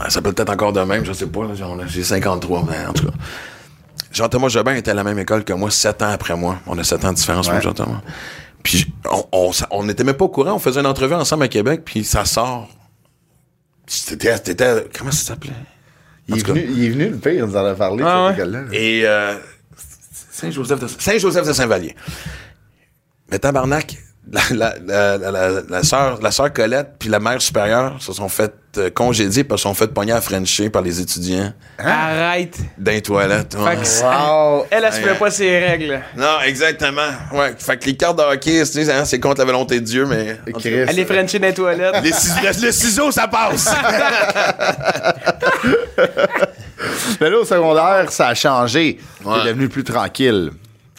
[0.04, 1.44] Elle s'appelle peut-être encore de même, je sais pas.
[1.44, 1.54] là,
[1.86, 3.12] J'ai 53, mais en tout cas.
[4.16, 6.58] Jean-Thomas Jobin était à la même école que moi, 7 ans après moi.
[6.66, 7.62] On a 7 ans de différence, moi, Ouais.
[7.62, 8.00] Jean-Thomas.
[8.62, 10.54] Puis on, on, on n'était même pas au courant.
[10.54, 12.68] On faisait une entrevue ensemble à Québec, puis ça sort.
[13.86, 15.52] C'était, c'était, comment ça s'appelait?
[16.28, 16.52] Il est, cas.
[16.54, 18.42] venu, il est venu, le pire, il nous en a parlé, Ah cette ouais?
[18.50, 18.64] école-là.
[18.72, 19.34] Et euh,
[20.32, 21.94] Saint-Joseph de, Saint-Joseph de Saint-Vallier.
[23.30, 23.96] Mais tabarnak,
[24.32, 28.52] la, la, la, la, sœur, la sœur Colette puis la mère supérieure se sont fait
[28.78, 32.56] euh, congédier puis se sont fait pogner à Frencher par les étudiants Arrête.
[32.76, 33.54] dans les toilettes.
[33.58, 33.76] ouais.
[33.76, 34.66] Fait que ça- Wow.
[34.70, 36.00] Elle, elle se fait pas ses règles.
[36.16, 37.02] Non, exactement.
[37.32, 37.54] Ouais.
[37.58, 40.04] Fait que les cartes de hockey, tu sais, hein, c'est contre la volonté de Dieu,
[40.06, 40.38] mais.
[40.58, 40.68] Chris.
[40.88, 41.94] Elle est Frenchie dans les toilettes.
[42.02, 42.10] Les
[42.66, 43.72] le ciseau, ça passe!
[47.20, 48.98] Mais là, au secondaire, ça a changé.
[49.24, 49.38] Ouais.
[49.42, 50.50] T'es devenu plus tranquille.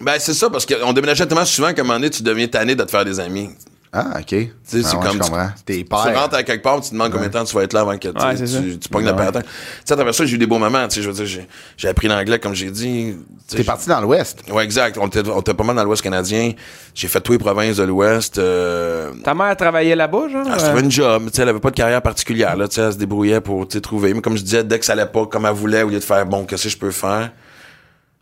[0.01, 2.75] Ben, c'est ça, parce qu'on déménageait tellement souvent qu'à un moment donné, tu deviens tanné
[2.75, 3.49] de te faire des amis.
[3.93, 4.29] Ah, OK.
[4.29, 5.49] sais, Ah c'est ouais, comme je tu- comprends.
[5.65, 7.71] T'es Tu rentres à quelque part, tu te demandes combien de temps tu vas être
[7.73, 9.25] là avant que tu, Ouais, tu, tu pognes la Ouais.
[9.25, 9.39] patin.
[9.41, 9.47] Tu
[9.85, 10.85] sais, à travers ça, j'ai eu des beaux moments.
[10.89, 13.15] Tu sais, je veux dire, j'ai, j'ai appris l'anglais, comme j'ai dit.
[13.47, 14.43] Tu T'es parti dans l'Ouest.
[14.51, 14.97] Ouais, exact.
[15.01, 16.51] On était, on était pas mal dans l'Ouest canadien.
[16.93, 18.37] J'ai fait toutes les provinces de l'Ouest.
[18.37, 20.45] Euh, Ta mère travaillait là-bas, genre?
[20.53, 21.23] elle se trouvait une job.
[21.27, 22.57] Tu sais, elle avait pas de carrière particulière.
[22.57, 24.13] Là, tu sais, elle se débrouillait pour tu sais, trouver.
[24.13, 26.03] Mais comme je disais, dès que ça allait pas comme elle voulait, au lieu de
[26.03, 27.31] faire bon, qu'est-ce que je peux faire,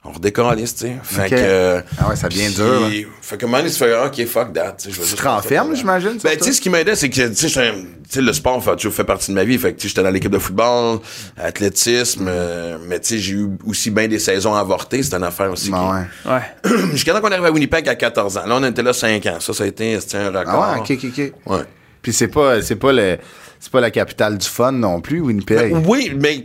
[0.07, 0.95] on redécalise, tu sais.
[1.03, 1.35] Fait que.
[1.37, 2.91] euh, Ah ouais, ça devient dur, hein.
[3.21, 4.73] Fait que moment donné, tu fais, OK, fuck that.
[4.77, 6.17] Tu sais, je Tu te renfermes, j'imagine?
[6.23, 8.31] ben, tu sais, ce qui m'aidait, c'est que, tu sais, j'étais un- tu sais, le
[8.33, 9.57] sport fait, toujours fait partie de ma vie.
[9.57, 10.99] Fait que, tu sais, j'étais dans l'équipe de football,
[11.37, 15.01] athlétisme, euh, mais tu sais, j'ai eu aussi bien des saisons avortées.
[15.03, 15.71] C'était une affaire aussi.
[15.71, 16.33] Ben qui- ouais.
[16.33, 16.91] Ouais.
[16.91, 18.45] Jusqu'à temps qu'on arrive à Winnipeg à 14 ans.
[18.45, 19.37] Là, on était là 5 ans.
[19.39, 20.43] Ça, ça a été, c'était un record.
[20.47, 21.31] Ah ouais, OK, OK, OK.
[21.57, 21.63] Ouais.
[22.01, 23.17] Puis c'est pas, c'est pas le,
[23.59, 25.71] c'est pas la capitale du fun non plus, Winnipeg.
[25.73, 26.43] Ben, oui, mais,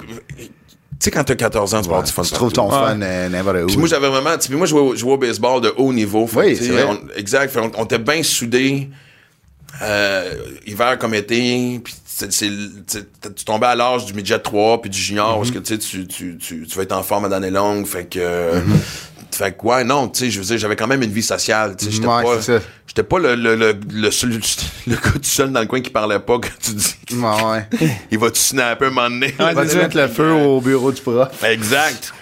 [1.05, 2.23] sais, quand t'as 14 ans, tu vas avoir du fun.
[2.23, 3.67] tu trouves ton fun euh, n'importe où.
[3.67, 4.37] Puis moi, j'avais vraiment.
[4.39, 6.29] Puis moi, je jouais, au- je jouais au baseball de haut niveau.
[6.35, 6.85] Oui, tu c'est vrai.
[6.89, 7.51] on- exact.
[7.53, 8.89] Fait on, on était bien soudés.
[9.83, 10.35] euh,
[10.67, 11.81] hiver comme été.
[11.83, 11.95] Puis
[12.29, 15.37] tu tombais à l'âge du midget 3 puis du junior.
[15.37, 17.87] Parce que tu sais, tu, tu, tu, tu vas être en forme à l'année longue.
[17.87, 18.19] Fait que.
[18.59, 19.20] Mm-hmm.
[19.35, 21.77] Fait que, ouais, non, tu sais, je veux dire, j'avais quand même une vie sociale.
[21.77, 22.59] Tu sais, j'étais Ouais, pas.
[22.87, 24.31] J'étais pas le, le, le, le, seul,
[24.87, 26.97] le gars tout seul dans le coin qui parlait pas quand tu dis.
[27.13, 27.43] Ouais,
[27.81, 27.91] ouais.
[28.11, 29.35] Il va tu snapper un moment donné.
[29.39, 31.29] On va te mettre le feu au bureau du prof.
[31.45, 32.13] Exact.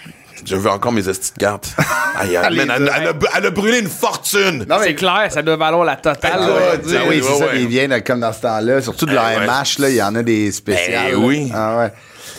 [0.44, 1.74] Je veux encore mes estis de cartes.
[2.16, 4.64] Aïe, aïe, man, elle, elle a, elle a brûlé une fortune.
[4.68, 6.32] Non, C'est clair, ça doit valoir la totale.
[6.32, 6.52] Ah, ouais,
[6.96, 7.62] Ah oui, c'est ouais, ça, ouais.
[7.62, 8.80] ils viennent comme dans ce temps-là.
[8.80, 9.46] Surtout de la Eh ouais.
[9.46, 11.12] MH, là, il y en a des spéciales.
[11.12, 11.50] Ben oui.
[11.52, 11.92] Ah ouais.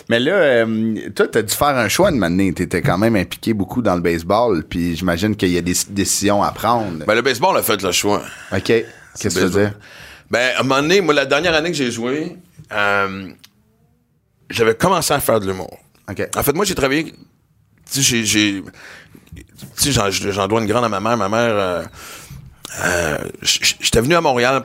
[0.09, 2.51] Mais là, euh, toi, t'as dû faire un choix de maintenant.
[2.51, 6.41] T'étais quand même impliqué beaucoup dans le baseball, puis j'imagine qu'il y a des décisions
[6.41, 7.05] à prendre.
[7.05, 8.23] Ben, le baseball a fait le choix.
[8.51, 8.63] OK.
[8.63, 9.73] Qu'est-ce que tu veux dire?
[10.31, 12.35] Ben, à un moment donné, moi, la dernière année que j'ai joué,
[12.71, 13.29] euh,
[14.49, 15.77] j'avais commencé à faire de l'humour.
[16.09, 16.27] OK.
[16.35, 17.13] En fait, moi, j'ai travaillé.
[17.91, 18.63] Tu sais, j'ai-.
[19.77, 21.17] Tu sais, j'en- dois une grande à ma mère.
[21.17, 21.53] Ma mère.
[21.55, 21.83] euh,
[22.83, 24.63] euh, J'étais venu à Montréal.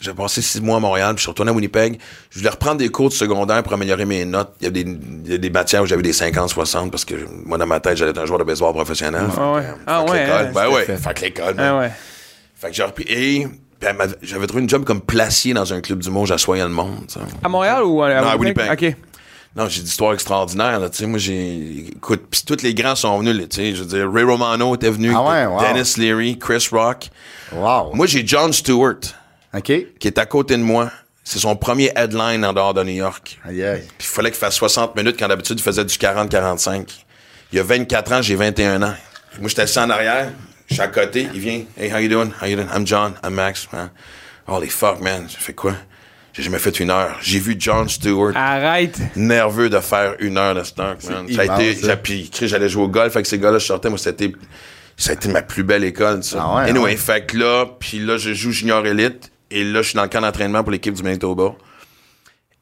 [0.00, 1.98] Euh, j'ai passé six mois à Montréal, puis je suis retourné à Winnipeg.
[2.30, 4.52] Je voulais reprendre des cours de secondaire pour améliorer mes notes.
[4.60, 7.04] Il y a des, il y a des matières où j'avais des 50, 60, parce
[7.04, 9.26] que moi, dans ma tête, j'allais être un joueur de baseball professionnel.
[9.36, 9.62] Ah ouais.
[9.62, 11.14] Fait que, Ah ouais, l'école, hein, ben ouais, fait.
[11.14, 11.54] que l'école.
[11.58, 11.90] Ah ouais.
[12.54, 13.04] Fait que j'ai repris.
[13.08, 13.46] Et
[13.80, 13.88] puis
[14.22, 17.06] j'avais trouvé une job comme placier dans un club d'humour, j'assoyais le monde.
[17.42, 18.70] À Montréal ou à, Non, à Winnipeg?
[18.72, 18.96] OK.
[19.56, 20.88] Non, j'ai des histoires extraordinaires, là.
[21.06, 21.86] Moi, j'ai.
[21.96, 23.44] Écoute, pis tous les grands sont venus, là.
[23.56, 25.12] Je veux dire, Ray Romano était venu.
[25.14, 25.60] Ah ouais, wow.
[25.60, 27.08] Dennis Leary, Chris Rock.
[27.52, 27.92] Wow.
[27.94, 29.00] Moi, j'ai John Stewart,
[29.54, 29.72] OK.
[29.98, 30.90] qui est à côté de moi.
[31.24, 33.38] C'est son premier headline en dehors de New York.
[33.46, 33.82] Aïe, aïe.
[33.98, 37.04] Puis il fallait qu'il fasse 60 minutes quand d'habitude il faisait du 40-45.
[37.52, 38.94] Il y a 24 ans, j'ai 21 ans.
[39.38, 40.30] Moi, j'étais assis en arrière,
[40.68, 41.62] je suis à côté, il vient.
[41.76, 42.30] Hey, how you doing?
[42.42, 42.68] How you doing?
[42.74, 43.90] I'm John, I'm Max, man.
[44.46, 45.26] Holy fuck, man.
[45.28, 45.74] J'ai fait quoi?
[46.32, 47.18] J'ai jamais fait une heure.
[47.20, 48.98] J'ai vu John Stewart Arrête.
[49.16, 51.26] nerveux de faire une heure de stock, man.
[51.34, 54.32] Ça a été, Chris, j'allais jouer au golf avec ces gars-là, je sortais, moi, c'était,
[54.96, 56.38] ça a été ma plus belle école, ça.
[56.40, 56.96] Ah ouais, anyway, ouais.
[56.96, 60.08] fait que là, puis là, je joue junior élite, et là, je suis dans le
[60.08, 61.54] camp d'entraînement pour l'équipe du Manitoba.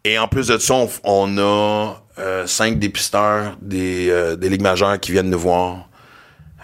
[0.04, 4.62] Et en plus de ça, on, on a euh, cinq dépisteurs des, euh, des ligues
[4.62, 5.88] majeures qui viennent nous voir.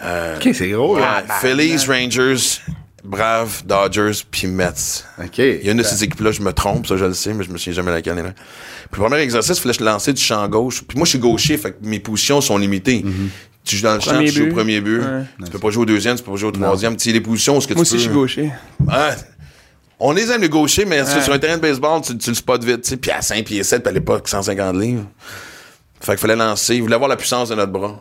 [0.04, 1.22] Euh, OK, c'est gros, là.
[1.28, 2.60] ouais, Phillies, Rangers,
[3.04, 5.02] Braves, Dodgers, puis Mets.
[5.18, 5.38] OK.
[5.38, 7.42] Il y a une de ces équipes-là, je me trompe, ça je le sais, mais
[7.44, 8.14] je me souviens jamais laquelle.
[8.16, 8.22] là.
[8.90, 10.82] Puis le premier exercice, il fallait que je lancer du champ gauche.
[10.86, 13.04] Puis moi, je suis gaucher, fait que mes positions sont limitées.
[13.64, 14.50] Tu joues dans le champ, Premier tu joues but.
[14.50, 15.00] au premier but.
[15.00, 15.22] Ouais.
[15.44, 16.96] Tu peux pas jouer au deuxième, tu peux pas jouer au troisième.
[16.96, 17.98] Tu sais, les positions, ce que Moi tu aussi, peux...
[17.98, 18.52] je suis gaucher.
[18.80, 19.14] Ouais.
[20.05, 21.22] On les aime les gauchers, mais sur- Ouais.
[21.22, 22.96] sur un terrain de baseball, tu, tu le spots vite, tu sais.
[22.96, 25.07] Puis à 5 pieds 7, puis à l'époque, 150 livres.
[26.00, 26.74] Fait qu'il fallait lancer.
[26.76, 28.00] Il voulait avoir la puissance de notre bras.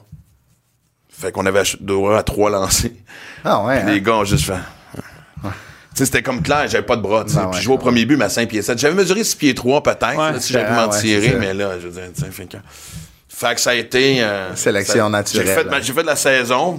[1.10, 2.90] Fait qu'on avait droit à trois lancers.
[3.46, 3.80] Ah ouais.
[3.82, 3.94] Puis hein?
[3.94, 4.54] les gars ont juste fait.
[5.44, 5.50] Tu
[5.98, 7.26] sais, c'était comme clair, j'avais pas de bras.
[7.26, 8.80] Ben ouais, Puis je jouais au premier but, mais à 5 pieds 7.
[8.80, 10.40] J'avais mesuré 6 pieds 3 peut-être, Ouais.
[10.40, 12.46] si j'avais pu Ah, m'en ouais, tirer, mais là, je veux dire, tu sais, fait
[12.46, 12.58] que.
[13.28, 14.24] Fait que ça a été.
[14.24, 15.48] euh, Sélection ça- naturelle.
[15.48, 16.78] J'ai fait, ma- j'ai fait de la saison.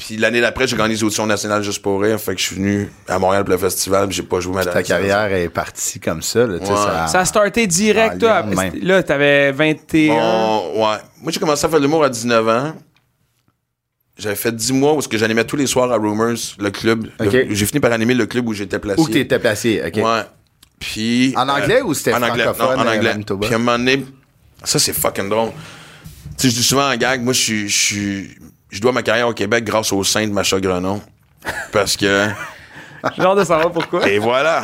[0.00, 2.18] Puis l'année d'après, j'ai gagné les auditions nationales juste pour rire.
[2.18, 4.64] Fait que je suis venu à Montréal pour le festival, puis j'ai pas joué ma
[4.64, 6.58] Ta dernière carrière est partie comme ça, là.
[6.58, 6.78] tu sais, Ouais.
[6.78, 8.44] ça- Ça a starté direct, toi.
[8.80, 10.14] Là, t'avais 21.
[10.14, 10.96] Bon, ouais.
[11.20, 12.72] Moi, j'ai commencé à faire de l'humour à 19 ans.
[14.16, 17.08] J'avais fait 10 mois où ce que j'animais tous les soirs à Rumors, le club.
[17.50, 19.00] J'ai fini par animer le club où j'étais placé.
[19.02, 19.96] Où tu étais placé, OK.
[20.02, 20.22] Ouais.
[20.78, 21.34] Puis.
[21.36, 22.44] En anglais ou c'était en anglais?
[22.44, 23.12] francophone, Non, en euh, anglais.
[23.12, 23.46] Manitoba?
[23.46, 24.04] Puis à un moment donné,
[24.64, 25.50] ça c'est fucking drôle.
[26.38, 28.34] Tu sais, je dis souvent en gag, moi je suis.
[28.70, 31.00] Je dois ma carrière au Québec grâce au sein de Macha Grenon.
[31.72, 32.28] Parce que.
[33.02, 34.06] Hâte de savoir pourquoi.
[34.08, 34.62] Et voilà.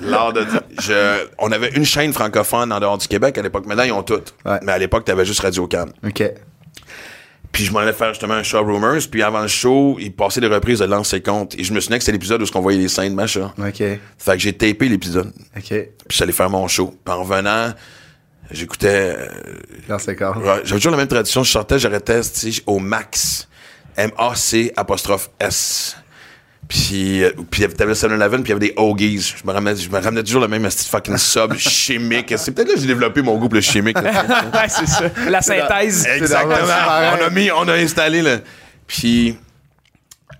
[0.00, 0.46] L'art de
[0.80, 3.66] je, On avait une chaîne francophone en dehors du Québec à l'époque.
[3.66, 4.34] Maintenant, ils ont toutes.
[4.44, 4.60] Ouais.
[4.62, 5.86] Mais à l'époque, t'avais juste Radio Can.
[6.06, 6.22] OK.
[7.50, 9.02] Puis je m'en allais faire justement un show Rumors.
[9.10, 11.54] Puis avant le show, il passait des reprises de Lance et Compte.
[11.56, 13.52] Et je me souvenais que c'était l'épisode où on voyait les scènes de Macha.
[13.58, 13.78] OK.
[13.78, 14.00] Fait
[14.32, 15.32] que j'ai tapé l'épisode.
[15.56, 15.68] OK.
[15.68, 16.94] Puis j'allais faire mon show.
[17.04, 17.72] Puis en revenant,
[18.50, 19.16] j'écoutais.
[19.18, 19.26] euh,
[19.88, 21.42] Dans ouais, J'avais toujours la même tradition.
[21.44, 22.20] Je sortais, j'arrêtais
[22.66, 23.48] au max.
[23.96, 25.96] M-A-C apostrophe S.
[26.66, 29.34] Puis, euh, puis t'avais le 7-Eleven, puis il y avait des Hoagies.
[29.40, 32.32] Je me ramenais, je me ramenais toujours le même petit fucking sub chimique.
[32.38, 33.98] C'est peut-être là que j'ai développé mon goût pour le chimique.
[34.02, 35.04] ouais, c'est ça.
[35.28, 36.06] La synthèse.
[36.06, 36.54] Exactement.
[37.20, 38.40] On a mis, on a installé le.
[38.86, 39.36] Puis,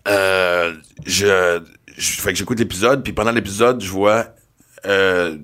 [0.09, 0.73] euh,
[1.07, 1.61] je,
[1.97, 4.27] je- fait que j'écoute l'épisode, puis pendant l'épisode, je vois
[4.87, 5.37] euh,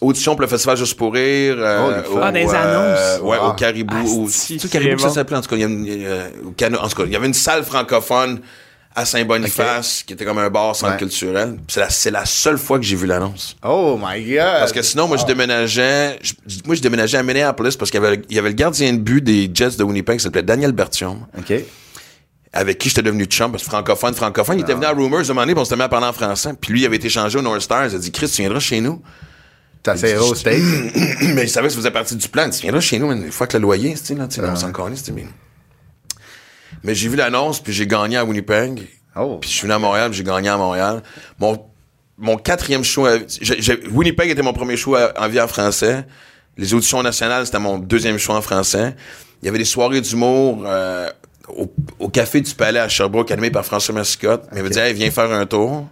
[0.00, 1.56] audition pour le festival Juste pour rire.
[1.58, 3.20] euh, Oh, au, Ah, des euh, annonces.
[3.22, 3.50] ouais, Wow.
[3.50, 3.96] au Caribou.
[4.22, 5.36] au- Asti, c'est-tu Caribou ça s'appelait?
[5.36, 5.56] En tout cas.
[5.56, 7.64] Il y a une- euh, au Cano- en tout cas, il y avait une salle
[7.64, 8.40] francophone
[8.96, 10.98] à Saint-Boniface qui était comme un bar centre Ouais.
[10.98, 11.54] culturel.
[11.56, 13.56] Puis C'est la, c'est la seule fois que j'ai vu l'annonce.
[13.66, 14.38] Oh my God!
[14.60, 16.18] Parce que sinon, moi, je déménageais.
[16.22, 16.32] je-
[16.64, 18.98] moi, je déménageais à Minneapolis parce qu'il y avait, il y avait le gardien de
[18.98, 21.52] but des Jets de Winnipeg qui s'appelait Daniel Bertium, OK.
[22.52, 24.58] avec qui j'étais devenu chum, parce que francophone, francophone.
[24.58, 26.12] Il était venu à Rumors de moment donné, puis on s'était mis à parler en
[26.12, 26.50] français.
[26.60, 27.88] Puis lui, il avait été changé au North Stars.
[27.90, 29.02] Il a dit, Chris, tu viendras chez nous?
[29.84, 30.60] T'as serré au steak?
[31.34, 32.50] Mais il savait que ça faisait partie du plan.
[32.50, 34.56] Tu viendras chez nous, une fois que le loyer, tu sais, là, tu sais, on
[34.56, 35.26] s'en connaît, c'était bien.
[36.82, 38.88] Mais j'ai vu l'annonce, puis j'ai gagné à Winnipeg.
[39.16, 39.38] Oh.
[39.40, 41.02] Puis je suis venu à Montréal, puis j'ai gagné à Montréal.
[41.38, 41.64] Mon,
[42.18, 43.18] mon quatrième show, à-
[43.92, 46.04] Winnipeg était mon premier show à- en vie en français.
[46.56, 48.94] Les auditions nationales, c'était mon deuxième show en français.
[49.42, 51.10] Il y avait des soirées d'humour euh,
[51.48, 54.44] au, au Café du Palais à Sherbrooke, animé par François Mascotte.
[54.54, 55.86] Il m'a dit, hey, viens faire un tour.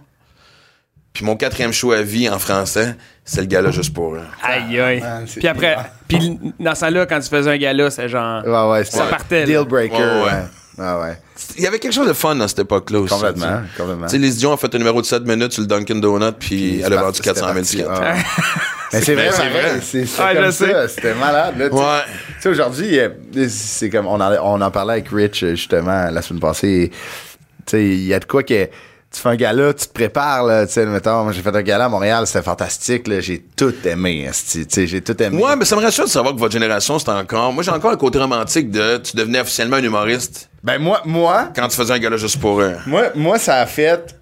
[1.13, 4.21] Puis mon quatrième show à vie en français, c'est le gala juste pour eux.
[4.41, 4.99] Aïe, aïe.
[4.99, 8.43] Man, Puis après, puis dans ça là quand tu faisais un gala, c'est genre.
[8.45, 9.45] Ouais, ouais, Ça partait.
[9.45, 9.95] Deal breaker.
[9.97, 10.23] Ouais, ouais.
[10.23, 10.41] ouais.
[10.75, 11.17] Ouais, ouais.
[11.55, 13.13] Il y avait quelque chose de fun dans cette époque-là aussi.
[13.13, 14.07] Complètement, complètement.
[14.07, 16.31] Tu sais, les Dion a fait un numéro de 7 minutes sur le Dunkin' Donut,
[16.39, 17.87] puis elle a vendu C'était 400 000 parti, tickets.
[17.91, 18.15] ah.
[18.93, 20.33] Mais c'est vrai, Mais c'est vrai.
[20.33, 20.51] vrai.
[20.51, 20.87] C'est comme ça.
[20.87, 21.57] C'était malade.
[21.59, 21.81] Là, tu sais.
[21.83, 21.99] Ouais.
[22.07, 23.09] Tu sais, aujourd'hui, euh,
[23.49, 26.89] c'est comme on en, on en parlait avec Rich euh, justement la semaine passée.
[26.91, 28.67] Tu sais, il y a de quoi que
[29.13, 31.85] tu fais un gala, tu te prépares, là, tu sais, mettons, j'ai fait un gala
[31.85, 35.41] à Montréal, c'était fantastique, là, j'ai tout aimé, tu sais, j'ai tout aimé.
[35.41, 37.53] Ouais, mais ça me rassure de savoir que votre génération, c'est encore.
[37.53, 41.49] Moi, j'ai encore le côté romantique de tu devenais officiellement un humoriste Ben moi, moi,
[41.55, 42.75] quand tu faisais un gala juste pour eux.
[42.87, 44.19] moi, moi, ça a fait.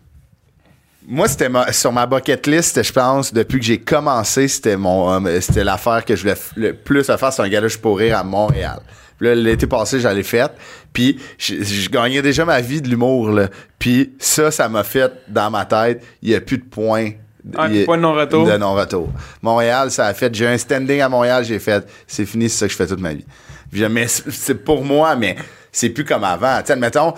[1.08, 5.26] Moi, c'était ma- sur ma bucket list, je pense, depuis que j'ai commencé, c'était mon,
[5.26, 7.98] euh, c'était l'affaire que je voulais le plus à faire, c'est un gala juste pour
[7.98, 8.80] rire à Montréal.
[9.22, 10.52] Là, l'été passé, j'allais fait.
[10.92, 13.48] Puis je, gagnais déjà ma vie de l'humour, là.
[13.80, 17.12] Puis ça, ça m'a fait dans ma tête, il n'y a plus de points.
[17.56, 18.46] Ah, Il point de non-retour?
[18.46, 19.10] De non-retour.
[19.42, 20.34] Montréal, ça a fait.
[20.34, 21.88] J'ai un standing à Montréal, j'ai fait.
[22.08, 23.26] C'est fini, c'est ça que je fais toute ma vie.
[23.72, 25.36] Puis, mais c'est c'est pour moi, mais
[25.72, 26.60] c'est plus comme avant.
[26.60, 27.14] Tu sais, admettons,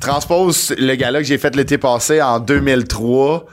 [0.00, 3.46] transpose le gala que j'ai fait l'été passé en 2003.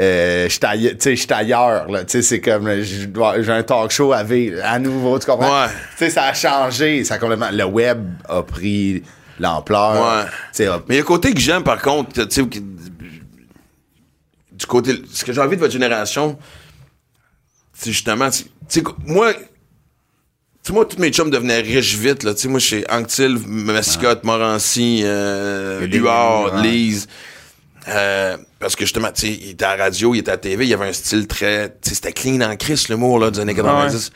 [0.00, 2.04] Euh, sais, j'étais ailleurs, là.
[2.04, 2.82] Tu sais, c'est comme, je
[3.42, 5.62] j'ai un talk show à, V- à nouveau, tu comprends?
[5.64, 5.68] Ouais.
[5.92, 9.02] Tu sais, ça a changé, ça a complètement, le web a pris
[9.40, 9.94] l'ampleur.
[9.94, 10.66] Ouais.
[10.66, 12.60] A- Mais il y a un côté que j'aime, par contre, tu sais, qui-
[14.52, 15.02] du côté.
[15.12, 16.38] Ce que j'ai envie de votre génération,
[17.72, 18.28] c'est justement.
[18.30, 19.32] Tu sais, moi.
[19.34, 19.40] Tu
[20.62, 22.34] sais, moi, tous mes chums devenaient riches vite, là.
[22.34, 26.60] Tu sais, moi, chez Anctil, Mascotte, Morancy, euh, Luard.
[26.62, 27.06] Lise.
[27.88, 30.38] Euh, parce que justement, tu sais, il était à la radio, il était à la
[30.38, 31.68] TV, il y avait un style très.
[31.80, 34.10] Tu sais, c'était clean en crise, l'humour, là, des années 90.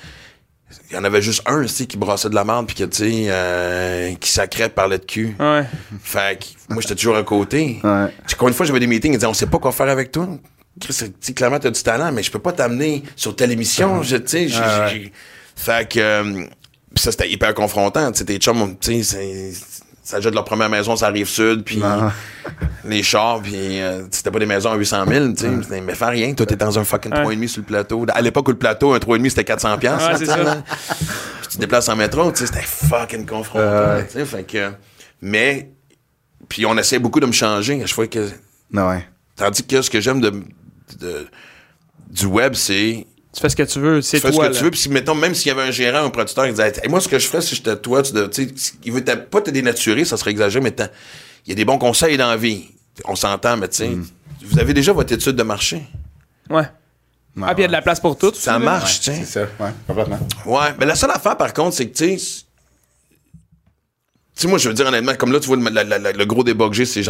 [0.91, 2.85] Il y en avait juste un, tu sais, qui brassait de la merde, puis que,
[2.85, 5.37] tu sais, euh, qui sacrait, parlait de cul.
[5.39, 5.65] Ouais.
[6.03, 7.79] Fait que moi, j'étais toujours à côté.
[7.85, 8.07] Ouais.
[8.39, 10.29] Combien de fois j'avais des meetings, ils disaient, on sait pas quoi faire avec toi.
[10.81, 14.03] Chris, tu sais, clairement, t'as du talent, mais je peux pas t'amener sur telle émission.
[14.03, 14.49] Je, tu sais,
[15.55, 16.45] Fait que, euh,
[16.95, 18.11] pis ça, c'était hyper confrontant.
[18.11, 19.53] Tu sais, tes chums, tu sais, c'est-
[20.03, 21.81] ça jette leur première maison, ça arrive sud, puis
[22.85, 25.81] les chars, puis euh, c'était pas des maisons à 800 000, tu sais.
[25.81, 28.05] Mais fais rien, toi, t'es dans un fucking 3,5 sur le plateau.
[28.13, 30.11] À l'époque où le plateau, un 3,5, c'était 400 piastres.
[30.11, 30.25] Ouais, tu.
[31.41, 34.25] Puis te déplaces en métro, tu sais, c'était fucking confrontant, tu sais.
[34.25, 34.73] Fait que,
[35.21, 35.71] mais,
[36.49, 38.29] puis on essaie beaucoup de me changer chaque fois que
[38.73, 39.07] Non, ouais.
[39.37, 40.31] Tandis que ce que j'aime de,
[40.99, 41.27] de-
[42.11, 43.07] du web, c'est.
[43.35, 44.45] Tu fais ce que tu veux, c'est Tu fais toi.
[44.45, 44.59] ce que là.
[44.59, 46.73] tu veux, puis si, mettons, même s'il y avait un gérant, un producteur qui disait,
[46.83, 48.49] Hey, moi, ce que je ferais si j'étais toi, tu, sais,
[48.85, 50.75] il veut pas te dénaturer, ça serait exagéré, mais
[51.47, 52.67] il y a des bons conseils dans la vie.
[53.07, 54.07] On s'entend, mais tu sais, Mm.
[54.45, 55.83] vous avez déjà votre étude de marché.
[56.51, 56.65] Ouais.
[57.41, 58.33] Ah, puis il y a de la place pour tout.
[58.35, 59.17] Ça marche, tu sais.
[59.25, 60.19] C'est ça, ouais, complètement.
[60.45, 62.45] Ouais, mais la seule affaire, par contre, c'est que, tu sais,
[64.43, 66.25] sais, moi, je veux dire honnêtement, comme là, tu vois, le, la- la- la- le
[66.27, 67.03] gros débat que j'ai, c'est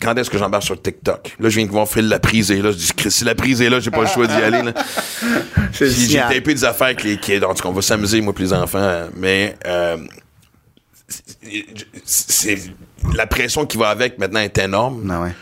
[0.00, 1.36] quand est-ce que j'embarque sur TikTok?
[1.40, 2.70] Là, je viens de voir Phil la prise est là.
[2.70, 4.72] Je dis, si la prise est là, j'ai pas le choix d'y aller, là.
[5.72, 7.44] J'ai tapé des affaires avec les kids.
[7.44, 9.06] En tout cas, on va s'amuser, moi, puis les enfants.
[9.16, 9.96] Mais, euh,
[12.04, 12.70] c'est-
[13.14, 15.02] la pression qui va avec maintenant est énorme.
[15.04, 15.32] Non, ouais.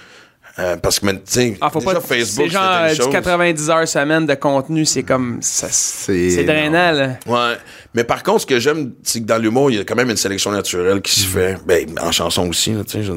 [0.59, 2.00] Euh, parce que, maintenant, tu sais, Ah, faut déjà pas.
[2.00, 3.12] Facebook, C'est genre c'était euh, une du chose.
[3.12, 5.38] 90 heures semaine de contenu, c'est comme.
[5.40, 7.09] C'est C'est drainant, là.
[7.26, 7.56] Ouais.
[7.94, 10.11] Mais par contre, ce que j'aime, c'est que dans l'humour, il y a quand même
[10.11, 11.56] une sélection naturelle qui se fait.
[11.64, 13.11] Ben, en chanson aussi, là, tu sais.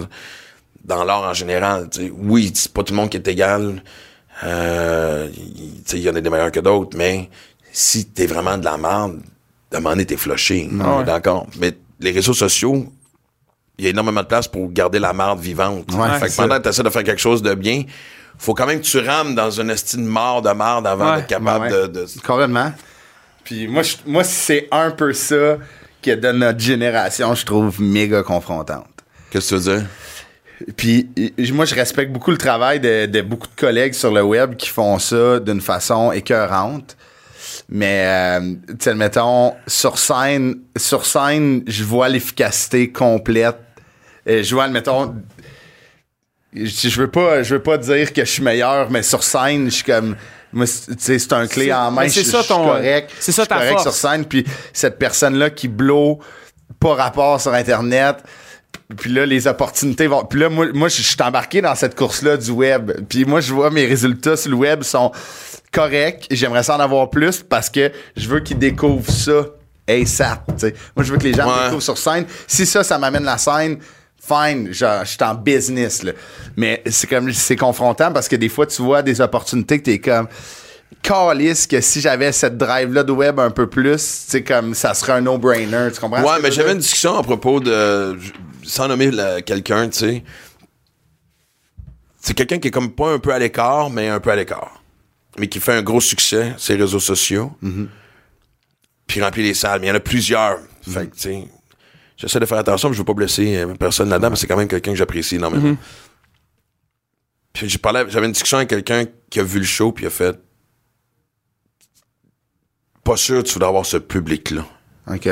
[0.86, 2.12] Dans l'art en général, tu sais.
[2.16, 3.82] Oui, c'est pas tout le monde qui est égal.
[4.44, 7.30] Euh, il- tu sais, il y en a des meilleurs que d'autres, mais
[7.72, 9.20] si t'es vraiment de la merde,
[9.74, 10.70] à un moment donné, t'es flushé.
[10.72, 11.04] Ouais.
[11.06, 11.48] D'accord.
[11.60, 12.86] Mais les réseaux sociaux,
[13.82, 15.92] il y a énormément de place pour garder la marde vivante.
[15.94, 17.84] Ouais, fait que pendant que tu essaies de faire quelque chose de bien,
[18.38, 21.18] faut quand même que tu rames dans une estime mort de marde avant Ouais.
[21.18, 22.72] d'être capable Ouais, de, de- Complètement.
[23.44, 25.58] Puis moi, je- moi c'est un peu ça
[26.02, 28.86] qui de notre génération, je trouve méga confrontante.
[29.32, 29.88] Qu'est-ce que tu veux dire?
[30.78, 31.10] Puis
[31.54, 34.70] moi, je respecte beaucoup le travail de, de beaucoup de collègues sur le web qui
[34.70, 36.96] font ça d'une façon écœurante.
[37.70, 43.58] Mais, euh, tu sais, mettons, sur scène, sur scène, je vois l'efficacité complète.
[44.28, 45.16] Euh, vois, mettons,
[46.54, 49.66] je, je veux pas, je veux pas dire que je suis meilleur, mais sur scène,
[49.66, 50.16] je suis comme,
[50.52, 52.08] moi, c'est- tu sais, c'est un clé en main.
[52.08, 53.12] je- ça je suis ton- correct.
[53.20, 53.84] c'est ça ta correct force.
[53.84, 54.26] sur scène.
[54.26, 56.20] Puis cette personne-là qui blow
[56.80, 58.18] pas rapport sur Internet.
[58.98, 60.26] Puis là, les opportunités vont.
[60.26, 62.92] Puis là, moi, moi je je suis embarqué dans cette course-là du web.
[63.08, 65.12] Puis moi, je vois mes résultats sur le web sont
[65.72, 66.28] corrects.
[66.32, 69.46] J'aimerais ça en avoir plus parce que je veux qu'ils découvrent ça
[69.88, 70.46] ASAP.
[70.48, 70.74] tu sais.
[70.98, 71.64] Moi, je veux que les gens me Ouais.
[71.66, 72.26] découvrent sur scène.
[72.48, 73.78] Si ça, ça m'amène la scène,
[74.22, 76.04] fine, je, je suis en business.
[76.04, 76.12] Là.
[76.56, 80.00] Mais c'est comme c'est confrontant parce que des fois, tu vois des opportunités que t'es
[80.00, 80.28] comme.
[81.02, 85.14] calisse que si j'avais cette drive-là de web un peu plus, sais, comme ça serait
[85.14, 86.22] un no-brainer, tu comprends?
[86.22, 88.18] Ouais, mais j'avais une discussion à propos de.
[88.64, 89.10] Sans nommer
[89.44, 90.24] quelqu'un, tu sais.
[92.22, 94.84] C'est quelqu'un qui est comme pas un peu à l'écart, mais un peu à l'écart.
[95.40, 97.54] Mais qui fait un gros succès sur les réseaux sociaux.
[99.08, 99.80] Puis il remplit les salles.
[99.80, 100.60] Mais il y en a plusieurs.
[100.84, 101.48] Fait que, tu sais.
[102.22, 104.56] J'essaie de faire attention, mais je veux pas blesser euh, personne là-dedans, mais c'est quand
[104.56, 105.76] même quelqu'un que j'apprécie énormément.
[107.52, 110.08] Puis j'ai parlé, j'avais une discussion avec quelqu'un qui a vu le show, puis il
[110.08, 110.40] a fait.
[113.04, 114.64] Pas sûr que tu dois avoir ce public-là.
[115.08, 115.28] OK.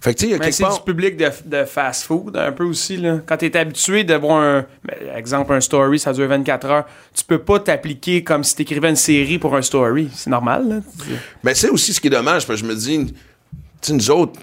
[0.00, 0.78] Fait que, tu sais, il y a Mais c'est part.
[0.78, 2.98] du public de, de fast-food, un peu aussi.
[2.98, 3.18] Là.
[3.26, 4.66] Quand tu es habitué de voir un.
[4.84, 6.86] ben, exemple, un story, ça dure 24 heures.
[7.12, 10.08] Tu peux pas t'appliquer comme si tu écrivais une série pour un story.
[10.14, 10.68] C'est normal.
[10.68, 10.80] Là.
[11.42, 13.14] Mais c'est aussi ce qui est dommage, parce que je me dis, tu
[13.80, 14.38] sais, nous autres,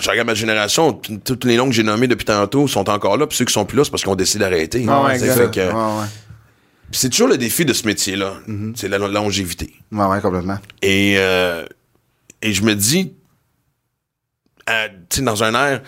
[0.00, 3.16] je regarde ma génération, t- tous les noms que j'ai nommés depuis tantôt sont encore
[3.16, 4.84] là, puis ceux qui sont plus là, c'est parce qu'on décide d'arrêter.
[4.88, 5.18] Ah ouais,
[5.74, 6.06] Ouais,
[6.90, 8.34] c'est toujours le défi de ce métier-là,
[8.74, 9.74] c'est la longévité.
[9.92, 10.58] Ouais, ouais, complètement.
[10.82, 11.64] Et, euh,
[12.42, 13.12] et je me dis,
[14.70, 15.82] euh, tu sais, dans un air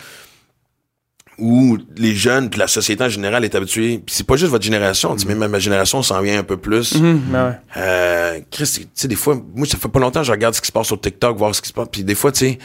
[1.39, 4.65] où les jeunes, puis la société en général est habituée, puis c'est pas juste votre
[4.65, 6.97] génération, tu sais, même ma génération s'en vient un peu plus.
[7.01, 7.55] Ben ouais.
[7.79, 10.61] Euh, Chris, tu sais, des fois, moi, ça fait pas longtemps que je regarde ce
[10.61, 11.89] qui se passe sur TikTok, voir ce qui se passe.
[11.91, 12.59] Puis des fois, tu sais,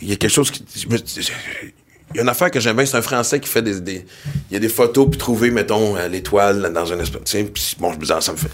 [0.00, 0.64] il y a quelque chose qui.
[0.86, 3.80] Il y a une affaire que j'aime bien, c'est un Français qui fait des.
[3.80, 4.04] des-
[4.50, 7.22] il y a des photos, puis trouver, mettons, euh, l'étoile dans un espace.
[7.24, 8.50] Tu sais, puis bon, je me dis, ah, ça me fait.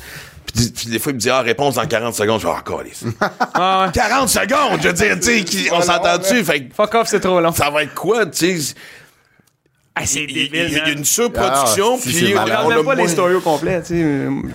[0.55, 2.41] Puis, des fois, il me dit, ah, réponse dans 40 secondes.
[2.41, 3.05] Je fais, ah, câlisse.
[3.93, 6.45] 40 secondes, je veux dire, tu sais, on s'entend-tu?
[6.75, 7.53] Fuck off, c'est trop long.
[7.53, 8.75] ça va être quoi, tu sais?
[9.97, 10.67] Ah, c'est Il il- débile.
[10.71, 12.59] il y a une surproduction, Ah, si, puis on malade.
[12.61, 13.83] On a regarde même pas les stories au complet.
[13.85, 14.01] tu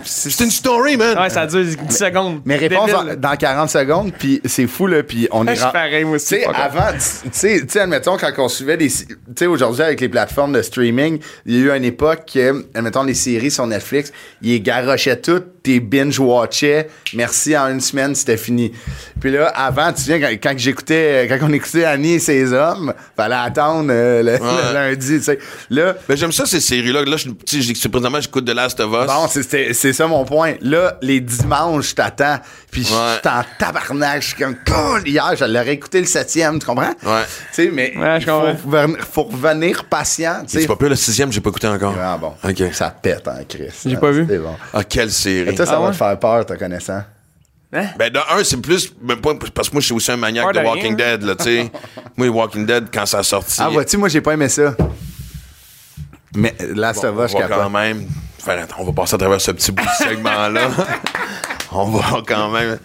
[0.04, 0.30] sais.
[0.30, 1.18] C'est une story, man.
[1.20, 2.42] Ouais, ça dure 10 secondes.
[2.46, 5.56] Mais réponse dans, dans 40 secondes, puis c'est fou, là, puis on Je est...
[5.56, 6.44] suis ren- pareil, moi Tu aussi.
[6.46, 8.88] avant, tu sais, tu sais, admettons, quand on suivait des...
[8.88, 9.06] Tu
[9.38, 13.04] sais, aujourd'hui, avec les plateformes de streaming, il y a eu une époque que, admettons,
[13.04, 18.72] les séries sur Netflix, ils garochaient toutes, t'es binge-watchais, merci, en une semaine, c'était fini.
[19.20, 22.54] Puis là, avant, tu te souviens, quand, quand j'écoutais, quand on écoutait Annie et ses
[22.54, 25.40] hommes, fallait attendre euh, le, le lundi, tu sais.
[25.70, 27.04] Là, Ben, j'aime ça, ces séries-là.
[27.04, 27.30] Là, je,
[27.90, 29.08] présentement, j'écoute The Last of Us.
[29.08, 30.54] Bon, c'est- ça mon point.
[30.62, 32.40] Là, les dimanches, je t'attends,
[32.72, 36.60] puis je suis en tabarnak, je suis comme, Cool, hier, je l'aurais écouté le septième,
[36.60, 36.94] tu comprends?
[37.04, 37.24] Ouais.
[37.54, 38.80] Tu sais, mais Ouais, je il faut, comprends.
[38.80, 40.68] revenir- faut revenir patient, tu C'est sais.
[40.68, 41.94] pas pire, le sixième, j'ai pas écouté encore.
[42.02, 42.64] Ah bon, OK.
[42.74, 43.70] ça pète, hein, Chris.
[43.86, 44.26] J'ai pas vu.
[44.30, 44.56] C'est bon.
[44.74, 45.50] Ah, quelle série.
[45.50, 45.92] Et toi, ça Ah va ouais?
[45.92, 47.04] te faire peur, te connaissant.
[47.72, 48.94] Ben, de un, c'est plus.
[49.02, 51.18] ben, pas- parce que moi, je suis aussi un maniaque de de Walking rien.
[51.18, 51.72] Dead, là, tu sais.
[52.16, 53.58] moi, Walking Dead, quand ça a sorti.
[53.60, 54.76] Ah, vois-tu, moi, j'ai pas aimé ça.
[56.36, 58.06] Mais là, ça on va, je va quand même.
[58.38, 60.70] faire- on va passer à travers ce petit bout de segment-là.
[61.72, 62.78] on va quand même.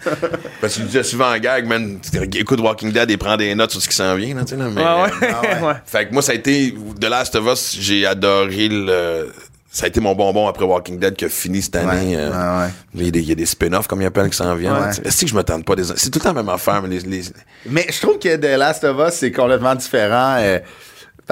[0.59, 1.99] Parce que tu disais souvent en gag, man,
[2.33, 4.57] écoute Walking Dead et prends des notes sur ce qui s'en vient, là, tu sais,
[4.57, 5.67] là, mais, Ouais, euh, ouais.
[5.67, 5.73] ouais.
[5.85, 6.75] Fait que moi, ça a été.
[6.99, 9.31] The Last of Us, j'ai adoré le.
[9.73, 12.17] Ça a été mon bonbon après Walking Dead qui a fini cette année.
[12.17, 12.69] Ouais, euh, ouais, ouais.
[12.93, 14.73] Il y a des, il y a des spin-offs, comme ils appellent, qui s'en viennent.
[14.73, 14.89] Ouais.
[15.05, 15.83] Est-ce que je me tente pas des.
[15.95, 16.99] C'est tout le temps la même affaire, mais les.
[16.99, 17.23] les-
[17.67, 20.35] Mais je trouve que The Last of Us, c'est complètement différent.
[20.39, 20.59] euh,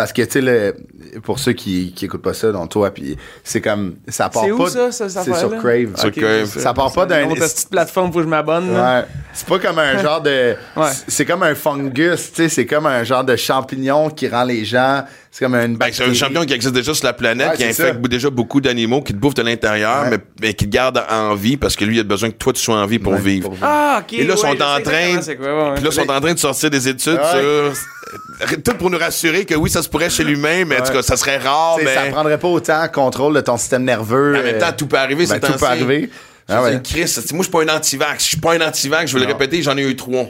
[0.02, 0.76] parce que, tu sais, le-
[1.24, 3.96] pour ceux qui, qui écoutent pas ça, dont toi, puis c'est comme.
[4.08, 4.56] Ça part C'est pas.
[4.56, 5.50] où ça, ça, cette C'est sur?
[5.58, 5.96] Crave.
[5.96, 6.46] Sur Crave.
[6.52, 7.24] c'est Ça part pas C'est d'un.
[7.26, 8.70] une autre petite plateforme, que je m'abonne.
[8.76, 9.04] Ouais.
[9.34, 10.56] C'est pas comme un genre de.
[10.76, 10.90] Ouais.
[11.08, 12.50] C'est comme un fungus, tu sais.
[12.50, 15.04] C'est comme un genre de champignon qui rend les gens.
[15.32, 15.78] C'est comme une.
[15.78, 18.08] Ben, c'est un champion qui existe déjà sur la planète, Ouais, qui infecte ça.
[18.10, 20.10] déjà beaucoup d'animaux, qui te bouffent de l'intérieur, Ouais.
[20.10, 22.52] mais, mais qui te garde en vie parce que lui, il a besoin que toi,
[22.52, 23.44] tu sois en vie pour Ouais, vivre.
[23.44, 23.66] pour vivre.
[23.68, 24.14] Ah, ok.
[24.14, 25.74] Et là, ouais, sont en train- quoi, ouais, ouais.
[25.76, 27.72] Puis là, ils sont en train de sortir des études Ouais.
[27.72, 27.74] sur.
[28.66, 31.04] Tout pour nous rassurer que oui, ça se pourrait chez l'humain, mais en tout cas,
[31.04, 31.94] ça serait rare, mais.
[31.94, 34.36] Ça prendrait pas autant contrôle de ton système nerveux.
[34.36, 36.10] En même temps, euh, tout peut arriver, ben, c'est tout peut arriver.
[36.48, 36.82] Ah ouais.
[36.84, 37.02] Chris,
[37.34, 38.24] moi, je suis pas un anti-vax.
[38.24, 40.26] Je suis pas un anti-vax, je vais le répéter, j'en ai eu trois.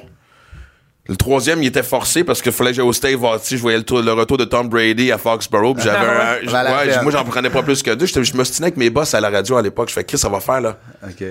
[1.10, 3.77] Le troisième, il était forcé parce qu'il fallait que j'aille au tu sais, je voyais
[3.80, 7.11] le, tour- le retour de Tom Brady à Foxborough, puis j'avais Ah un- ouais, moi,
[7.11, 8.06] j'en prenais pas plus que deux.
[8.06, 9.90] Je me stinais avec mes boss à la radio à l'époque.
[9.90, 10.77] Je fais, Chris, ça va faire, là.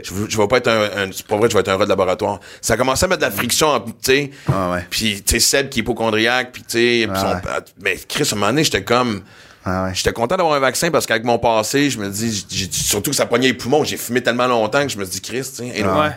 [0.05, 1.89] Je, vais pas être un, un- c'est pas vrai, je vais être un rat de
[1.91, 2.41] laboratoire.
[2.61, 4.31] Ça a commencé à mettre de la friction, tu sais.
[4.53, 4.85] Ah ouais.
[4.91, 8.39] Puis, tu sais, Seb qui est hypochondriaque, puis tu sais, Ah mais Chris, à un
[8.39, 9.23] moment donné, j'étais comme,
[9.65, 9.91] Ah ouais.
[9.95, 13.17] J'étais content d'avoir un vaccin parce qu'avec mon passé, je me dis, j'ai- surtout que
[13.17, 15.83] ça pognait les poumons, j'ai fumé tellement longtemps que je me dis, Chris, tu sais.
[16.01, 16.11] Ouais.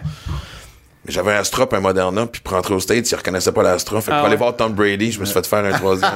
[1.06, 3.64] Mais J'avais un Astra puis un Moderna, puis pour rentrer au States, ils reconnaissaient pas
[3.64, 4.02] l'Astra.
[4.02, 4.38] Fait que Ah pour aller ouais.
[4.40, 6.12] voir Tom Brady, je me suis fait faire un troisième.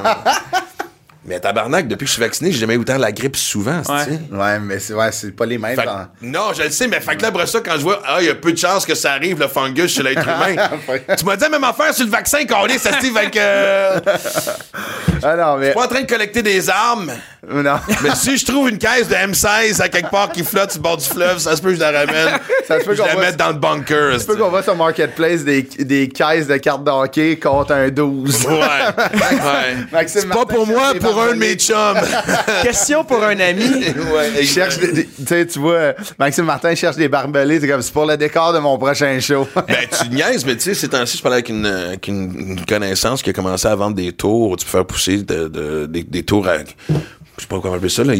[1.28, 3.90] Mais tabarnak, depuis que je suis vacciné, j'ai jamais eu autant la grippe souvent, tu
[3.90, 4.04] Ouais.
[4.04, 4.20] sais.
[4.30, 5.74] Ouais, mais c'est ouais, c'est pas les mêmes.
[5.74, 7.80] Fait que- dans- non, je le sais, mais fait que là, après ça, quand je
[7.82, 10.22] vois, ah, il y a peu de chances que ça arrive, le fungus chez l'être
[10.24, 10.54] humain.
[11.18, 13.30] tu m'as dit la même affaire sur le vaccin, qu'on ça se dit, fait
[15.24, 15.72] euh, Ah mais.
[15.72, 17.12] pas en train de collecter des armes.
[17.48, 17.76] Non.
[18.02, 20.82] Mais si je trouve une caisse de M16 à quelque part qui flotte sur le
[20.82, 22.40] bord du fleuve, ça se peut que je la ramène.
[22.66, 24.18] Ça se peut je qu'on la va- mette dans le bunker.
[24.18, 28.46] Tu peux qu'on va sur Marketplace des, des caisses de cartes d'hockey contre un 12.
[28.46, 28.52] Ouais.
[28.54, 29.76] ouais.
[29.92, 31.76] Maxime C'est pas Martin pour moi, pour un de mes chums.
[32.62, 33.64] Question pour un ami.
[33.64, 37.60] ouais, Il cherche des- des- tu sais, tu vois, Maxime Martin cherche des barbelés.
[37.60, 39.46] C'est comme, c'est pour le décor de mon prochain show.
[39.68, 42.32] Ben, tu niaises, mais tu sais, ces temps-ci, je parlais avec une, euh, avec une,
[42.50, 45.48] une connaissance qui a commencé à vendre des tours où tu peux faire pousser de,
[45.48, 46.58] de- des, des tours à.
[46.58, 46.64] Je
[47.42, 48.14] sais pas comment appeler ça, là.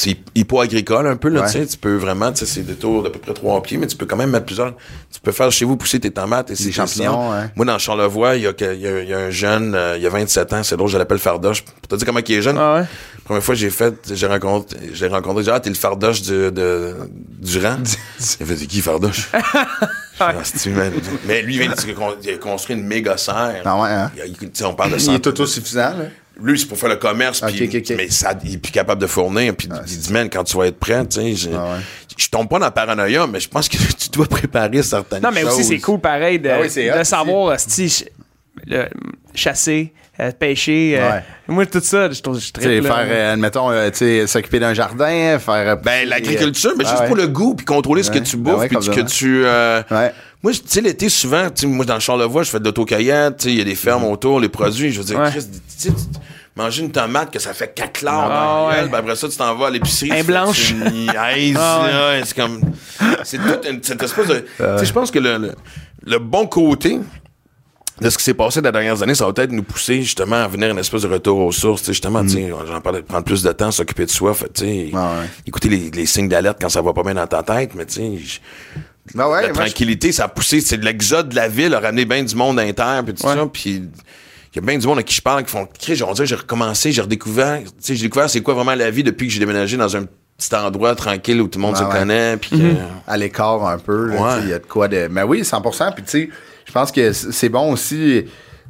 [0.00, 1.46] C'est hypo-agricole un peu, là, Ouais.
[1.46, 1.66] tu sais.
[1.66, 3.96] Tu peux vraiment, tu sais, c'est des tours d'à peu près trois pieds, mais tu
[3.96, 4.74] peux quand même mettre plusieurs.
[5.12, 7.32] Tu peux faire chez vous pousser tes tomates et c'est champignons.
[7.56, 9.96] Moi, dans Charlevoix, il y a, il y a- il y a un jeune, euh,
[9.96, 11.62] il y a 27 ans, c'est drôle, je l'appelle Fardoche.
[11.64, 12.56] Pour te dire comment il est jeune.
[12.58, 12.80] Ah ouais?
[12.82, 15.74] La première fois que j'ai fait, j'ai rencontré, j'ai rencontré, j'ai dit, ah, t'es le
[15.74, 16.94] Fardoche du, de,
[17.40, 17.78] du rang?
[18.20, 19.28] il a fait, c'est qui Fardoche?
[21.26, 21.76] Mais lui, il vient de
[22.22, 23.62] il a construit une méga serre.
[23.64, 24.10] Ah ouais, hein?
[24.16, 26.04] Il il- on parle de Il cent- est autosuffisant, là.
[26.40, 29.54] Lui, c'est pour faire le commerce, mais ça, il est plus capable de fournir.
[29.56, 31.80] Puis il dit, man, quand tu vas être prêt, tu sais, je, Ah ouais.
[32.16, 35.30] je tombe pas dans la paranoïa, mais je pense que tu dois préparer certaines Non,
[35.34, 35.66] mais aussi, choses.
[35.68, 37.56] c'est cool, pareil, de, Ah oui, c'est de hot, savoir,
[38.66, 38.88] le-
[39.34, 40.96] chasser, euh, pêcher.
[40.98, 41.22] euh, Ouais.
[41.48, 42.94] moi, tout ça, je trouve je trippe, là.
[42.94, 45.54] faire, euh, admettons, euh, s'occuper d'un jardin, faire.
[45.70, 47.06] euh, Ben, l'agriculture, mais Ah juste ouais.
[47.08, 49.06] pour le goût, puis contrôler ce que tu Ben bouffes, ouais, puis que complètement.
[49.06, 49.44] tu...
[50.42, 53.50] Moi, tu sais, l'été, souvent, moi, dans le Charlevoix, je fais de l'autocueillette, tu sais,
[53.52, 54.12] il y a des fermes Mm-hmm.
[54.12, 55.30] autour, les produits, je veux dire, Ouais.
[55.30, 55.46] Chris,
[55.80, 55.88] tu
[56.56, 58.80] manger une tomate que ça fait 4 lards Ah, dans la ouais.
[58.80, 60.12] gueule, puis après ça, tu t'en vas à l'épicerie.
[60.12, 60.70] Un blanche.
[60.72, 61.30] une Ah,
[62.10, 62.22] ouais.
[62.24, 62.60] c'est comme...
[63.24, 64.34] C'est toute une- cette espèce de...
[64.40, 64.44] Tu
[64.78, 65.52] sais, je pense que le, le,
[66.04, 66.98] le bon côté
[68.00, 70.36] de ce qui s'est passé dans les dernières années, ça va peut-être nous pousser justement
[70.36, 71.82] à venir une espèce de retour aux sources.
[71.82, 74.52] tu sais, Justement, tu sais, j'en parlais, prendre plus de temps, s'occuper de soi, fait,
[74.52, 74.96] tu sais, Mm.
[74.96, 75.26] Ah ouais.
[75.46, 77.94] écouter les, les signes d'alerte quand ça va pas bien dans ta tête, mais tu
[77.94, 78.40] sais,
[79.14, 81.80] Ben ouais, la je- tranquillité, ça a poussé, c'est de l'exode de la ville, a
[81.80, 83.34] ramené bien du monde inter, puis tout Ouais.
[83.34, 85.94] ça, puis il y a bien du monde à qui je parle qui font, dirait,
[86.26, 89.32] j'ai recommencé, j'ai redécouvert, tu sais, j'ai découvert c'est quoi vraiment la vie depuis que
[89.32, 90.04] j'ai déménagé dans un
[90.36, 91.90] petit endroit tranquille où tout le monde Ouais, se ouais.
[91.92, 92.74] connaît, puis que-
[93.06, 94.10] à l'écart un peu.
[94.12, 94.40] Ouais.
[94.44, 95.08] Il y a de quoi de.
[95.10, 95.60] Mais oui, 100
[95.94, 96.28] Puis tu sais,
[96.66, 98.24] je pense que c'est bon aussi.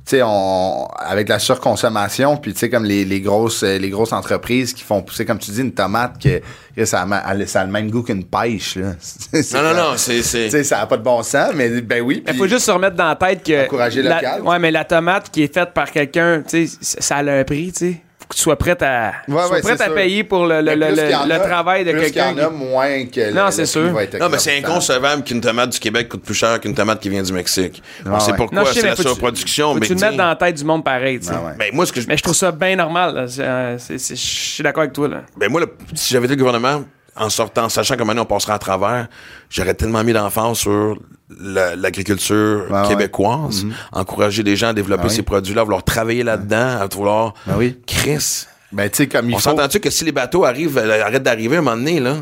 [0.09, 3.91] Tu sais, on, avec la surconsommation, puis tu sais, comme les, les grosses euh, les
[3.91, 6.41] grosses entreprises qui font pousser, comme tu dis, une tomate que,
[6.75, 8.93] que ça, a, ma- elle- ça a le même goût qu'une pêche, là.
[9.01, 10.23] C'est Non, non, non, c'est...
[10.23, 12.25] c'est- Tu sais, ça n'a pas de bon sens, mais ben oui.
[12.27, 13.67] Il faut juste se remettre dans la tête que.
[13.67, 14.43] Encourager la, local.
[14.43, 17.71] Ouais, mais la tomate qui est faite par quelqu'un, tu sais, ça a un prix,
[17.73, 18.03] tu sais.
[18.29, 20.77] Faut que tu sois prête à, Ouais, sois ouais, prête à payer pour le, le,
[20.77, 20.97] Mais le,
[21.27, 22.09] le- a- travail de quelqu'un.
[22.35, 23.91] qu'il y en a, qui- moins que le- Non, c'est sûr.
[23.91, 27.01] va être Non, mais c'est inconcevable qu'une tomate du Québec coûte plus cher qu'une tomate
[27.01, 27.83] qui vient du Mexique.
[28.05, 28.37] On Ah sait ouais.
[28.37, 29.75] pourquoi, c'est mais la surproduction.
[29.77, 31.33] Mais tu le mettes dans la tête du monde pareil, tu sais.
[31.35, 32.07] Ah ben, moi, ce que je...
[32.07, 33.27] Mais je trouve ça bien normal.
[33.39, 35.09] euh, Je suis d'accord avec toi.
[35.09, 35.23] Là.
[35.39, 35.63] Ben moi,
[35.95, 36.85] si j'avais été le gouvernement,
[37.19, 39.09] en sortant, sachant que maintenant on passera à travers,
[39.51, 40.99] j'aurais tellement mis d'emphase sur
[41.41, 42.89] la- l'agriculture Ouais, ouais.
[42.89, 45.15] québécoise, encourager les gens à développer Ah oui.
[45.15, 47.35] ces produits-là, à vouloir travailler là-dedans, à vouloir...
[47.47, 47.77] Ben oui.
[47.87, 49.45] Chris, Ben, tu sais, comme il on faut.
[49.51, 52.17] s'entend-tu que si les bateaux arrivent, euh, arrêtent d'arriver à un moment donné, là?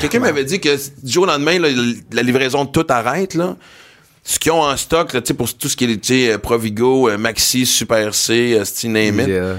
[0.00, 0.74] Quelqu'un m'avait dit que
[1.04, 1.68] du jour au lendemain, là,
[2.12, 3.56] la livraison de tout arrête, là.
[4.22, 7.18] Ce qu'ils ont en stock, là, tu sais, pour tout ce qui est, Provigo, euh,
[7.18, 9.56] Maxi, Super C, Yeah.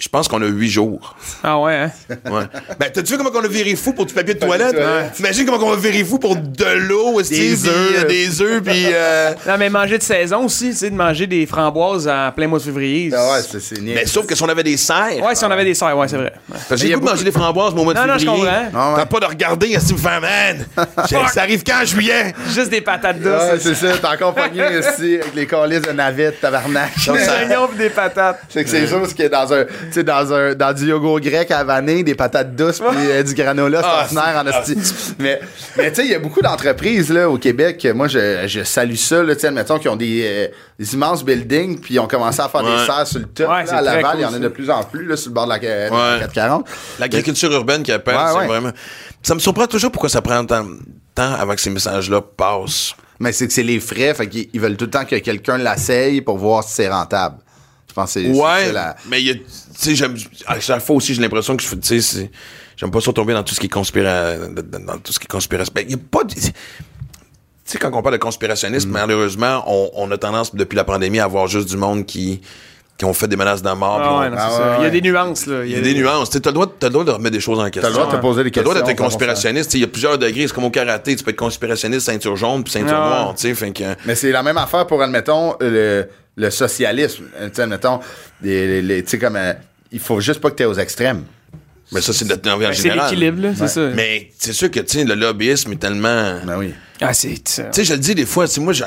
[0.00, 1.14] Je pense qu'on a huit jours.
[1.44, 1.90] Ah ouais, hein?
[2.30, 2.42] Ouais.
[2.78, 4.74] ben, t'as-tu vu comment on a viré fou pour du papier de toilette?
[5.14, 7.72] T'imagines comment on va virer fou pour de l'eau, Des œufs.
[7.98, 8.86] euh, des œufs, puis...
[8.92, 12.46] euh, Non, mais manger de saison aussi, tu sais, de manger des framboises en plein
[12.48, 13.10] mois de février.
[13.14, 14.06] Ah ouais, c'est c'est Mais niais.
[14.06, 15.22] sauf que si on avait des serres...
[15.22, 16.32] Ouais, si on avait des serres, ouais, c'est vrai.
[16.48, 16.58] Ouais.
[16.68, 18.14] Parce que Mais j'ai a goût de manger des framboises au mois de Non, non,
[18.18, 18.44] je février.
[18.46, 18.70] comprends.
[18.74, 18.94] Ah.
[18.96, 20.64] T'as pas de regarder, esti, me faire, man!
[21.34, 22.34] ça arrive quand, en juillet?
[22.54, 23.26] Juste des patates douces.
[23.32, 26.92] Ouais, c'est ça, t'es encore pogné ici avec les calices de navette, tabarnak.
[26.96, 28.40] des oignons pis des patates.
[28.48, 29.64] C'est que c'est sûr ce qui est dans un,
[29.94, 33.34] sais, dans un, dans du yogourt grec à vanille, des patates douces puis euh, du
[33.34, 35.14] granola, c'est Ah, ordinaire en esti.
[35.18, 35.40] Mais,
[35.76, 38.94] mais tu sais, il y a beaucoup d'entreprises, là, au Québec, moi, je, je salue
[38.94, 40.48] ça, là, tu sais, admettons, qui ont des, euh,
[40.78, 42.76] des immenses buildings puis ils ont commencé à faire Ouais.
[42.80, 44.38] des serres sur le top, Ouais, là, c'est à Laval, cool, il y en a
[44.38, 46.20] de plus en plus, là, sur le bord de la, de la Ouais.
[46.20, 46.66] 440.
[46.98, 48.46] L'agriculture urbaine qui appelle, Ouais, c'est ouais.
[48.46, 48.70] vraiment...
[49.22, 50.78] Ça me surprend toujours pourquoi ça prend tant de
[51.14, 52.94] temps avant que ces messages-là passent.
[53.18, 55.58] Mais c'est que c'est les frais, fait qu'ils ils veulent tout le temps que quelqu'un
[55.58, 57.36] l'essaye pour voir si c'est rentable.
[57.90, 58.94] Je pense que c'est Ouais, la...
[59.08, 59.42] mais tu
[59.76, 62.30] sais, j'aime, à chaque fois aussi, j'ai l'impression que je tu sais,
[62.76, 65.24] j'aime pas ça tomber dans tout ce qui est conspira, dans, dans tout ce qui
[65.24, 65.72] est conspiration.
[65.74, 66.40] Ben, il y a pas de, tu
[67.64, 71.24] sais, quand on parle de conspirationnisme, malheureusement, on, on a tendance, depuis la pandémie, à
[71.24, 72.40] avoir juste du monde qui,
[73.00, 73.98] qui ont fait des menaces de mort.
[73.98, 75.64] Ah ouais, non, Ah ouais, Il y a des nuances, là.
[75.64, 76.28] il y a des nuances.
[76.28, 77.80] Tu T'as le droit, t'as le droit de remettre des choses en question.
[77.80, 78.74] T'as le droit de te poser des T'as le questions.
[78.82, 79.70] droit d'être conspirationniste.
[79.70, 80.46] Tu Il y a plusieurs degrés.
[80.46, 81.16] C'est comme au karaté.
[81.16, 83.08] Tu peux être conspirationniste, ceinture jaune, puis ceinture Ah ouais.
[83.24, 83.34] noire.
[83.34, 83.84] Tu que.
[84.04, 86.06] Mais c'est la même affaire pour, admettons, le,
[86.36, 87.24] le socialisme.
[87.40, 88.00] Euh, Tu sais, admettons,
[88.42, 89.54] les- les- les- tu sais, comme, euh,
[89.90, 91.24] il faut juste pas que tu aux extrêmes.
[91.92, 93.10] Mais ça, c'est de l'envie en Ben, C'est général.
[93.10, 93.88] l'équilibre, là, c'est ça.
[93.94, 96.38] Mais c'est sûr que, tu sais, le lobbyisme est tellement.
[96.44, 96.72] Ben oui.
[97.00, 97.64] Ah, c'est ça.
[97.64, 98.84] Tu sais, je le dis des fois, tu sais, moi, je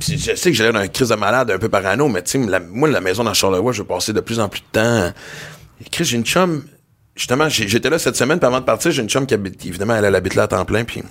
[0.00, 2.88] sais que j'ai l'air d'un crise de malade un peu parano, mais tu sais, moi,
[2.90, 5.12] la maison dans Charlevoix, je vais passer de plus en plus de temps.
[5.80, 6.64] Et Chris, j'ai une chum,
[7.16, 9.94] justement, j'étais là cette semaine, puis avant de partir, j'ai une chum qui habite, évidemment,
[9.96, 11.02] elle, elle habite là à temps plein, puis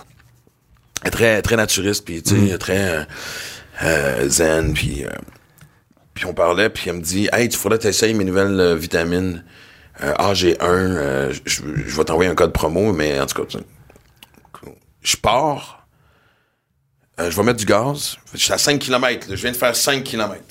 [1.03, 3.03] elle est très, très naturiste, puis tu sais, très euh,
[3.83, 5.03] euh, zen, puis...
[5.05, 5.09] euh,
[6.13, 9.43] Puis on parlait, puis elle me dit Hey, tu faudrait t'essayer mes nouvelles euh, vitamines
[10.01, 10.55] AG1.
[10.61, 14.67] euh, je je vais t'envoyer un code promo, mais en tout cas, tu-
[15.03, 15.85] je pars.
[17.19, 18.17] euh, je vais mettre du gaz.
[18.33, 19.27] Je suis à 5 km.
[19.29, 20.41] Je viens de faire 5 km.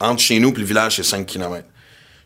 [0.00, 1.66] Entre chez nous et le village, c'est 5 km.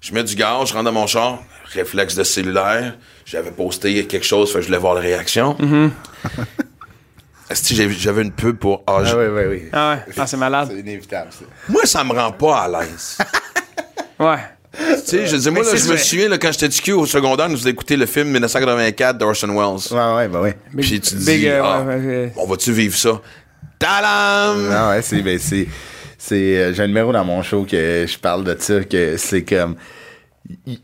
[0.01, 1.41] Je mets du gaz, je rentre dans mon char,
[1.73, 2.97] réflexe de cellulaire.
[3.27, 5.57] J'avais posté quelque chose, fait que je voulais voir la réaction.
[7.51, 9.07] Esti, j'ai- J'avais une pub pour AG.
[9.09, 9.69] Ah oui, oui, oui.
[9.73, 10.69] Ah ouais, ah, c'est malade.
[10.73, 11.45] C'est inévitable, ça.
[11.69, 13.19] Moi, ça me rend pas à l'aise.
[14.19, 14.39] Ouais.
[15.07, 17.49] Sais, je dis, moi, là, je me souviens, là, quand j'étais du cul au secondaire,
[17.49, 19.97] nous écouté le film 1984 d'Orson Welles.
[19.99, 20.51] Ouais, ouais, bah oui.
[20.81, 23.21] Puis tu te dis, euh, ah, ouais, ouais, on va-tu vivre ça?
[23.79, 24.61] Tadam!
[24.71, 25.21] Non, ouais, c'est.
[25.23, 25.67] Ben, c'est,
[26.19, 29.43] c'est euh, j'ai un numéro dans mon show que je parle de ça, que c'est
[29.45, 29.77] comme.
[30.67, 30.79] Il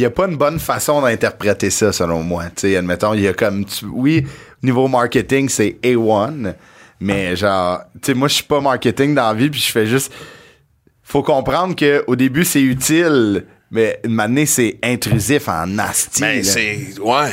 [0.00, 2.44] n'y a pas une bonne façon d'interpréter ça, selon moi.
[2.54, 3.64] Tu sais, admettons, il y a comme.
[3.64, 4.26] tu- oui,
[4.62, 6.54] niveau marketing, c'est A1,
[7.00, 9.86] mais genre, tu sais, moi, je suis pas marketing dans la vie, puis je fais
[9.86, 10.12] juste.
[11.02, 16.20] Faut comprendre qu'au début, c'est utile, mais une année, c'est intrusif en nasty.
[16.20, 16.52] Mais là.
[16.52, 16.98] c'est.
[16.98, 17.30] Ouais.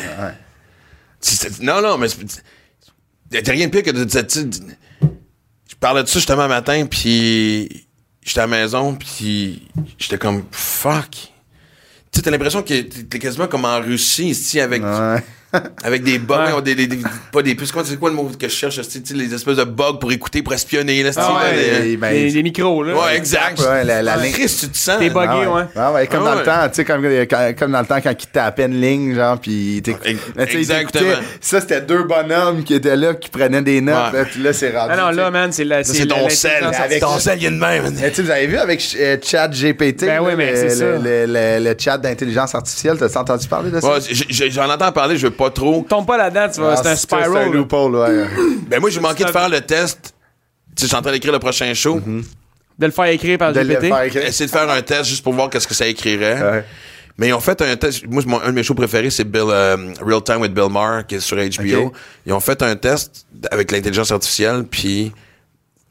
[1.62, 2.08] Non, non, mais.
[2.10, 2.44] c'est-
[3.44, 4.28] T'as rien de pire que de dire.
[4.28, 4.48] tu sais,
[5.70, 7.88] Je parlais de ça justement un matin, puis.
[8.24, 9.68] J'étais à la maison, puis.
[9.98, 10.44] J'étais comme.
[10.52, 11.12] Fuck.
[11.12, 11.20] Tu
[12.14, 14.84] sais, t'as l'impression que t'es t'es quasiment comme en Russie, ici, avec.
[14.84, 15.24] Ouais.
[15.84, 16.62] Avec des bugs, Ouais.
[16.62, 17.00] des, des- des-
[17.32, 17.72] pas des puces.
[17.84, 18.80] C'est quoi le mot que je cherche?
[19.14, 21.04] les espèces de bugs pour écouter, pour espionner.
[21.04, 22.94] Là, Ah ouais, c'est- les- ben, Des, des micros, là.
[22.96, 23.60] ouais, exact.
[23.60, 25.00] Ouais, la- la Ah, ligne- tu te sens.
[25.00, 25.64] T'es bugué, Ah ouais.
[25.76, 28.02] Ah ouais, comme Ah dans le temps, tu sais, comme, quand- comme dans le temps
[28.02, 29.82] quand il tapait une ligne, genre, puis
[30.38, 31.14] exactement.
[31.42, 34.14] Ça, c'était deux bonhommes qui étaient là, qui prenaient des notes.
[34.14, 34.20] Ouais.
[34.20, 34.92] Là, puis là, c'est rendu.
[34.94, 35.84] Ah non, là, man, c'est la.
[35.84, 36.64] C'est ton sel.
[36.64, 37.94] avec- Ton sel, il y a de même.
[38.26, 41.76] Vous avez vu avec euh, Chat GPT, Ben oui, mais le, c'est ça.
[41.78, 43.88] chat d'intelligence artificielle, t'as entendu parler de ça?
[44.50, 45.86] J'en entends parler, je veux pas trop.
[45.90, 46.74] Tombe pas là-dedans, tu vois.
[46.74, 47.52] Ah, c'est un C'est un spiral.
[47.52, 48.26] loophole, ouais.
[48.68, 50.14] Ben moi, j'ai manqué de faire le test.
[50.76, 52.00] Tu sais, je suis en train d'écrire le prochain show.
[52.78, 54.16] De le faire écrire par De le GPT.
[54.18, 56.42] Essayer de faire un test juste pour voir qu'est-ce que ça écrirait.
[56.42, 56.66] Ouais.
[57.18, 58.06] Mais ils ont fait un test.
[58.08, 61.08] Moi, mon- un de mes shows préférés, c'est Bill, euh, Real Time with Bill Maher,
[61.08, 61.94] qui est sur HBO.
[62.26, 65.14] Ils ont fait un test avec l'intelligence artificielle, puis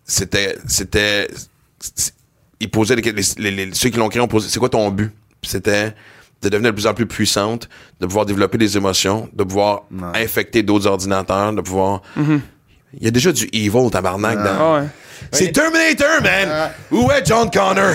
[0.04, 1.28] c'était, c'était,
[2.60, 5.10] ils posaient les, les- les- ceux qui l'ont créé ont posé, c'est quoi ton but?
[5.42, 5.94] C'était
[6.44, 7.68] de devenir de plus en plus puissante,
[8.00, 9.82] de pouvoir développer des émotions, de pouvoir
[10.14, 12.02] infecter d'autres ordinateurs, de pouvoir.
[12.96, 14.44] Il y a déjà du evil tabarnak dans.
[14.44, 14.86] Ah ouais.
[15.32, 16.48] C'est Terminator, man!
[16.50, 16.70] Ah.
[16.90, 17.94] Où est John Connor?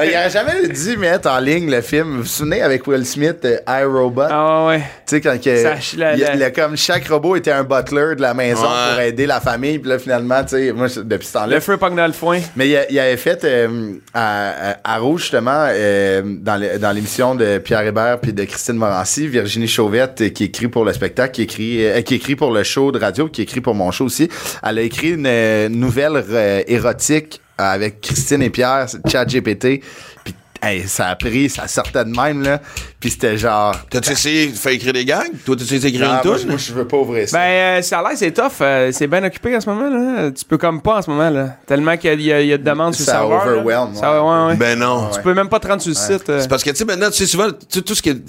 [0.00, 2.08] Euh, il aurait jamais dû mettre en ligne le film.
[2.16, 4.22] Vous vous souvenez avec Will Smith, euh, iRobot?
[4.30, 4.78] Ah ouais.
[4.78, 7.64] Tu sais, quand que, la- il y a- la- le- comme chaque robot était un
[7.64, 8.90] butler de la maison Ouais.
[8.92, 11.54] pour aider la famille, puis là, finalement, tu sais, moi, depuis ce temps-là.
[11.54, 12.40] Le feu pogne dans le foin.
[12.56, 17.34] Mais il, a- il avait fait euh, à, à, à Rouge, justement, euh, dans l'émission
[17.34, 21.32] de Pierre Hébert puis de Christine Morancy, Virginie Chauvette, euh, qui écrit pour le spectacle,
[21.32, 24.04] qui écrit, euh, qui écrit pour le show de radio, qui écrit pour mon show
[24.06, 24.28] aussi.
[24.62, 25.68] Elle a écrit une euh,
[26.08, 29.82] nouvelle euh, érotique avec Christine et Pierre, Chat GPT.
[30.24, 32.60] Puis hey, ça a pris, ça sortait de même, là.
[32.98, 33.74] Puis c'était genre.
[33.90, 35.30] T'as-tu essayé de faire écrire des gags?
[35.44, 36.46] Toi, t'as essayé d'écrire Ah, une moi, tune?
[36.46, 37.38] je- moi, je veux pas ouvrir ça.
[37.38, 38.60] Ben, euh, ça a l'air, c'est tough.
[38.60, 40.30] euh, c'est bien occupé en ce moment, là.
[40.30, 41.56] Tu peux comme pas en ce moment, là.
[41.66, 43.24] Tellement qu'il y, a- il y a- de demandes sur le Ça là.
[43.26, 44.56] overwhelm, Ça, ouais, ouais.
[44.56, 45.08] Ben non.
[45.14, 46.28] Tu peux même pas te rendre sur le site.
[46.28, 46.40] euh.
[46.40, 48.22] C'est parce que, tu sais, maintenant, tu sais, souvent, tu sais, tout ce qui est.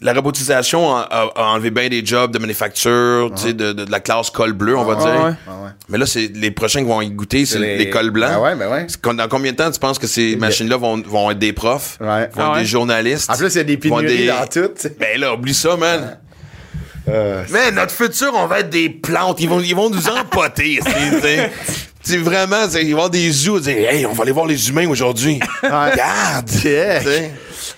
[0.00, 3.84] La robotisation a, a- a enlevé bien des jobs de manufacture, tu sais, de, de-
[3.84, 5.24] de la classe col bleu, on va Ah, dire.
[5.24, 5.32] ouais.
[5.48, 5.70] Ah ouais.
[5.88, 7.90] Mais là, c'est les prochains qui vont y goûter, c'est les- les...
[7.90, 8.30] cols blancs.
[8.34, 8.86] Ah ouais, ben ouais.
[9.00, 11.96] Con- Dans combien de temps tu penses que ces machines-là vont, vont être des profs,
[12.00, 12.06] Ouais.
[12.06, 12.60] vont Ah être ouais.
[12.60, 13.30] des journalistes?
[13.30, 14.68] En plus, il y a des pénuries des- dans tout.
[14.74, 14.96] tu sais.
[14.98, 16.18] Ben là, oublie ça, man.
[17.08, 19.38] Euh, Mais notre futur, on va être des plantes.
[19.40, 20.80] Ils vont, ils vont nous empoter.
[22.02, 23.60] c'est- vraiment, ils vont avoir des zoos.
[23.60, 25.38] Dire, hey, on va aller voir les humains aujourd'hui.
[25.62, 26.50] Regarde.
[26.64, 27.00] Yeah.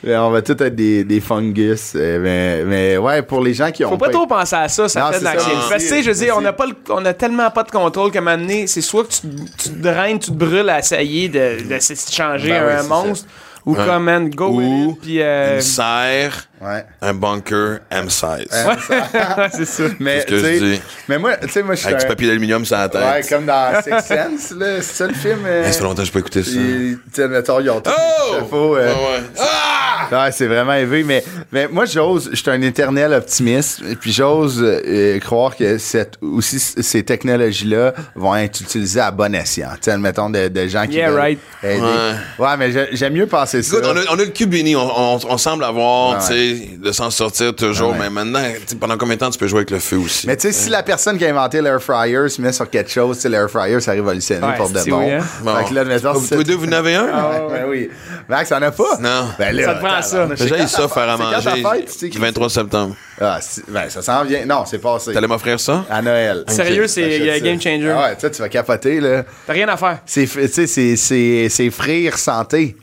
[0.06, 1.92] Euh, On va tous être des, des fungus.
[1.96, 3.90] euh, mais, mais ouais, pour les gens qui ont.
[3.90, 5.56] Faut pas trop penser à ça, ça Non, fait de l'anxiété.
[5.68, 7.64] Parce que, tu sais, je veux dire, on a, pas le- on a tellement pas
[7.64, 9.20] de contrôle qu'à un moment donné, c'est soit que tu,
[9.58, 13.26] tu te draines, tu te brûles à essayer de, de, se changer Ben un monstre,
[13.64, 13.84] ou Ouais.
[13.84, 15.20] comme, man, go Ou with it, puis...
[15.22, 16.84] euh, Une serre, Ouais.
[17.02, 18.38] un bunker M16.
[18.38, 18.46] ouais,
[19.52, 19.82] c'est ça.
[19.98, 20.80] Mais, C'est ce que tu sais, je dis.
[21.08, 21.88] mais moi, tu sais, moi, je suis.
[21.88, 23.02] Avec du un- papier d'aluminium sur la tête.
[23.02, 24.76] Ouais, comme dans Six Sense, là.
[24.80, 25.40] C'est ça le film?
[25.46, 26.50] euh, ça fait longtemps que je peux écouter ça.
[26.52, 28.54] Tu sais, mettons, ils ont Oh!
[28.54, 29.22] euh, Ouais, ouais.
[29.40, 29.75] Ah!
[30.12, 34.12] Ouais, c'est vraiment élevé, mais, mais moi, j'ose, je suis un éternel optimiste, et puis
[34.12, 39.70] j'ose euh, croire que cette, aussi ces technologies-là vont être utilisées à bon escient.
[39.74, 41.38] Tu sais, admettons, de, de gens qui Yeah, right.
[41.62, 41.80] aider.
[41.80, 42.44] Ouais.
[42.46, 43.76] Ouais, mais j'ai- j'aime mieux penser ça.
[43.76, 44.80] Écoute, on a, on a le cube béni, on,
[45.14, 46.18] on- on semble avoir, Ouais.
[46.20, 47.96] tu sais, de s'en sortir toujours, Ouais.
[48.00, 48.42] mais maintenant,
[48.80, 50.26] pendant combien de temps tu peux jouer avec le feu aussi?
[50.26, 52.90] Mais tu sais, si la personne qui a inventé l'air fryer se met sur quelque
[52.90, 54.98] chose, l'air fryer, ça a révolutionné Ouais, pour de bon.
[55.04, 55.20] oui, hein?
[55.42, 55.56] Bon.
[55.56, 57.04] Fait que là, admettons, Vous deux, vous en avez un?
[57.06, 57.90] Ouais, ben oui.
[58.28, 58.98] Max, ça en a pas?
[59.00, 59.28] Non.
[59.38, 60.46] Ben là, Ça te prend vraiment ça.
[60.46, 61.62] J'ai ça faire à manger.
[61.62, 62.96] fête, tu sais, le 23 septembre.
[63.20, 64.44] Ah, ben, ça s'en vient.
[64.44, 65.12] Non, c'est passé.
[65.12, 65.84] T'allais m'offrir ça?
[65.90, 66.44] À Noël.
[66.48, 67.40] Sérieux, c'est ça.
[67.40, 67.90] game changer.
[67.90, 69.24] Ah ouais, tu sais, tu vas capoter, là.
[69.46, 69.98] T'as rien à faire.
[70.06, 72.76] C'est, tu sais, c'est, c'est, c'est frire santé.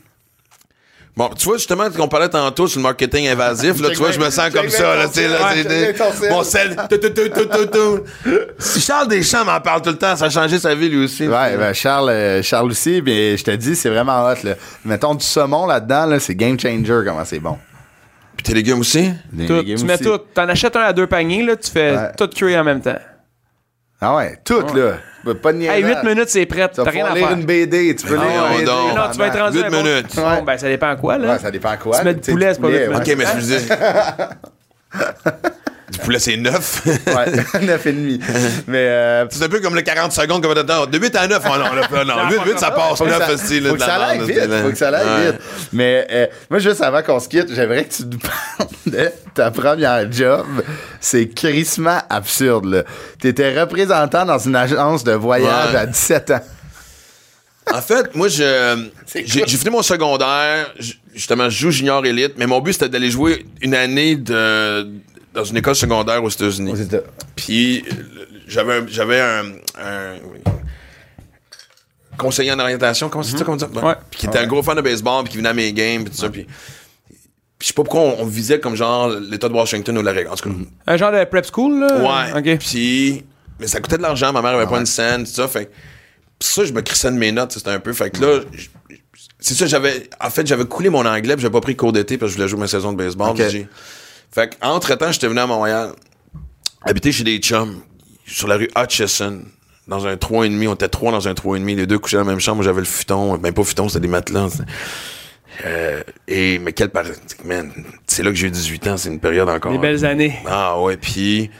[1.16, 4.18] Bon, tu vois, justement, qu'on parlait tantôt sur le marketing invasif, là, tu vois, je
[4.18, 6.30] me sens comme ça, là, tu sais, là, c'est- check bien ton sel.
[6.32, 8.00] Mon sel, tout, tout, tout, tout, tout, tout.
[8.58, 11.28] Si Charles Deschamps m'en parle tout le temps, ça a changé sa vie, lui aussi.
[11.28, 14.54] Ouais, ben Charles, euh, Charles aussi, mais je te dis, c'est vraiment hot, là.
[14.84, 17.58] Mettons du saumon là-dedans, là, c'est game changer, comment c'est bon.
[18.36, 19.12] Puis tes légumes aussi?
[19.46, 19.62] Tout.
[19.62, 20.18] Tu mets tout.
[20.34, 22.98] T'en achètes un à deux paniers, là, tu fais tout cuire en même temps.
[24.06, 24.98] Ah ouais, tout, là.
[25.24, 25.76] Ben, Pas de niaisage.
[25.78, 26.68] Hey, 8 minutes, c'est prêt.
[26.68, 27.38] Tu vas rien à lire faire.
[27.38, 28.64] une BD, tu peux Ah, lire ouais, une BD.
[28.66, 28.94] donc.
[28.94, 30.16] Non, tu vas être rendu Huit un bon- minutes.
[30.16, 31.32] Bon, ben, ça dépend quoi, là.
[31.32, 31.98] Ouais, ça dépend quoi.
[32.00, 32.96] Tu mets du poulet, c'est pas huit ouais.
[32.96, 33.62] Ok, mais je me disais.
[35.94, 36.82] du poulet, c'est 9.
[36.86, 38.20] Ouais, 9 et demi.
[38.66, 40.88] Mais euh, c'est un peu comme le 40 secondes qu'on va t'attendre.
[40.88, 42.30] De 8 à 9, oh non, là, non.
[42.30, 42.98] 8, 8, ça passe.
[42.98, 43.66] faut que 9, ça, style.
[43.68, 45.40] faut que ça aille vite, faut que ça aille vite.
[45.72, 49.50] Mais euh, moi, juste avant qu'on se quitte, j'aimerais que tu nous parles de ta
[49.50, 50.46] première job.
[51.00, 52.82] C'est crissement absurde, là.
[53.20, 55.78] T'étais représentant dans une agence de voyage Ouais.
[55.78, 56.40] à 17 ans.
[57.72, 60.72] En fait, moi, je, j'ai, j'ai fini mon secondaire.
[61.14, 64.88] Justement, je joue junior élite, mais mon but, c'était d'aller jouer une année de,
[65.34, 66.72] dans une école secondaire aux États-Unis.
[67.36, 67.84] Puis,
[68.46, 69.44] j'avais un, j'avais un,
[69.82, 70.14] un
[72.16, 73.64] conseiller en orientation, comment c'est ça qu'on dit?
[73.64, 73.94] Ouais.
[74.10, 76.12] Puis qui était un gros fan de baseball, puis qui venait à mes games, puis
[76.12, 76.30] tout ça.
[76.30, 76.46] Puis,
[77.60, 80.00] je sais pas pourquoi on, on visait comme genre l'État de Washington ou.
[80.06, 80.54] En tout cas,
[80.86, 82.32] Un genre de prep school, là?
[82.34, 82.56] Ouais.
[82.58, 83.24] Puis,
[83.58, 84.32] mais ça coûtait de l'argent.
[84.32, 85.48] Ma mère avait pas une scène, tout ça.
[85.48, 85.70] Fait
[86.40, 87.92] ça, je me crissais de mes notes, c'était un peu.
[87.92, 88.40] Fait que là,
[89.38, 90.08] c'est ça, j'avais.
[90.20, 92.36] En fait, j'avais coulé mon anglais, puis j'avais pas pris cours d'été parce que je
[92.38, 93.34] voulais jouer ma saison de baseball.
[94.34, 95.92] Fait qu'entre-temps, j'étais venu à Montréal,
[96.82, 97.80] habiter chez des chums,
[98.26, 99.42] sur la rue Hutchison,
[99.86, 100.68] dans un 3,5.
[100.68, 101.76] On était trois dans un 3,5.
[101.76, 102.56] Les deux couchaient dans la même chambre.
[102.56, 103.38] Moi, j'avais le futon.
[103.38, 104.60] Ben, pas futon, c'était des matelas.
[105.64, 107.04] Euh, et, mais quelle par...
[107.44, 107.70] Man,
[108.08, 109.70] c'est là que j'ai eu 18 ans, c'est une période encore.
[109.70, 110.34] Des belles années.
[110.46, 111.50] Ah ouais, puis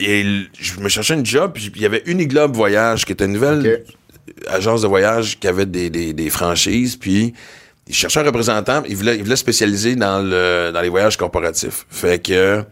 [0.00, 0.24] et
[0.56, 3.84] je me cherchais une job, puis il y avait Uniglobe Voyage, qui était une nouvelle
[4.46, 7.34] agence de voyage qui avait des, des, des franchises, puis
[7.88, 11.86] il cherchait un représentant, il voulait, il voulait spécialiser dans, le, dans les voyages corporatifs.
[11.90, 12.62] Fait que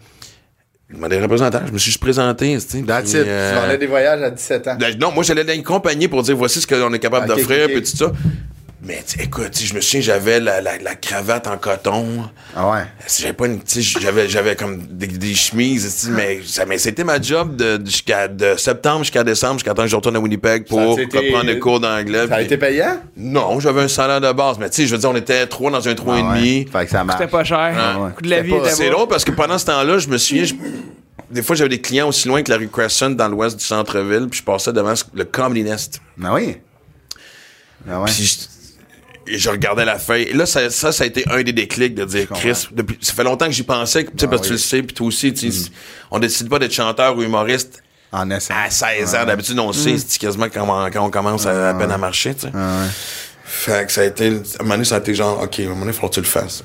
[0.88, 2.56] il demandait un représentant, je me suis juste présenté.
[2.60, 2.76] tu
[3.16, 4.76] euh, Tu vendais des voyages à 17 ans.
[4.78, 7.64] ben, non, moi, j'allais dans une compagnie pour dire voici ce qu'on est capable d'offrir,
[7.64, 7.72] ok.
[7.72, 8.12] puis tout ça.
[8.86, 12.30] Mais écoute, je me souviens, j'avais la, la, la cravate en coton.
[12.54, 12.82] Ah ouais.
[13.18, 13.60] J'avais pas une.
[13.60, 17.80] tu sais, J'avais, j'avais comme des, des chemises, mais, ça- mais c'était ma job de,
[17.84, 21.58] jusqu'à de septembre jusqu'à décembre, jusqu'à temps que je retourne à Winnipeg pour reprendre des
[21.58, 22.28] cours d'anglais.
[22.28, 23.00] Ça a été payant?
[23.16, 25.70] Non, j'avais un salaire de base, mais tu sais, je veux dire, on était trois
[25.72, 26.36] dans un trois et Ah ouais.
[26.38, 26.66] demi.
[26.70, 27.18] Fait que ça marche.
[27.18, 27.74] C'était pas cher.
[27.76, 29.98] Ah Le coût de la C'était vie pas- C'est drôle parce que pendant ce temps-là,
[29.98, 30.54] je me souviens, je-
[31.28, 34.28] des fois, j'avais des clients aussi loin que la rue Crescent dans l'ouest du centre-ville,
[34.30, 36.00] puis je passais devant le Comedy Nest.
[36.22, 36.58] Ah oui.
[37.90, 38.10] Ah ouais.
[38.12, 38.48] Puis
[39.26, 40.24] et je regardais la feuille.
[40.24, 43.12] Et là, ça, ça, ça a été un des déclics de dire, Chris, depuis, ça
[43.12, 45.32] fait longtemps que j'y pensais, tu sais, parce que tu le sais, puis toi aussi,
[45.32, 45.70] tu sais,
[46.10, 47.82] on décide pas d'être chanteur ou humoriste
[48.12, 49.24] En à 16 ans.
[49.24, 51.98] D'habitude, on le sait, c'est quasiment quand on, quand on commence à, à peine à
[51.98, 52.52] marcher, tu sais.
[53.48, 55.62] Fait que ça a été, à un moment donné, ça a été genre, OK, à
[55.62, 56.64] un moment donné, il faut que tu le fasses.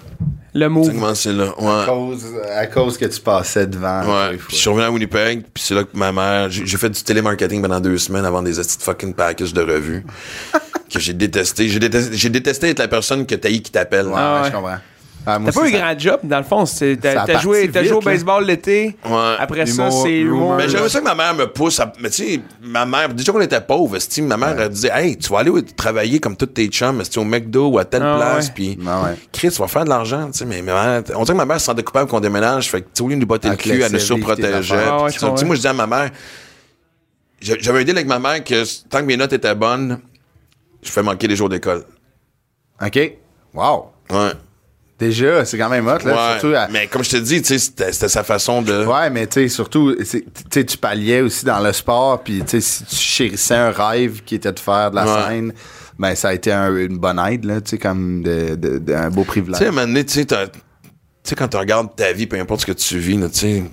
[0.54, 1.54] Le comment c'est là?
[1.58, 2.26] À cause,
[2.58, 4.02] à cause que tu passais devant.
[4.02, 6.90] Ouais, puis je suis revenu à Winnipeg, puis c'est là que ma mère, j'ai fait
[6.90, 10.04] du télémarketing pendant deux semaines avant des de fucking packages de revues
[10.94, 11.68] que j'ai détesté.
[11.70, 14.08] J'ai détesté, être la personne que t'as qui t'appelle.
[14.08, 14.48] Ouais, Ah ouais, ouais.
[14.50, 14.78] je comprends.
[15.24, 16.64] Ah, T'as pas eu ça- grand job, dans le fond.
[17.00, 18.98] T'as joué, joué au baseball l'été.
[19.08, 19.36] Ouais.
[19.38, 20.56] Après ça, c'est l'humour.
[20.56, 21.94] Mais j'aimerais ça que ma mère me pousse à.
[22.00, 25.32] Mais tu sais, ma mère, déjà qu'on était pauvres, ma mère, elle disait, hey, tu
[25.32, 28.80] vas aller travailler comme tous tes chums, au McDo ou à telle Ah place, puis
[28.88, 29.16] Ah ouais.
[29.32, 30.46] Chris, tu vas faire de l'argent, tu sais.
[30.46, 32.86] Mais ma mère- on dirait que ma mère se sentait coupable qu'on déménage, fait que,
[32.86, 34.86] tu sais, au lieu de nous botter le cul, le elle nous surprotégeait.
[34.90, 36.10] moi, je disais à ma mère,
[37.42, 40.00] j'a- j'avais un deal avec ma mère que tant que mes notes étaient bonnes,
[40.84, 41.84] je fais manquer les jours d'école.
[42.84, 43.00] OK.
[43.54, 43.86] Wow.
[44.10, 44.32] Ouais.
[44.98, 46.34] Déjà, c'est quand même hot, là.
[46.34, 46.40] Ouais.
[46.40, 48.86] Surtout à- Mais comme je te dis, tu c'était sa façon de.
[48.86, 49.96] Ouais, mais tu sais, surtout,
[50.52, 54.36] tu tu palliais aussi dans le sport, puis tu si tu chérissais un rêve qui
[54.36, 55.28] était de faire de la Ouais.
[55.28, 55.54] scène,
[55.98, 58.94] ben ça a été un- une bonne aide, là, tu sais, comme de, de- de-
[58.94, 59.58] un beau Tu privilège.
[59.60, 62.62] sais, à un moment donné, tu sais, tu quand tu regardes ta vie, peu importe
[62.62, 63.64] ce que tu vis, tu sais,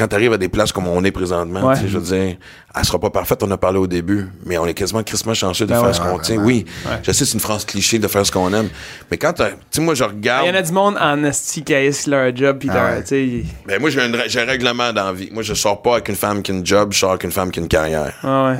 [0.00, 1.74] quand tu arrives à des places comme on est présentement, Ouais.
[1.76, 2.36] tu sais, je veux dire,
[2.74, 5.66] elle sera pas parfaite, on a parlé au début, mais on est quasiment crissement chanceux
[5.66, 5.92] de Ben faire ouais.
[5.92, 6.38] ce qu'on tient.
[6.38, 6.64] Oui,
[7.02, 8.70] je sais, c'est une phrase cliché de faire ce qu'on aime,
[9.10, 10.46] mais quand tu sais, moi, je regarde.
[10.46, 11.74] Il y en a du monde en esti qui
[12.06, 12.56] leur job.
[12.58, 15.28] Puis Ah tu sais, Ben, moi, j'ai un, j'ai un règlement dans la vie.
[15.32, 17.32] Moi, je sors pas avec une femme qui a une job, je sors avec une
[17.32, 18.12] femme qui a une carrière.
[18.22, 18.56] ah ouais.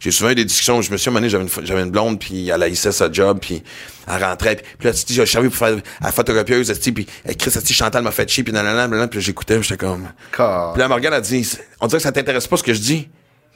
[0.00, 0.82] J'ai souvent eu des discussions.
[0.82, 3.62] Je me suis amené, j'avais une, j'avais une blonde, puis elle haïssait sa job, puis
[4.06, 4.56] elle rentrait.
[4.56, 7.06] Puis, puis là, tu dis, j'ai servi pour faire la photocopieuse, puis
[7.38, 10.08] Chris, esti, Chantal m'a fait chier, puis nanana, puis là, j'écoutais, j'étais comme.
[10.36, 12.80] Car- Puis là, regarde, elle dit, on dirait que ça t'intéresse pas ce que je
[12.80, 13.08] dis.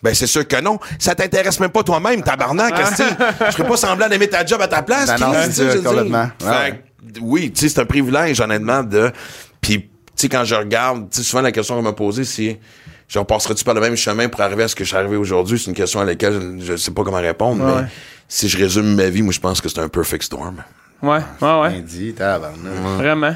[0.02, 0.78] Ben, c'est sûr que non.
[0.98, 3.02] Ça t'intéresse même pas toi-même, tabarnak, esti.
[3.46, 5.08] Je ferais pas semblant d'aimer ta job à ta place.
[5.08, 5.82] Ben non, c'est dire.
[5.82, 6.30] complètement.
[6.38, 6.82] Fait Ouais.
[7.14, 9.12] que oui, tu sais, c'est un privilège, honnêtement, de.
[9.60, 12.58] Puis, tu sais, quand je regarde, tu sais, souvent la question qu'on m'a posée, c'est.
[13.10, 15.58] Genre, passerais-tu par le même chemin pour arriver à ce que je suis arrivé aujourd'hui?
[15.58, 17.82] C'est une question à laquelle je, je sais pas comment répondre, Ouais.
[17.82, 17.88] mais
[18.28, 20.62] si je résume ma vie, moi, je pense que c'est un perfect storm.
[21.02, 21.80] Ouais, ouais, ouais.
[21.80, 22.72] Dit, tabarnak.
[22.98, 23.34] Vraiment.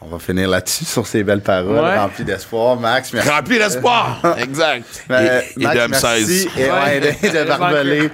[0.00, 1.98] On va finir là-dessus sur ces belles paroles Ouais.
[1.98, 2.76] remplies d'espoir.
[2.78, 3.28] Max, merci.
[3.28, 4.20] Rempli d'espoir!
[4.38, 5.04] exact.
[5.08, 6.06] Ben, et, et Max, de merci.
[6.06, 6.48] M16.
[6.56, 8.10] Et ouais, de, de barbelé.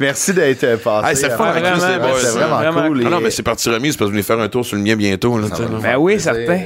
[0.00, 1.08] Merci d'être euh, passé.
[1.10, 3.02] Hey, c'est fun Vraiment, vraiment, Vraiment cool.
[3.06, 4.82] Ah non, mais c'est parti remise parce que vous venez faire un tour sur le
[4.82, 5.40] mien bientôt.
[5.54, 5.68] Tu là.
[5.80, 6.58] Ben oui, certain.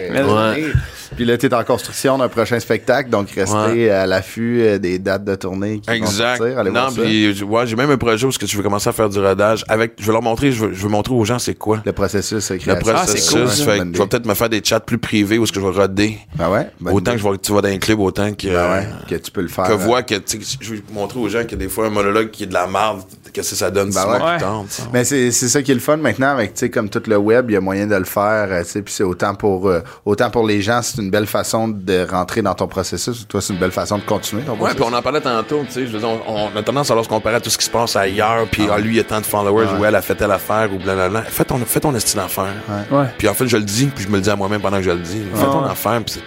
[1.17, 3.91] Puis là, tu es en construction d'un prochain spectacle, donc restez Ouais.
[3.91, 6.33] à l'affût euh, des dates de tournée qui Exact.
[6.33, 6.59] vont sortir.
[6.59, 8.93] Allez non, puis ouais, j'ai même un projet où est-ce que tu veux commencer à
[8.93, 9.93] faire du rodage avec.
[9.99, 10.53] Je vais leur montrer.
[10.53, 11.83] Je veux, je veux montrer aux gens c'est quoi.
[11.85, 12.95] Le processus euh, Le processus.
[12.97, 15.53] Ah, c'est cool, fait je vais peut-être me faire des chats plus privés où est-ce
[15.53, 16.19] que je vais roder.
[16.37, 16.71] Ben ouais?
[16.87, 17.11] autant idée.
[17.13, 18.49] que je vais, tu vas dans un club, autant que.
[18.49, 19.65] Ben ouais, que tu peux le faire.
[19.67, 20.15] que voit que,
[20.61, 23.03] je veux montrer aux gens que des fois un monologue qui est de la merde,
[23.33, 24.19] qu'est-ce que ça donne Ben ouais.
[24.37, 24.65] plus tard.
[24.93, 27.55] Mais c'est c'est ça qui est le fun maintenant avec comme tout le web, il
[27.55, 30.63] y a moyen de le faire, euh, puis c'est autant pour euh, autant pour les
[30.63, 33.99] gens, c'est une belle façon de rentrer dans ton processus, toi c'est une belle façon
[33.99, 34.81] de continuer ton Ouais, processus?
[34.83, 36.95] puis on en parlait tantôt, tu sais, je veux dire, on, on a tendance à
[36.95, 39.05] leur se comparer à tout ce qui se passe ailleurs, puis ah, lui, il a
[39.05, 41.23] tant de followers, ou elle a fait telle affaire, ou blablabla.
[41.23, 42.53] Fais ton, fais ton estime d'affaire.
[42.91, 43.07] Ouais.
[43.19, 44.83] Puis en fait, je le dis, puis je me le dis à moi-même pendant que
[44.83, 45.23] je le dis.
[45.35, 45.71] Fais ton Ouais.
[45.71, 46.21] affaire, puis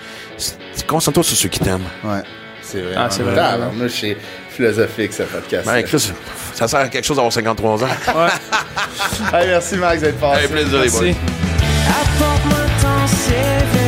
[0.87, 1.81] concentre-toi sur ceux qui t'aiment.
[2.03, 2.21] Ouais.
[2.61, 2.93] C'est vrai.
[2.97, 3.33] Ah, c'est vrai.
[3.35, 4.17] Tabarnouche, c'est
[4.49, 5.65] philosophique ce podcast.
[5.65, 6.11] Ben, Chris,
[6.53, 7.87] ça sert à quelque chose d'avoir 53 ans.
[7.87, 8.29] Ouais.
[9.39, 10.41] Hey, merci Max d'être passé.
[10.43, 11.01] Hey, plaisir, les boys.
[11.01, 11.17] Merci.
[13.83, 13.86] À